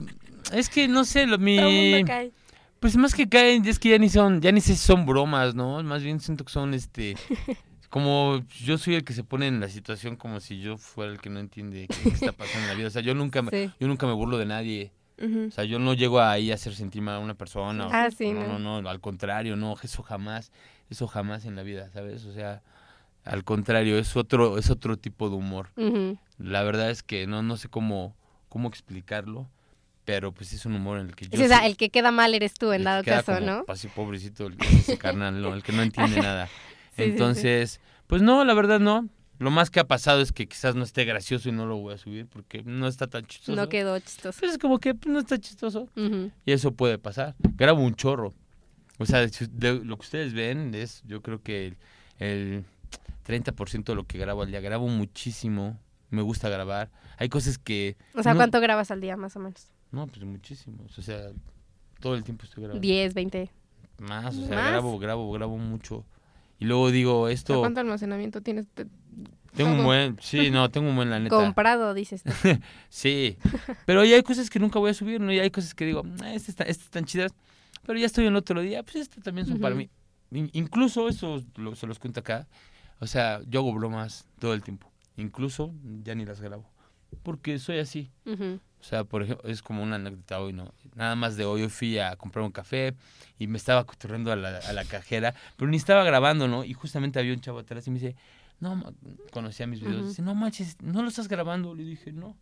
es 0.53 0.69
que 0.69 0.89
no 0.89 1.05
sé, 1.05 1.27
lo, 1.27 1.39
mi... 1.39 1.57
todo 1.57 1.69
el 1.69 1.91
mundo 1.93 2.07
cae. 2.07 2.33
Pues 2.81 2.97
más 2.97 3.15
que 3.15 3.29
caen, 3.29 3.65
es 3.67 3.79
que 3.79 3.91
ya 3.91 3.99
ni 3.99 4.09
son, 4.11 4.41
ya 4.43 4.53
ni 4.53 4.61
sé 4.61 4.75
si 4.75 4.79
son 4.87 5.07
bromas, 5.07 5.55
¿no? 5.55 5.83
Más 5.83 6.03
bien 6.03 6.21
siento 6.21 6.45
que 6.45 6.53
son 6.53 6.75
este 6.75 7.17
como 7.91 8.45
yo 8.63 8.77
soy 8.77 8.97
el 8.97 9.05
que 9.05 9.13
se 9.13 9.23
pone 9.25 9.47
en 9.47 9.61
la 9.61 9.69
situación 9.69 10.17
como 10.17 10.41
si 10.41 10.61
yo 10.61 10.77
fuera 10.77 11.13
el 11.13 11.21
que 11.21 11.31
no 11.31 11.39
entiende 11.41 11.87
qué 12.03 12.09
está 12.11 12.33
pasando 12.33 12.63
en 12.63 12.69
la 12.69 12.75
vida. 12.75 12.89
O 12.89 12.91
sea, 12.91 13.03
yo 13.03 13.15
nunca 13.15 13.41
me, 13.43 13.51
Sí. 13.51 13.71
yo 13.79 13.87
nunca 13.89 14.07
me 14.07 14.13
burlo 14.15 14.37
de 14.39 14.47
nadie. 14.47 14.93
O 15.17 15.51
sea, 15.53 15.63
yo 15.65 15.79
no 15.79 15.95
llego 15.95 16.21
ahí 16.21 16.51
a 16.51 16.55
hacer 16.55 16.75
sentir 16.75 17.01
mal 17.01 17.15
a 17.15 17.19
una 17.21 17.35
persona. 17.35 17.87
o- 17.87 17.91
Ah, 17.93 18.11
sí, 18.11 18.33
no, 18.33 18.47
no. 18.49 18.59
no, 18.59 18.83
no, 18.83 18.89
al 18.91 19.01
contrario, 19.01 19.55
no, 19.55 19.77
eso 19.81 20.03
jamás, 20.03 20.51
eso 20.91 21.07
jamás 21.07 21.45
en 21.45 21.55
la 21.55 21.63
vida, 21.63 21.89
¿sabes? 21.93 22.25
O 22.25 22.33
sea, 22.33 22.63
al 23.25 23.45
contrario, 23.45 23.99
es 23.99 24.17
otro, 24.17 24.59
es 24.59 24.71
otro 24.71 24.97
tipo 24.97 25.29
de 25.31 25.37
humor. 25.37 25.71
La 26.39 26.63
verdad 26.63 26.91
es 26.91 27.03
que 27.03 27.27
no, 27.27 27.43
no 27.43 27.57
sé 27.57 27.69
cómo, 27.69 28.15
cómo 28.49 28.69
explicarlo, 28.69 29.49
pero 30.05 30.33
pues 30.33 30.53
es 30.53 30.67
un 30.67 30.75
humor 30.75 30.99
en 30.99 31.07
el 31.09 31.17
que 31.17 31.29
yo 31.29 31.39
soy- 31.49 31.67
el 31.67 31.77
que 31.77 31.89
queda 31.91 32.11
mal 32.11 32.35
eres 32.35 32.55
tú 32.55 32.73
en 32.73 32.75
el 32.75 32.81
que 32.81 32.85
dado 32.85 33.03
queda 33.05 33.17
caso, 33.23 33.35
como, 33.41 33.47
¿no? 33.47 33.65
Así 33.69 33.89
pobrecito, 33.89 34.47
el, 34.47 34.57
ese 34.61 34.99
carnal, 34.99 35.41
¿no? 35.41 35.55
el 35.55 35.63
que 35.63 35.73
no 35.73 35.83
entiende 35.83 36.21
nada. 36.21 36.49
Sí, 36.95 37.03
sí, 37.03 37.09
sí. 37.09 37.11
Entonces, 37.11 37.81
pues 38.07 38.23
no, 38.23 38.45
la 38.45 38.55
verdad 38.55 38.79
no. 38.79 39.09
Lo 39.41 39.51
más 39.51 39.69
que 39.71 39.81
ha 39.81 39.85
pasado 39.89 40.21
es 40.21 40.31
que 40.31 40.47
quizás 40.47 40.77
no 40.77 40.85
esté 40.85 41.05
gracioso 41.05 41.49
y 41.49 41.53
no 41.53 41.67
lo 41.67 41.77
voy 41.79 41.93
a 41.95 41.99
subir 41.99 42.29
porque 42.29 42.63
no 42.63 42.87
está 42.87 43.09
tan 43.09 43.27
chistoso. 43.27 43.57
No 43.61 43.69
quedó 43.69 43.99
chistoso. 43.99 44.39
Pues 44.39 44.53
es 44.53 44.59
como 44.59 44.79
que 44.79 44.95
pues, 44.95 45.13
no 45.13 45.19
está 45.19 45.37
chistoso. 45.41 45.89
Y 46.47 46.53
eso 46.53 46.71
puede 46.71 46.99
pasar. 46.99 47.35
Grabo 47.57 47.83
un 47.83 47.97
chorro. 47.97 48.33
O 48.99 49.07
sea, 49.07 49.27
de 49.27 49.73
lo 49.85 49.97
que 49.97 50.03
ustedes 50.03 50.35
ven 50.35 50.73
es, 50.77 51.03
yo 51.05 51.21
creo 51.21 51.43
que 51.43 51.67
el, 51.67 51.77
el 52.19 52.65
30% 53.27 53.85
de 53.85 53.95
lo 53.95 54.05
que 54.07 54.19
grabo 54.19 54.43
al 54.43 54.51
día. 54.51 54.61
Grabo 54.61 54.89
muchísimo. 54.89 55.79
Me 56.11 56.23
gusta 56.23 56.49
grabar. 56.49 56.91
Hay 57.19 57.29
cosas 57.29 57.59
que... 57.59 57.97
O 58.15 58.23
sea, 58.23 58.33
no- 58.35 58.39
¿cuánto 58.39 58.61
grabas 58.61 58.91
al 58.91 59.01
día 59.01 59.17
más 59.17 59.35
o 59.37 59.41
menos? 59.41 59.69
No, 59.91 60.07
pues 60.07 60.25
muchísimos. 60.25 60.97
O 60.99 61.03
sea, 61.03 61.31
todo 62.01 62.15
el 62.15 62.25
tiempo 62.25 62.45
estoy 62.45 62.63
grabando. 62.65 62.81
10, 62.81 63.15
20. 63.15 63.51
Más, 63.99 64.37
o 64.37 64.47
sea, 64.47 64.55
¿Más? 64.57 64.71
grabo, 64.71 64.99
grabo, 64.99 65.31
grabo 65.33 65.57
mucho. 65.59 66.05
Y 66.59 66.67
luego 66.67 66.91
digo, 66.91 67.29
esto... 67.29 67.61
¿Cuánto 67.61 67.81
almacenamiento 67.81 68.41
tienes? 68.41 68.67
Te- 68.69 68.87
Tengo 69.57 69.71
un 69.73 69.85
buen... 69.85 70.19
Sí, 70.21 70.51
no, 70.51 70.69
tengo 70.73 70.89
un 70.89 70.97
buen, 70.97 71.11
la 71.11 71.19
neta. 71.19 71.35
Comprado, 71.37 71.95
dices 71.95 72.23
tú. 72.23 72.31
Sí, 72.89 73.37
pero 73.87 74.05
ya 74.05 74.17
hay 74.17 74.23
cosas 74.23 74.51
que 74.51 74.59
nunca 74.59 74.79
voy 74.79 74.91
a 74.91 74.95
subir, 74.95 75.21
¿no? 75.21 75.33
Y 75.33 75.39
hay 75.41 75.51
cosas 75.51 75.75
que 75.75 75.85
digo, 75.87 76.03
"Ah, 76.23 76.33
estas 76.35 76.51
están, 76.51 76.69
estas 76.69 76.85
están 76.87 77.05
chidas, 77.07 77.33
pero 77.87 77.99
ya 77.99 78.07
estoy 78.07 78.27
en 78.27 78.37
otro 78.37 78.61
día, 78.61 78.83
pues 78.83 78.97
estas 78.97 79.23
también 79.25 79.47
son 79.47 79.59
para 79.61 79.75
mí. 79.75 79.89
In- 80.31 80.51
incluso, 80.53 81.09
eso 81.09 81.43
lo- 81.57 81.75
se 81.77 81.87
los 81.87 81.99
cuento 81.99 82.21
acá, 82.21 82.47
o 83.01 83.07
sea, 83.07 83.41
yo 83.49 83.61
hago 83.61 83.73
bromas 83.75 84.27
todo 84.39 84.55
el 84.55 84.63
tiempo, 84.63 84.91
incluso 85.17 85.73
ya 86.03 86.15
ni 86.15 86.25
las 86.25 86.41
grabo, 86.41 86.65
porque 87.23 87.59
soy 87.59 87.79
así. 87.79 88.11
O 88.81 88.87
sea, 88.87 89.05
por 89.05 89.23
ejemplo, 89.23 89.49
es 89.49 89.63
como 89.63 89.83
una 89.83 89.97
anécdota 89.97 90.41
hoy, 90.41 90.53
¿no? 90.53 90.73
Nada 90.95 91.15
más 91.17 91.37
de 91.37 91.47
hoy, 91.47 91.63
yo 91.63 91.71
fui 91.71 91.99
a 91.99 92.17
comprar 92.17 92.45
un 92.45 92.53
café 92.53 92.95
y 93.39 93.47
me 93.47 93.57
estaba 93.57 93.85
cotorreando 93.85 94.31
a 94.31 94.37
la, 94.37 94.59
a 94.59 94.73
la 94.75 94.85
cajera, 94.85 95.35
pero 95.57 95.71
ni 95.71 95.79
estaba 95.79 96.05
grabando, 96.05 96.49
¿no? 96.49 96.65
Y 96.65 96.75
justamente 96.75 97.19
había 97.19 97.33
un 97.33 97.41
chavo 97.41 97.61
atrás 97.61 97.87
y 97.87 97.91
me 97.91 97.99
dice, 97.99 98.15
no, 98.61 98.77
ma-", 98.77 98.93
conocía 99.33 99.67
mis 99.67 99.81
videos, 99.81 100.09
dice, 100.09 100.21
no 100.23 100.35
manches, 100.35 100.77
¿no 100.83 101.01
lo 101.03 101.09
estás 101.09 101.29
grabando? 101.29 101.75
Le 101.75 101.85
dije, 101.85 102.13
no. 102.13 102.37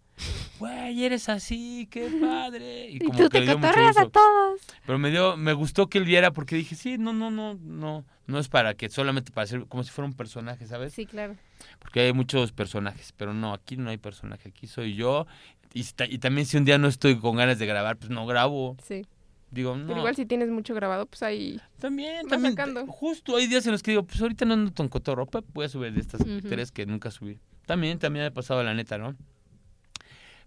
Güey, 0.63 1.05
eres 1.05 1.29
así, 1.29 1.89
qué 1.91 2.09
padre. 2.21 2.91
Y 2.91 2.97
Y 2.97 2.99
como 3.01 3.19
tú 3.19 3.29
que 3.29 3.41
te 3.41 3.55
cotorreas 3.55 3.97
a 3.99 4.09
todos. 4.09 4.61
Pero 4.87 4.99
me 4.99 5.11
dio, 5.11 5.37
me 5.37 5.53
gustó 5.53 5.89
que 5.89 5.99
él 5.99 6.05
viera 6.05 6.33
porque 6.33 6.57
dije, 6.57 6.75
sí, 6.75 6.99
no, 6.99 7.13
no, 7.13 7.31
no, 7.31 7.55
no, 7.55 8.05
no 8.27 8.39
es 8.39 8.49
para 8.49 8.75
que 8.75 8.89
solamente 8.89 9.33
para 9.33 9.47
ser 9.47 9.67
como 9.67 9.83
si 9.83 9.91
fuera 9.91 10.07
un 10.09 10.15
personaje, 10.15 10.67
¿sabes? 10.67 10.93
Sí, 10.93 11.07
claro. 11.07 11.37
Porque 11.81 12.01
hay 12.01 12.13
muchos 12.13 12.53
personajes, 12.53 13.13
pero 13.17 13.35
no, 13.35 13.53
aquí 13.53 13.77
no 13.77 13.91
hay 13.91 13.99
personaje, 13.99 14.49
aquí 14.51 14.67
soy 14.67 14.95
yo. 14.95 15.27
Y, 15.75 15.85
y 16.11 16.19
también 16.19 16.47
si 16.47 16.57
un 16.57 16.65
día 16.65 16.79
no 16.79 16.89
estoy 16.89 17.19
con 17.19 17.37
ganas 17.37 17.59
de 17.59 17.67
grabar, 17.67 17.97
pues 17.97 18.11
no 18.11 18.27
grabo. 18.27 18.77
Sí. 18.85 19.07
Digo, 19.51 19.77
no. 19.77 19.87
Pero 19.87 19.99
igual 19.99 20.17
si 20.17 20.25
tienes 20.27 20.49
mucho 20.49 20.75
grabado, 20.75 21.05
pues 21.07 21.23
ahí... 21.23 21.61
También, 21.79 22.27
también. 22.27 22.55
sacando. 22.55 22.87
Justo 22.87 23.37
hay 23.37 23.47
días 23.49 23.67
en 23.67 23.73
los 23.73 23.83
que 23.83 23.91
digo, 23.91 24.03
pues 24.05 24.21
ahorita 24.23 24.45
no 24.47 24.55
ando 24.55 24.71
tan 24.73 24.89
cotorro, 24.89 25.27
pues, 25.27 25.45
voy 25.53 25.67
a 25.67 25.69
subir 25.69 25.93
de 25.93 26.01
estas 26.01 26.23
Ujú. 26.23 26.49
tres 26.49 26.71
que 26.73 26.87
nunca 26.87 27.11
subí. 27.11 27.39
También, 27.67 27.99
también 27.99 28.25
ha 28.27 28.31
pasado 28.31 28.63
la 28.63 28.73
neta, 28.75 28.97
¿no? 28.97 29.15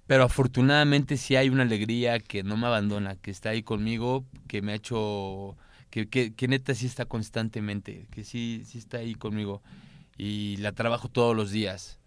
Pero 0.08 0.24
afortunadamente 0.24 1.18
sí 1.18 1.36
hay 1.36 1.50
una 1.50 1.64
alegría 1.64 2.20
que 2.20 2.44
no 2.44 2.58
me 2.58 2.68
abandona, 2.68 3.16
que 3.16 3.32
está 3.32 3.50
ahí 3.50 3.64
conmigo, 3.64 4.26
que 4.48 4.62
me 4.62 4.74
ha 4.74 4.76
hecho, 4.76 5.58
que, 5.90 6.08
que, 6.10 6.34
que 6.36 6.48
neta 6.48 6.76
sí 6.76 6.86
está 6.86 7.06
constantemente, 7.06 8.08
que 8.12 8.24
sí, 8.24 8.64
sí 8.66 8.78
está 8.78 8.98
ahí 9.00 9.16
conmigo. 9.16 9.64
Y 10.18 10.58
la 10.58 10.72
trabajo 10.74 11.10
todos 11.10 11.36
los 11.36 11.52
días. 11.52 12.00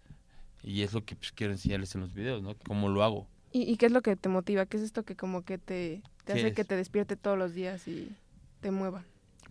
Y 0.63 0.81
es 0.83 0.93
lo 0.93 1.05
que 1.05 1.15
pues, 1.15 1.31
quiero 1.33 1.53
enseñarles 1.53 1.95
en 1.95 2.01
los 2.01 2.13
videos, 2.13 2.41
¿no? 2.43 2.55
Cómo 2.67 2.89
lo 2.89 3.03
hago. 3.03 3.27
¿Y, 3.51 3.63
y 3.63 3.77
qué 3.77 3.87
es 3.87 3.91
lo 3.91 4.01
que 4.01 4.15
te 4.15 4.29
motiva? 4.29 4.65
¿Qué 4.65 4.77
es 4.77 4.83
esto 4.83 5.03
que 5.03 5.15
como 5.15 5.43
que 5.43 5.57
te, 5.57 6.03
te 6.25 6.33
¿Qué 6.33 6.33
hace 6.33 6.47
es? 6.49 6.53
que 6.53 6.65
te 6.65 6.75
despierte 6.75 7.15
todos 7.17 7.37
los 7.37 7.53
días 7.53 7.87
y 7.87 8.15
te 8.61 8.71
mueva? 8.71 9.03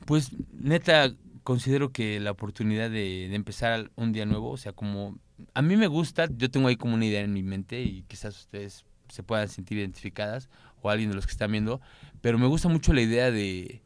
Pues 0.06 0.30
neta, 0.52 1.12
considero 1.42 1.92
que 1.92 2.20
la 2.20 2.30
oportunidad 2.32 2.90
de, 2.90 3.28
de 3.28 3.34
empezar 3.34 3.90
un 3.96 4.12
día 4.12 4.26
nuevo, 4.26 4.50
o 4.50 4.56
sea, 4.56 4.72
como 4.72 5.18
a 5.54 5.62
mí 5.62 5.76
me 5.76 5.86
gusta, 5.86 6.26
yo 6.36 6.50
tengo 6.50 6.68
ahí 6.68 6.76
como 6.76 6.94
una 6.94 7.04
idea 7.06 7.20
en 7.20 7.32
mi 7.32 7.42
mente 7.42 7.80
y 7.82 8.02
quizás 8.08 8.36
ustedes 8.38 8.84
se 9.08 9.22
puedan 9.22 9.48
sentir 9.48 9.78
identificadas 9.78 10.48
o 10.82 10.90
alguien 10.90 11.10
de 11.10 11.16
los 11.16 11.26
que 11.26 11.32
están 11.32 11.50
viendo, 11.52 11.80
pero 12.20 12.38
me 12.38 12.46
gusta 12.46 12.68
mucho 12.68 12.92
la 12.92 13.00
idea 13.02 13.30
de, 13.30 13.80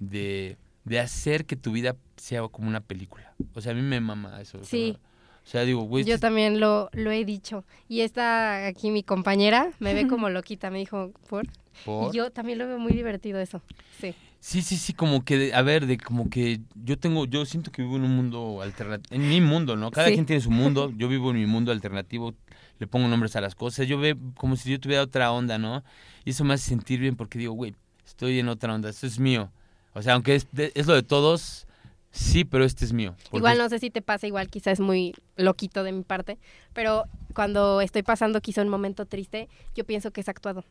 de, 0.00 0.56
de 0.84 1.00
hacer 1.00 1.44
que 1.44 1.56
tu 1.56 1.72
vida 1.72 1.96
sea 2.16 2.46
como 2.48 2.68
una 2.68 2.80
película. 2.80 3.34
O 3.54 3.60
sea, 3.60 3.72
a 3.72 3.74
mí 3.74 3.82
me 3.82 4.00
mama 4.00 4.40
eso. 4.40 4.58
o 4.58 4.64
sea, 4.64 4.68
Sí. 4.70 4.98
O 5.44 5.48
sea, 5.52 5.62
digo, 5.64 5.82
güey, 5.82 6.04
Yo 6.04 6.18
también 6.18 6.60
lo, 6.60 6.88
lo 6.92 7.10
he 7.10 7.24
dicho. 7.24 7.64
Y 7.88 8.00
esta 8.00 8.66
aquí 8.66 8.90
mi 8.90 9.02
compañera 9.02 9.72
me 9.80 9.92
ve 9.94 10.06
como 10.06 10.28
loquita, 10.30 10.70
me 10.70 10.78
dijo, 10.78 11.12
¿por? 11.28 11.46
por- 11.84 12.12
Y 12.14 12.16
yo 12.16 12.30
también 12.30 12.58
lo 12.58 12.66
veo 12.68 12.78
muy 12.78 12.92
divertido 12.92 13.40
eso. 13.40 13.60
Sí. 14.00 14.14
Sí, 14.40 14.62
sí, 14.62 14.76
sí, 14.76 14.92
como 14.92 15.24
que, 15.24 15.38
de- 15.38 15.54
a 15.54 15.62
ver, 15.62 15.86
de 15.86 15.98
como 15.98 16.28
que 16.28 16.60
yo 16.74 16.98
tengo, 16.98 17.26
yo 17.26 17.44
siento 17.46 17.70
que 17.70 17.82
vivo 17.82 17.96
en 17.96 18.02
un 18.04 18.16
mundo 18.16 18.60
alternativo, 18.60 19.14
en 19.14 19.28
mi 19.28 19.40
mundo, 19.40 19.76
¿no? 19.76 19.90
Cada 19.92 20.08
Sí. 20.08 20.14
quien 20.14 20.26
tiene 20.26 20.40
su 20.42 20.50
mundo, 20.50 20.92
yo 20.96 21.08
vivo 21.08 21.30
en 21.30 21.36
mi 21.36 21.46
mundo 21.46 21.70
alternativo, 21.70 22.34
le 22.80 22.86
pongo 22.88 23.06
nombres 23.08 23.36
a 23.36 23.40
las 23.40 23.54
cosas, 23.54 23.86
yo 23.86 23.98
veo 23.98 24.16
como 24.36 24.56
si 24.56 24.70
yo 24.70 24.80
tuviera 24.80 25.02
otra 25.02 25.30
onda, 25.30 25.58
¿no? 25.58 25.84
Y 26.24 26.30
eso 26.30 26.42
me 26.44 26.54
hace 26.54 26.68
sentir 26.70 26.98
bien 26.98 27.14
porque 27.14 27.38
digo, 27.38 27.52
güey, 27.52 27.74
estoy 28.04 28.38
en 28.40 28.48
otra 28.48 28.74
onda, 28.74 28.88
esto 28.90 29.06
es 29.06 29.18
mío. 29.20 29.52
O 29.94 30.02
sea, 30.02 30.14
aunque 30.14 30.34
es, 30.34 30.48
de- 30.50 30.72
es 30.74 30.86
lo 30.88 30.94
de 30.94 31.02
todos, 31.04 31.66
sí, 32.12 32.44
pero 32.44 32.64
este 32.64 32.84
es 32.84 32.92
mío. 32.92 33.16
Igual 33.32 33.58
no 33.58 33.68
sé 33.68 33.78
si 33.80 33.90
te 33.90 34.02
pasa, 34.02 34.26
igual 34.28 34.48
quizás 34.48 34.74
es 34.74 34.80
muy 34.80 35.14
loquito 35.36 35.82
de 35.82 35.90
mi 35.92 36.02
parte, 36.04 36.38
pero 36.72 37.04
cuando 37.34 37.80
estoy 37.80 38.02
pasando 38.04 38.40
quizá 38.40 38.62
un 38.62 38.68
momento 38.68 39.06
triste, 39.06 39.48
yo 39.74 39.84
pienso 39.84 40.10
que 40.12 40.20
es 40.20 40.28
actuado, 40.28 40.64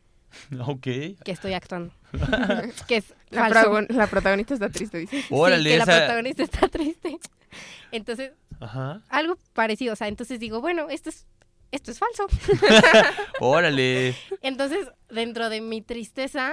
Ok, 0.66 0.82
que 0.82 1.16
estoy 1.26 1.52
actuando. 1.52 1.92
que 2.88 2.96
es 2.98 3.14
La, 3.30 3.48
protagon- 3.48 3.88
la 3.90 4.06
protagonista 4.06 4.54
está 4.54 4.70
triste, 4.70 4.98
dice. 4.98 5.24
órale, 5.30 5.64
sí, 5.64 5.68
que 5.70 5.78
la 5.78 5.84
protagonista 5.84 6.42
está 6.42 6.68
triste. 6.68 7.18
Entonces, 7.90 8.32
Ajá, 8.60 9.02
algo 9.08 9.36
parecido, 9.52 9.92
o 9.92 9.96
sea, 9.96 10.08
entonces 10.08 10.40
digo, 10.40 10.60
bueno, 10.60 10.88
esto 10.88 11.10
es 11.10 11.26
esto 11.72 11.90
es 11.90 11.98
falso. 11.98 12.26
órale, 13.40 14.14
Entonces, 14.42 14.88
dentro 15.08 15.48
de 15.48 15.60
mi 15.62 15.80
tristeza, 15.80 16.52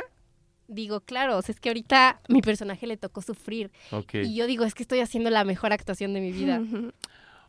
digo, 0.69 1.01
claro, 1.01 1.37
o 1.37 1.41
sea, 1.41 1.53
es 1.53 1.59
que 1.59 1.69
ahorita 1.69 2.21
mi 2.29 2.41
personaje 2.41 2.87
le 2.87 2.97
tocó 2.97 3.21
sufrir. 3.21 3.71
Y 4.13 4.35
yo 4.35 4.47
digo, 4.47 4.63
es 4.63 4.73
que 4.73 4.83
estoy 4.83 4.99
haciendo 4.99 5.29
la 5.29 5.43
mejor 5.43 5.73
actuación 5.73 6.13
de 6.13 6.21
mi 6.21 6.31
vida. 6.31 6.61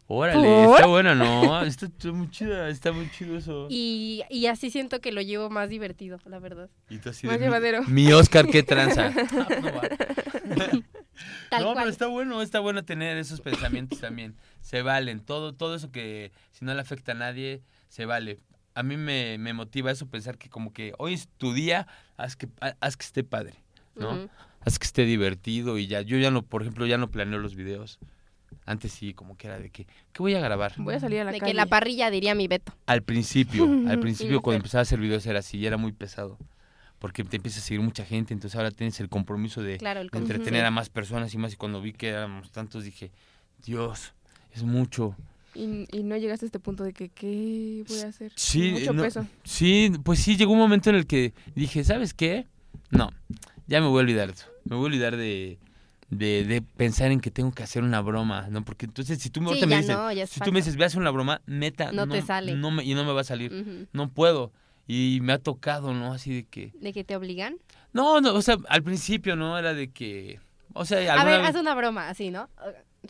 órale, 0.07 0.43
¿Por? 0.43 0.75
está 0.75 0.87
buena, 0.87 1.15
¿no? 1.15 1.63
Está, 1.63 1.87
está 1.87 2.11
muy 2.11 2.31
chida, 2.31 2.69
está 2.69 2.93
muy 2.93 3.09
chido 3.11 3.37
eso. 3.37 3.69
Y, 3.71 4.23
y 4.29 4.47
así 4.47 4.71
siento 4.71 5.01
que 5.01 5.13
lo 5.13 5.21
llevo 5.21 5.51
más 5.51 5.69
divertido, 5.69 6.19
la 6.25 6.41
verdad. 6.41 6.69
Y 6.89 6.99
tú 6.99 7.11
así 7.11 7.27
Más 7.27 7.39
de, 7.39 7.47
llevadero. 7.47 7.83
Mi 7.87 8.13
Oscar, 8.13 8.47
qué 8.47 8.63
tranza. 8.63 9.13
Ah, 9.15 9.49
no 9.63 9.73
va. 9.73 9.83
Tal 11.51 11.63
no, 11.63 11.73
cual. 11.73 11.85
pero 11.85 11.91
está 11.91 12.07
bueno, 12.07 12.43
está 12.43 12.61
bueno 12.61 12.85
tener 12.85 13.19
esos 13.19 13.41
pensamientos 13.41 14.01
también. 14.01 14.37
Se 14.61 14.83
valen. 14.83 15.21
Todo, 15.21 15.55
todo 15.55 15.75
eso 15.75 15.91
que 15.93 16.33
si 16.51 16.65
no 16.65 16.75
le 16.75 16.81
afecta 16.81 17.13
a 17.13 17.17
nadie, 17.17 17.63
se 17.89 18.07
vale. 18.07 18.39
A 18.75 18.83
mí 18.83 18.97
me, 18.97 19.37
me 19.39 19.53
motiva 19.53 19.91
eso 19.91 20.07
pensar 20.07 20.39
que 20.39 20.49
como 20.49 20.73
que 20.73 20.93
hoy 20.99 21.15
es 21.15 21.29
tu 21.39 21.53
día, 21.53 21.87
haz 22.17 22.37
que, 22.37 22.49
ha- 22.61 22.77
haz 22.81 22.97
que 22.97 23.05
esté 23.05 23.25
padre, 23.25 23.55
¿no? 23.97 24.29
Haz 24.65 24.79
que 24.79 24.85
esté 24.87 25.05
divertido 25.05 25.79
y 25.79 25.87
ya. 25.87 26.03
Yo 26.03 26.19
ya 26.19 26.31
no, 26.31 26.43
por 26.43 26.63
ejemplo, 26.63 26.87
ya 26.87 26.99
no 26.99 27.11
planeo 27.11 27.39
los 27.39 27.55
videos. 27.57 27.99
Antes 28.67 28.93
sí, 28.93 29.15
como 29.15 29.37
que 29.37 29.47
era 29.47 29.59
de 29.59 29.71
que, 29.71 29.87
¿qué 29.87 30.19
voy 30.19 30.35
a 30.35 30.41
grabar? 30.41 30.75
Voy 30.77 30.95
a 30.95 31.01
salir 31.01 31.21
a 31.21 31.25
la 31.25 31.33
De 31.33 31.39
calle. 31.39 31.53
que 31.53 31.57
la 31.57 31.67
parrilla 31.67 32.11
diría 32.11 32.35
mi 32.35 32.47
Beto. 32.47 32.73
Al 32.87 33.03
principio, 33.03 33.65
al 33.89 33.99
principio 34.01 34.41
cuando 34.43 34.57
empezaba 34.59 34.81
a 34.81 34.83
hacer 34.83 35.01
videos 35.01 35.25
era 35.27 35.39
así, 35.41 35.59
y 35.59 35.67
era 35.67 35.77
muy 35.77 35.93
pesado. 35.93 36.39
Porque 36.99 37.25
te 37.25 37.37
empieza 37.37 37.59
a 37.61 37.63
seguir 37.63 37.83
mucha 37.83 38.05
gente, 38.05 38.35
entonces 38.35 38.57
ahora 38.57 38.71
tienes 38.71 39.01
el 39.01 39.09
compromiso 39.09 39.63
de, 39.63 39.79
Claro, 39.79 40.01
el 40.01 40.09
de 40.09 40.11
control. 40.11 40.37
entretener 40.37 40.67
a 40.67 40.71
más 40.71 40.91
personas 40.91 41.33
y 41.33 41.39
más. 41.39 41.55
Y 41.55 41.57
cuando 41.57 41.81
vi 41.81 41.93
que 41.95 42.09
éramos 42.11 42.51
tantos, 42.53 42.85
dije, 42.85 43.11
Dios, 43.65 44.13
es 44.53 44.63
mucho. 44.63 45.17
Y, 45.55 45.87
y 45.91 46.03
no 46.05 46.17
llegaste 46.17 46.45
a 46.45 46.49
este 46.49 46.61
punto 46.61 46.85
de 46.85 46.93
que, 46.93 47.09
¿qué 47.09 47.85
voy 47.89 48.01
a 48.01 48.09
hacer? 48.09 48.33
Sí, 48.37 48.71
Mucho 48.73 48.93
no, 48.93 49.03
peso. 49.03 49.27
sí, 49.45 49.91
pues 50.05 50.21
sí, 50.21 50.37
llegó 50.37 50.53
un 50.53 50.59
momento 50.59 50.91
en 50.91 50.97
el 50.97 51.07
que 51.07 51.35
dije, 51.55 51.83
¿sabes 51.85 52.15
qué? 52.15 52.47
No, 52.91 53.11
ya 53.67 53.81
me 53.81 53.89
voy 53.89 53.99
a 53.99 54.03
olvidar 54.03 54.29
de 54.29 54.35
eso. 54.35 54.47
Me 54.65 54.77
voy 54.77 54.85
a 54.85 54.87
olvidar 54.87 55.17
de, 55.17 55.59
de, 56.11 56.45
de 56.45 56.63
pensar 56.63 57.11
en 57.11 57.21
que 57.21 57.31
tengo 57.31 57.51
que 57.53 57.63
hacer 57.63 57.83
una 57.83 58.01
broma, 58.01 58.47
¿no? 58.49 58.65
Porque 58.65 58.87
entonces, 58.87 59.19
si 59.19 59.31
tú 59.31 59.41
me, 59.41 59.49
Sí, 59.55 59.65
dices, 59.67 59.89
no, 59.89 60.11
si 60.27 60.41
tú 60.41 60.53
me 60.53 60.61
dices, 60.61 60.77
voy 60.77 60.85
a 60.85 60.87
hacer 60.87 61.01
una 61.01 61.11
broma, 61.11 61.41
neta, 61.47 61.91
No 61.93 62.09
te 62.09 62.23
sale. 62.23 62.55
No 62.55 62.71
me, 62.71 62.85
y 62.85 62.95
no 62.95 63.05
me 63.05 63.13
va 63.13 63.23
a 63.23 63.25
salir. 63.25 63.89
No 63.93 64.09
puedo. 64.09 64.53
Y 64.87 65.21
me 65.23 65.33
ha 65.33 65.39
tocado, 65.39 65.95
¿no? 65.95 66.13
Así 66.13 66.33
de 66.35 66.45
que... 66.45 66.73
¿De 66.81 66.93
que 66.93 67.05
te 67.05 67.15
obligan? 67.15 67.57
No, 67.93 68.21
no, 68.21 68.35
o 68.35 68.43
sea, 68.43 68.57
al 68.69 68.83
principio, 68.83 69.37
¿no? 69.37 69.57
Era 69.59 69.73
de 69.75 69.89
que... 69.91 70.41
O 70.73 70.85
sea, 70.85 70.99
A 71.15 71.25
ver, 71.25 71.41
vez- 71.41 71.51
haz 71.51 71.57
una 71.61 71.75
broma, 71.75 72.09
así, 72.09 72.31
¿no? 72.31 72.49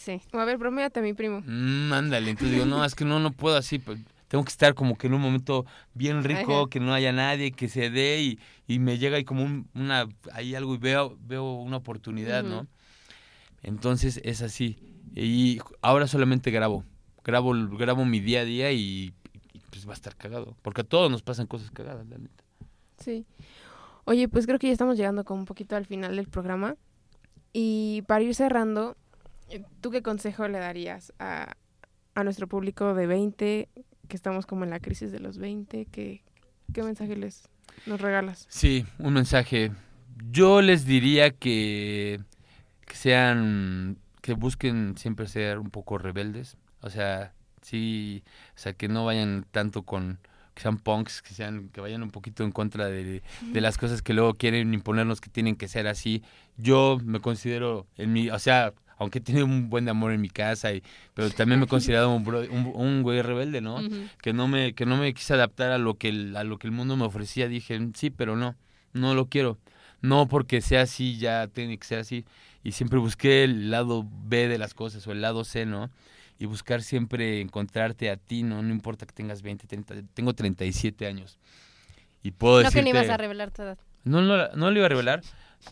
Sí. 0.01 0.19
O 0.33 0.39
a 0.39 0.47
ver, 0.47 0.57
broméate 0.57 1.01
a 1.01 1.03
mi 1.03 1.13
primo. 1.13 1.43
Mm, 1.47 1.93
ándale, 1.93 2.31
entonces 2.31 2.55
digo, 2.55 2.65
no, 2.65 2.83
es 2.87 2.95
que 2.95 3.05
no, 3.05 3.21
no 3.21 3.33
puedo 3.33 3.57
así, 3.59 3.79
pues, 3.79 3.99
tengo 4.29 4.43
que 4.45 4.49
estar 4.49 4.73
como 4.75 4.97
que 4.97 5.09
en 5.09 5.13
un 5.15 5.21
momento 5.21 5.67
bien 5.93 6.25
rico, 6.25 6.61
Ajá. 6.63 6.71
que 6.71 6.81
no 6.81 6.95
haya 6.95 7.13
nadie, 7.13 7.53
que 7.53 7.69
se 7.69 7.91
dé 7.91 8.23
y, 8.23 8.39
y 8.67 8.79
me 8.79 8.97
llega 8.97 9.19
ahí 9.19 9.25
como 9.25 9.45
un- 9.45 9.69
una, 9.75 10.09
ahí 10.33 10.55
algo 10.55 10.75
y 10.75 10.79
veo, 10.79 11.19
veo 11.21 11.53
una 11.53 11.77
oportunidad, 11.77 12.43
¿no? 12.43 12.67
Entonces 13.63 14.21
es 14.25 14.41
así. 14.41 14.79
Y 15.15 15.61
ahora 15.83 16.07
solamente 16.07 16.51
grabo, 16.51 16.85
grabo, 17.23 17.53
grabo 17.77 18.05
mi 18.07 18.21
día 18.21 18.41
a 18.41 18.45
día 18.45 18.73
y, 18.73 19.13
y, 19.53 19.61
pues 19.71 19.87
va 19.87 19.91
a 19.91 19.95
estar 19.95 20.17
cagado, 20.17 20.57
porque 20.63 20.81
a 20.81 20.85
todos 20.85 21.11
nos 21.11 21.23
pasan 21.23 21.47
cosas 21.47 21.71
cagadas, 21.73 22.07
la 22.09 22.17
neta. 22.17 22.45
Sí. 22.99 23.27
Oye, 24.05 24.29
pues 24.29 24.47
creo 24.47 24.59
que 24.59 24.69
ya 24.69 24.73
estamos 24.73 24.97
llegando 24.97 25.25
como 25.25 25.41
un 25.41 25.47
poquito 25.47 25.77
al 25.77 25.85
final 25.85 26.17
del 26.17 26.27
programa. 26.29 26.77
Y 27.53 28.03
para 28.07 28.23
ir 28.23 28.35
cerrando, 28.35 28.97
¿tú 29.81 29.91
qué 29.91 30.03
consejo 30.03 30.47
le 30.49 30.59
darías 30.59 31.13
a, 31.19 31.57
a 32.15 32.25
nuestro 32.25 32.47
público 32.49 32.95
de 32.95 33.07
20, 33.07 33.69
que 34.09 34.17
estamos 34.17 34.47
como 34.47 34.65
en 34.65 34.71
la 34.71 34.81
crisis 34.81 35.13
de 35.13 35.21
los 35.21 35.39
20? 35.39 35.87
¿Qué, 35.87 36.23
qué 36.73 36.83
mensaje 36.83 37.17
les 37.17 37.49
nos 37.87 38.01
regalas? 38.01 38.47
Sí, 38.49 38.85
un 38.99 39.15
mensaje. 39.15 39.73
Yo 40.31 40.61
les 40.61 40.85
diría 40.85 41.31
que, 41.31 42.21
que 42.87 42.95
sean, 42.95 43.99
que 44.21 44.35
busquen 44.35 44.97
siempre 44.97 45.27
ser 45.27 45.59
un 45.59 45.71
poco 45.71 45.99
rebeldes. 45.99 46.57
O 46.83 46.91
sea, 46.91 47.33
sí, 47.63 48.23
o 48.55 48.59
sea, 48.59 48.73
que 48.75 48.89
no 48.89 49.05
vayan 49.05 49.47
tanto 49.51 49.83
con, 49.83 50.19
que 50.55 50.63
sean 50.63 50.79
punks, 50.79 51.23
que 51.23 51.35
sean, 51.35 51.69
que 51.71 51.81
vayan 51.81 52.03
un 52.03 52.11
poquito 52.11 52.45
en 52.45 52.53
contra 52.53 52.87
de, 52.89 53.23
de 53.41 53.61
las 53.61 53.79
cosas 53.79 54.03
que 54.03 54.15
luego 54.15 54.35
quieren 54.35 54.75
imponernos 54.75 55.21
que 55.21 55.31
tienen 55.31 55.57
que 55.57 55.69
ser 55.69 55.87
así. 55.87 56.23
Yo 56.57 56.99
me 57.03 57.21
considero 57.21 57.87
en 57.97 58.13
mi, 58.13 58.31
o 58.31 58.39
sea, 58.39 58.75
aunque 59.01 59.19
he 59.19 59.23
tenido 59.23 59.47
un 59.47 59.69
buen 59.69 59.89
amor 59.89 60.13
en 60.13 60.21
mi 60.21 60.29
casa, 60.31 60.73
y, 60.73 60.83
pero 61.15 61.29
también 61.31 61.59
me 61.59 61.65
he 61.65 61.69
considerado 61.69 62.15
un, 62.15 62.25
bro- 62.25 62.49
un, 62.49 62.71
un 62.75 63.03
güey 63.03 63.21
rebelde, 63.23 63.61
¿no? 63.61 63.77
Ujú. 63.77 64.09
que 64.23 64.33
no 64.33 64.47
me 64.47 64.75
que 64.75 64.87
no 64.87 64.97
me 64.97 65.13
quise 65.13 65.35
adaptar 65.35 65.73
a 65.73 65.79
lo 65.79 65.95
que 65.95 66.11
el, 66.11 66.37
a 66.37 66.45
lo 66.45 66.59
que 66.59 66.69
el 66.69 66.73
mundo 66.73 66.97
me 66.97 67.05
ofrecía 67.07 67.49
dije 67.49 67.81
sí 67.95 68.11
pero 68.11 68.37
no 68.37 68.55
no 68.93 69.15
lo 69.15 69.27
quiero 69.27 69.59
no 70.03 70.29
porque 70.29 70.61
sea 70.61 70.83
así 70.83 71.19
ya 71.19 71.49
tiene 71.49 71.77
que 71.79 71.87
ser 71.87 71.99
así 71.99 72.25
y 72.63 72.73
siempre 72.73 72.99
busqué 72.99 73.43
el 73.45 73.71
lado 73.71 74.07
B 74.25 74.47
de 74.49 74.59
las 74.59 74.75
cosas 74.75 75.07
o 75.07 75.13
el 75.13 75.21
lado 75.23 75.45
C 75.45 75.65
no 75.67 75.91
y 76.39 76.47
buscar 76.47 76.83
siempre 76.83 77.41
encontrarte 77.41 78.11
a 78.11 78.17
ti 78.17 78.43
no 78.43 78.63
no 78.63 78.71
importa 78.71 79.07
que 79.07 79.13
tengas 79.13 79.43
20 79.43 79.67
30 79.67 79.95
tengo 80.15 80.33
37 80.35 81.07
años 81.07 81.39
y 82.23 82.33
puedo 82.33 82.57
No 82.63 82.71
que 82.71 82.83
decirte 82.83 82.93
no 82.93 82.99
ibas 82.99 83.11
a 83.11 83.17
revelar 83.17 83.51
tu 83.51 83.63
edad. 83.63 83.79
no 84.05 84.21
no 84.23 84.49
no 84.55 84.71
lo 84.71 84.77
iba 84.77 84.87
a 84.87 84.89
revelar 84.91 85.23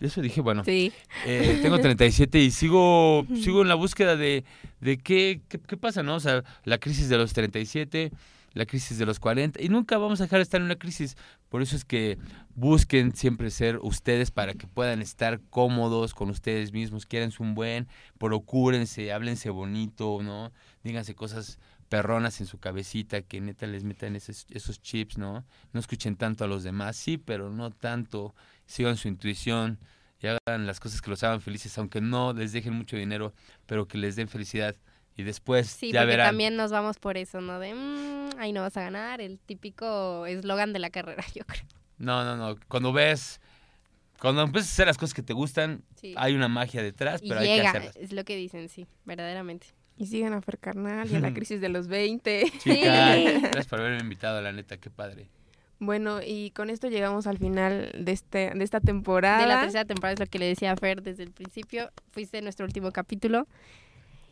eso 0.01 0.20
dije 0.20 0.41
bueno 0.41 0.64
Sí. 0.64 0.93
eh, 1.26 1.59
tengo 1.62 1.78
37 1.80 2.41
y 2.41 2.51
sigo, 2.51 3.26
sigo 3.43 3.62
en 3.62 3.68
la 3.68 3.74
búsqueda 3.74 4.16
de, 4.16 4.45
de 4.80 4.99
qué, 4.99 5.41
qué, 5.49 5.59
qué 5.59 5.76
pasa, 5.76 6.03
¿no? 6.03 6.14
O 6.16 6.20
sea, 6.20 6.45
la 6.64 6.78
crisis 6.78 7.09
de 7.09 7.16
los 7.18 7.32
37, 7.32 8.11
la 8.55 8.66
crisis 8.66 8.99
de 8.99 9.07
los 9.07 9.20
40, 9.20 9.62
y 9.62 9.68
nunca 9.68 9.99
vamos 9.99 10.20
a 10.20 10.24
dejar 10.24 10.39
de 10.39 10.43
estar 10.45 10.61
en 10.61 10.64
una 10.66 10.76
crisis. 10.76 11.16
Por 11.49 11.62
eso 11.62 11.76
es 11.76 11.84
que 11.84 12.18
busquen 12.55 13.14
siempre 13.14 13.51
ser 13.51 13.78
ustedes 13.82 14.30
para 14.30 14.55
que 14.55 14.66
puedan 14.66 15.01
estar 15.01 15.41
cómodos 15.51 16.12
con 16.14 16.28
ustedes 16.30 16.72
mismos, 16.72 17.07
quieranse 17.07 17.43
un 17.43 17.55
buen, 17.55 17.86
procúrense, 18.18 19.12
háblense 19.12 19.51
bonito, 19.51 20.20
¿no? 20.22 20.53
Díganse 20.84 21.14
cosas 21.14 21.59
perronas 21.89 22.41
en 22.41 22.47
su 22.47 22.59
cabecita, 22.59 23.22
que 23.22 23.41
neta 23.41 23.66
les 23.66 23.84
metan 23.84 24.14
esos, 24.16 24.47
esos 24.51 24.80
chips, 24.82 25.18
¿no? 25.18 25.45
No 25.72 25.80
escuchen 25.80 26.16
tanto 26.16 26.45
a 26.45 26.47
los 26.49 26.62
demás, 26.62 26.97
sí, 26.97 27.16
pero 27.18 27.51
no 27.51 27.70
tanto, 27.70 28.34
sigan 28.66 28.97
su 28.97 29.09
intuición 29.09 29.78
y 30.20 30.26
hagan 30.26 30.66
las 30.66 30.80
cosas 30.80 31.01
que 31.01 31.11
los 31.11 31.22
hagan 31.22 31.41
felices, 31.41 31.76
aunque 31.78 32.01
no 32.01 32.32
les 32.32 32.53
dejen 32.53 32.74
mucho 32.74 32.97
dinero, 32.97 33.32
pero 33.66 33.86
que 33.89 33.99
les 33.99 34.16
den 34.16 34.28
felicidad. 34.28 34.76
Y 35.16 35.22
después 35.24 35.68
Sí, 35.68 35.91
ya 35.93 36.01
porque 36.03 36.07
verán. 36.12 36.28
también 36.28 36.57
nos 36.57 36.70
vamos 36.70 36.99
por 36.99 37.16
eso, 37.16 37.41
¿no? 37.41 37.59
De, 37.59 37.74
"Mm, 37.74 38.39
ahí 38.39 38.53
no 38.53 38.61
vas 38.61 38.76
a 38.76 38.82
ganar, 38.82 39.20
el 39.20 39.39
típico 39.39 40.26
eslogan 40.26 40.72
de 40.72 40.78
la 40.78 40.91
carrera, 40.91 41.24
yo 41.34 41.45
creo. 41.47 41.64
No, 41.99 42.24
no, 42.24 42.36
no. 42.36 42.57
Cuando 42.68 42.93
ves, 42.93 43.41
cuando 44.20 44.43
empiezas 44.43 44.70
a 44.70 44.72
hacer 44.74 44.86
las 44.89 44.99
cosas 44.99 45.14
que 45.14 45.22
te 45.22 45.32
gustan, 45.32 45.82
Sí. 46.01 46.14
hay 46.16 46.34
una 46.34 46.47
magia 46.49 46.82
detrás, 46.82 47.20
y 47.22 47.28
pero 47.28 47.41
hay 47.41 47.47
que 47.61 47.66
hacerlas. 47.66 47.97
es 47.97 48.12
lo 48.12 48.24
que 48.24 48.36
dicen, 48.36 48.68
sí, 48.68 48.86
verdaderamente. 49.05 49.68
Y 49.99 50.07
sigan 50.07 50.32
a 50.32 50.40
Fer 50.40 50.59
Carnal 50.59 51.11
y 51.11 51.16
a 51.16 51.20
la 51.20 51.34
crisis 51.34 51.61
de 51.61 51.68
los 51.68 51.88
20. 51.88 52.53
Chica, 52.59 53.16
gracias 53.16 53.66
por 53.66 53.80
haberme 53.80 54.01
invitado, 54.01 54.40
la 54.40 54.53
neta, 54.53 54.76
qué 54.76 54.90
padre. 54.90 55.28
Bueno, 55.80 56.20
y 56.24 56.51
con 56.51 56.70
esto 56.70 56.88
llegamos 56.88 57.26
al 57.26 57.38
final 57.38 57.92
de, 57.96 58.12
este, 58.12 58.51
de 58.55 58.64
esta 58.64 58.80
temporada. 58.80 59.40
De 59.40 59.46
la 59.46 59.61
tercera 59.61 59.84
temporada 59.84 60.14
es 60.14 60.20
lo 60.20 60.26
que 60.26 60.38
le 60.38 60.46
decía 60.46 60.72
a 60.72 60.76
Fer 60.76 61.03
desde 61.03 61.22
el 61.22 61.30
principio. 61.30 61.90
Fuiste 62.11 62.42
nuestro 62.42 62.66
último 62.66 62.90
capítulo. 62.90 63.46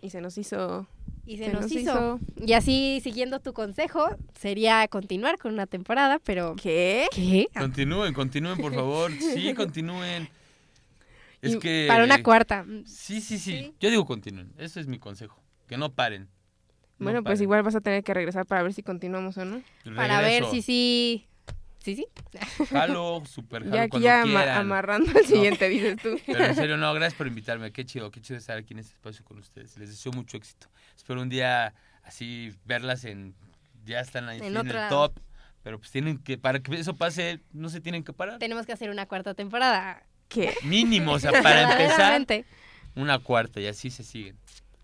Y 0.03 0.11
se 0.11 0.21
nos 0.21 0.39
hizo... 0.39 0.87
Y 1.25 1.39
se, 1.39 1.53
nos, 1.53 1.71
hizo. 1.73 2.21
Y 2.37 2.53
así, 2.53 3.01
siguiendo 3.03 3.41
tu 3.41 3.53
consejo, 3.53 4.09
sería 4.39 4.87
continuar 4.87 5.39
con 5.39 5.53
una 5.53 5.67
temporada, 5.67 6.21
pero... 6.21 6.55
¿Qué? 6.55 7.07
¿Qué? 7.13 7.49
Continúen, 7.57 8.15
continúen, 8.15 8.59
por 8.59 8.73
favor. 8.75 9.11
Sí, 9.13 9.53
continúen. 9.55 10.29
Es 11.43 11.55
Y 11.55 11.59
que... 11.59 11.87
Para 11.89 12.05
una 12.05 12.23
cuarta. 12.23 12.65
Sí, 12.85 13.21
sí, 13.21 13.39
sí, 13.39 13.59
Sí. 13.59 13.75
Yo 13.81 13.91
digo 13.91 14.05
continúen. 14.05 14.53
Ese 14.59 14.81
es 14.81 14.87
mi 14.87 14.99
consejo. 14.99 15.41
Que 15.67 15.77
no 15.77 15.93
paren. 15.93 16.29
No 16.99 17.05
Bueno, 17.05 17.23
pues 17.23 17.35
paren. 17.35 17.43
igual 17.43 17.63
vas 17.63 17.75
a 17.75 17.81
tener 17.81 18.03
que 18.05 18.15
regresar 18.15 18.47
para 18.47 18.63
ver 18.63 18.73
si 18.73 18.83
continuamos 18.83 19.37
o 19.37 19.45
no. 19.45 19.63
Para 19.95 20.21
ver 20.21 20.45
si 20.47 20.63
sí... 20.63 21.27
Sí, 21.79 21.95
sí. 21.95 22.07
Jalo, 22.71 23.23
super 23.27 23.63
jalo 23.63 23.77
Ya 23.77 23.83
aquí 23.83 23.91
cuando 23.91 24.05
ya 24.07 24.23
ama- 24.23 24.57
amarrando 24.57 25.13
al 25.17 25.25
siguiente, 25.25 25.69
dices 25.69 25.97
tú. 26.03 26.19
Pero 26.27 26.45
en 26.45 26.55
serio, 26.57 26.77
no, 26.77 26.93
gracias 26.95 27.17
por 27.17 27.29
invitarme. 27.29 27.71
Qué 27.71 27.85
chido, 27.85 28.11
qué 28.11 28.21
chido 28.21 28.39
estar 28.39 28.59
aquí 28.59 28.75
en 28.75 28.81
este 28.81 28.95
espacio 28.95 29.25
con 29.25 29.39
ustedes. 29.39 29.77
Les 29.79 29.91
deseo 29.91 30.11
mucho 30.11 30.37
éxito. 30.37 30.67
Espero 30.97 31.23
un 31.23 31.29
día 31.29 31.75
así 32.03 32.53
verlas 32.65 33.05
en... 33.05 33.35
Ya 33.85 34.01
están 34.01 34.29
ahí 34.29 34.41
En 34.43 34.57
el 34.57 34.89
top. 34.89 35.13
Pero 35.63 35.79
pues 35.79 35.93
tienen 35.93 36.19
que... 36.19 36.39
Para 36.39 36.59
que 36.61 36.75
eso 36.75 36.97
pase, 36.97 37.41
no 37.53 37.69
se 37.69 37.81
tienen 37.81 38.03
que 38.03 38.13
parar. 38.13 38.41
Tenemos 38.41 38.67
que 38.67 38.73
hacer 38.73 38.91
una 38.91 39.07
cuarta 39.07 39.35
temporada. 39.35 40.03
¿Qué? 40.29 40.55
Mínimo, 40.65 41.13
o 41.13 41.19
sea, 41.21 41.31
para 41.43 41.71
empezar, 41.73 42.45
una 42.97 43.21
cuarta 43.21 43.61
y 43.61 43.67
así 43.67 43.91
se 43.91 44.03
siguen. 44.03 44.37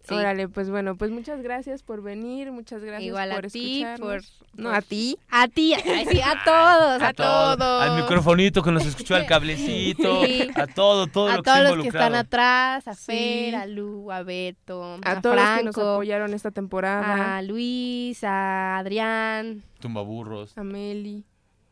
Sí. 0.07 0.15
Órale, 0.15 0.49
pues 0.49 0.69
bueno, 0.69 0.97
pues 0.97 1.13
muchas 1.13 1.43
gracias 1.43 1.85
por 1.85 2.03
venir, 2.03 2.51
muchas 2.51 2.83
gracias 2.83 3.07
Igual 3.07 3.31
por 3.31 3.47
a 3.47 3.49
ti, 3.49 3.85
por. 4.01 4.21
No, 4.55 4.71
a 4.71 4.83
ti. 4.83 5.17
A 5.31 5.47
ti, 5.47 5.75
sí, 6.11 6.21
a 6.21 6.43
todos, 6.45 7.01
a, 7.03 7.09
A 7.09 7.13
todos. 7.13 7.83
Al 7.83 8.01
microfonito 8.03 8.63
que 8.65 8.73
nos 8.73 8.85
escuchó, 8.85 9.15
al 9.15 9.27
cablecito, 9.27 10.25
Sí. 10.27 10.49
a 10.57 10.67
todo, 10.67 11.07
todo 11.07 11.29
a 11.29 11.37
lo 11.37 11.43
que 11.45 11.51
todos 11.51 11.77
los 11.77 11.83
que 11.83 11.89
están 11.89 12.17
atrás, 12.17 12.89
a 12.89 12.95
Sí. 12.95 13.05
Fer, 13.13 13.55
a 13.55 13.67
Lu, 13.67 14.11
a 14.11 14.25
Beto, 14.25 14.99
a, 15.05 15.11
A 15.13 15.21
todos 15.21 15.37
los 15.37 15.45
que 15.45 15.65
nos 15.65 15.75
Franco, 15.77 15.93
apoyaron 15.93 16.35
esta 16.35 16.51
temporada. 16.51 17.37
a 17.37 17.43
Luis, 17.43 18.25
a 18.25 18.79
Adrián, 18.79 19.63
Tumbaburros, 19.79 20.59
A 20.59 20.65
Meli. 20.65 21.25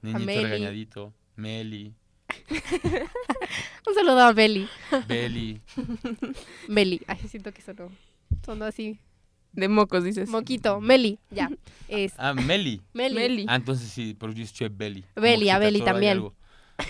Niñito 0.03 0.24
Meli. 0.24 0.43
regañadito, 0.45 1.12
Meli, 1.35 1.95
un 3.87 3.95
saludo 3.95 4.20
a 4.20 4.33
Beli. 4.33 4.68
Beli. 5.09 5.61
Beli, 6.68 7.01
ay, 7.07 7.18
siento 7.28 7.53
que 7.53 7.61
sonó, 7.62 7.91
sonó 8.45 8.64
así, 8.66 8.99
De 9.53 9.68
mocos, 9.68 10.05
dices. 10.05 10.28
moquito, 10.28 10.81
Meli, 10.81 11.18
ya, 11.31 11.51
es 11.89 12.12
Ah, 12.18 12.33
Meli. 12.35 12.81
Meli. 12.93 13.14
Meli. 13.14 13.47
Ah, 13.49 13.57
entonces 13.57 13.89
sí, 13.91 14.16
pero 14.18 14.33
yo 14.33 14.43
es 14.45 14.53
Chef 14.53 14.72
Belly. 14.74 15.05
Belly, 15.16 15.51
a 15.51 15.59
Belly 15.59 15.81
también. 15.83 16.12
algo. 16.12 16.35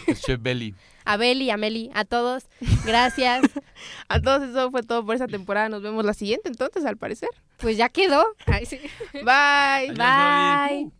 Es 0.07 0.21
Chef 0.23 0.41
Belly. 0.41 0.75
A 1.07 1.17
Beli, 1.17 1.51
a 1.51 1.57
Meli, 1.57 1.91
a 1.95 2.05
todos, 2.05 2.45
gracias, 2.85 3.41
A 4.09 4.21
todos 4.21 4.49
eso 4.51 4.71
fue 4.71 4.83
todo 4.83 5.05
por 5.05 5.15
esta 5.15 5.27
temporada. 5.27 5.69
Nos 5.71 5.83
vemos 5.83 6.05
la 6.05 6.13
siguiente 6.13 6.49
entonces, 6.51 6.85
al 6.85 6.99
parecer. 6.99 7.31
pues 7.57 7.77
ya 7.79 7.89
quedó, 7.89 8.23
Ay, 8.47 8.67
sí. 8.67 8.79
Bye. 9.15 9.25
Adiós, 9.25 9.97
bye. 9.97 10.77
Belly. 10.77 10.91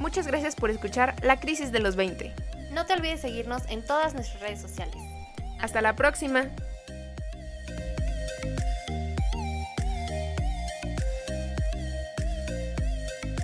Muchas 0.00 0.26
gracias 0.26 0.56
por 0.56 0.68
escuchar 0.70 1.14
La 1.24 1.38
Crisis 1.40 1.70
de 1.72 1.78
los 1.78 1.94
20. 1.96 2.34
No 2.72 2.84
te 2.86 2.92
olvides 2.92 3.20
seguirnos 3.22 3.62
en 3.70 3.86
todas 3.86 4.12
nuestras 4.14 4.40
redes 4.42 4.60
sociales. 4.60 4.96
Hasta 5.60 5.80
la 5.80 5.94
próxima. 5.96 6.50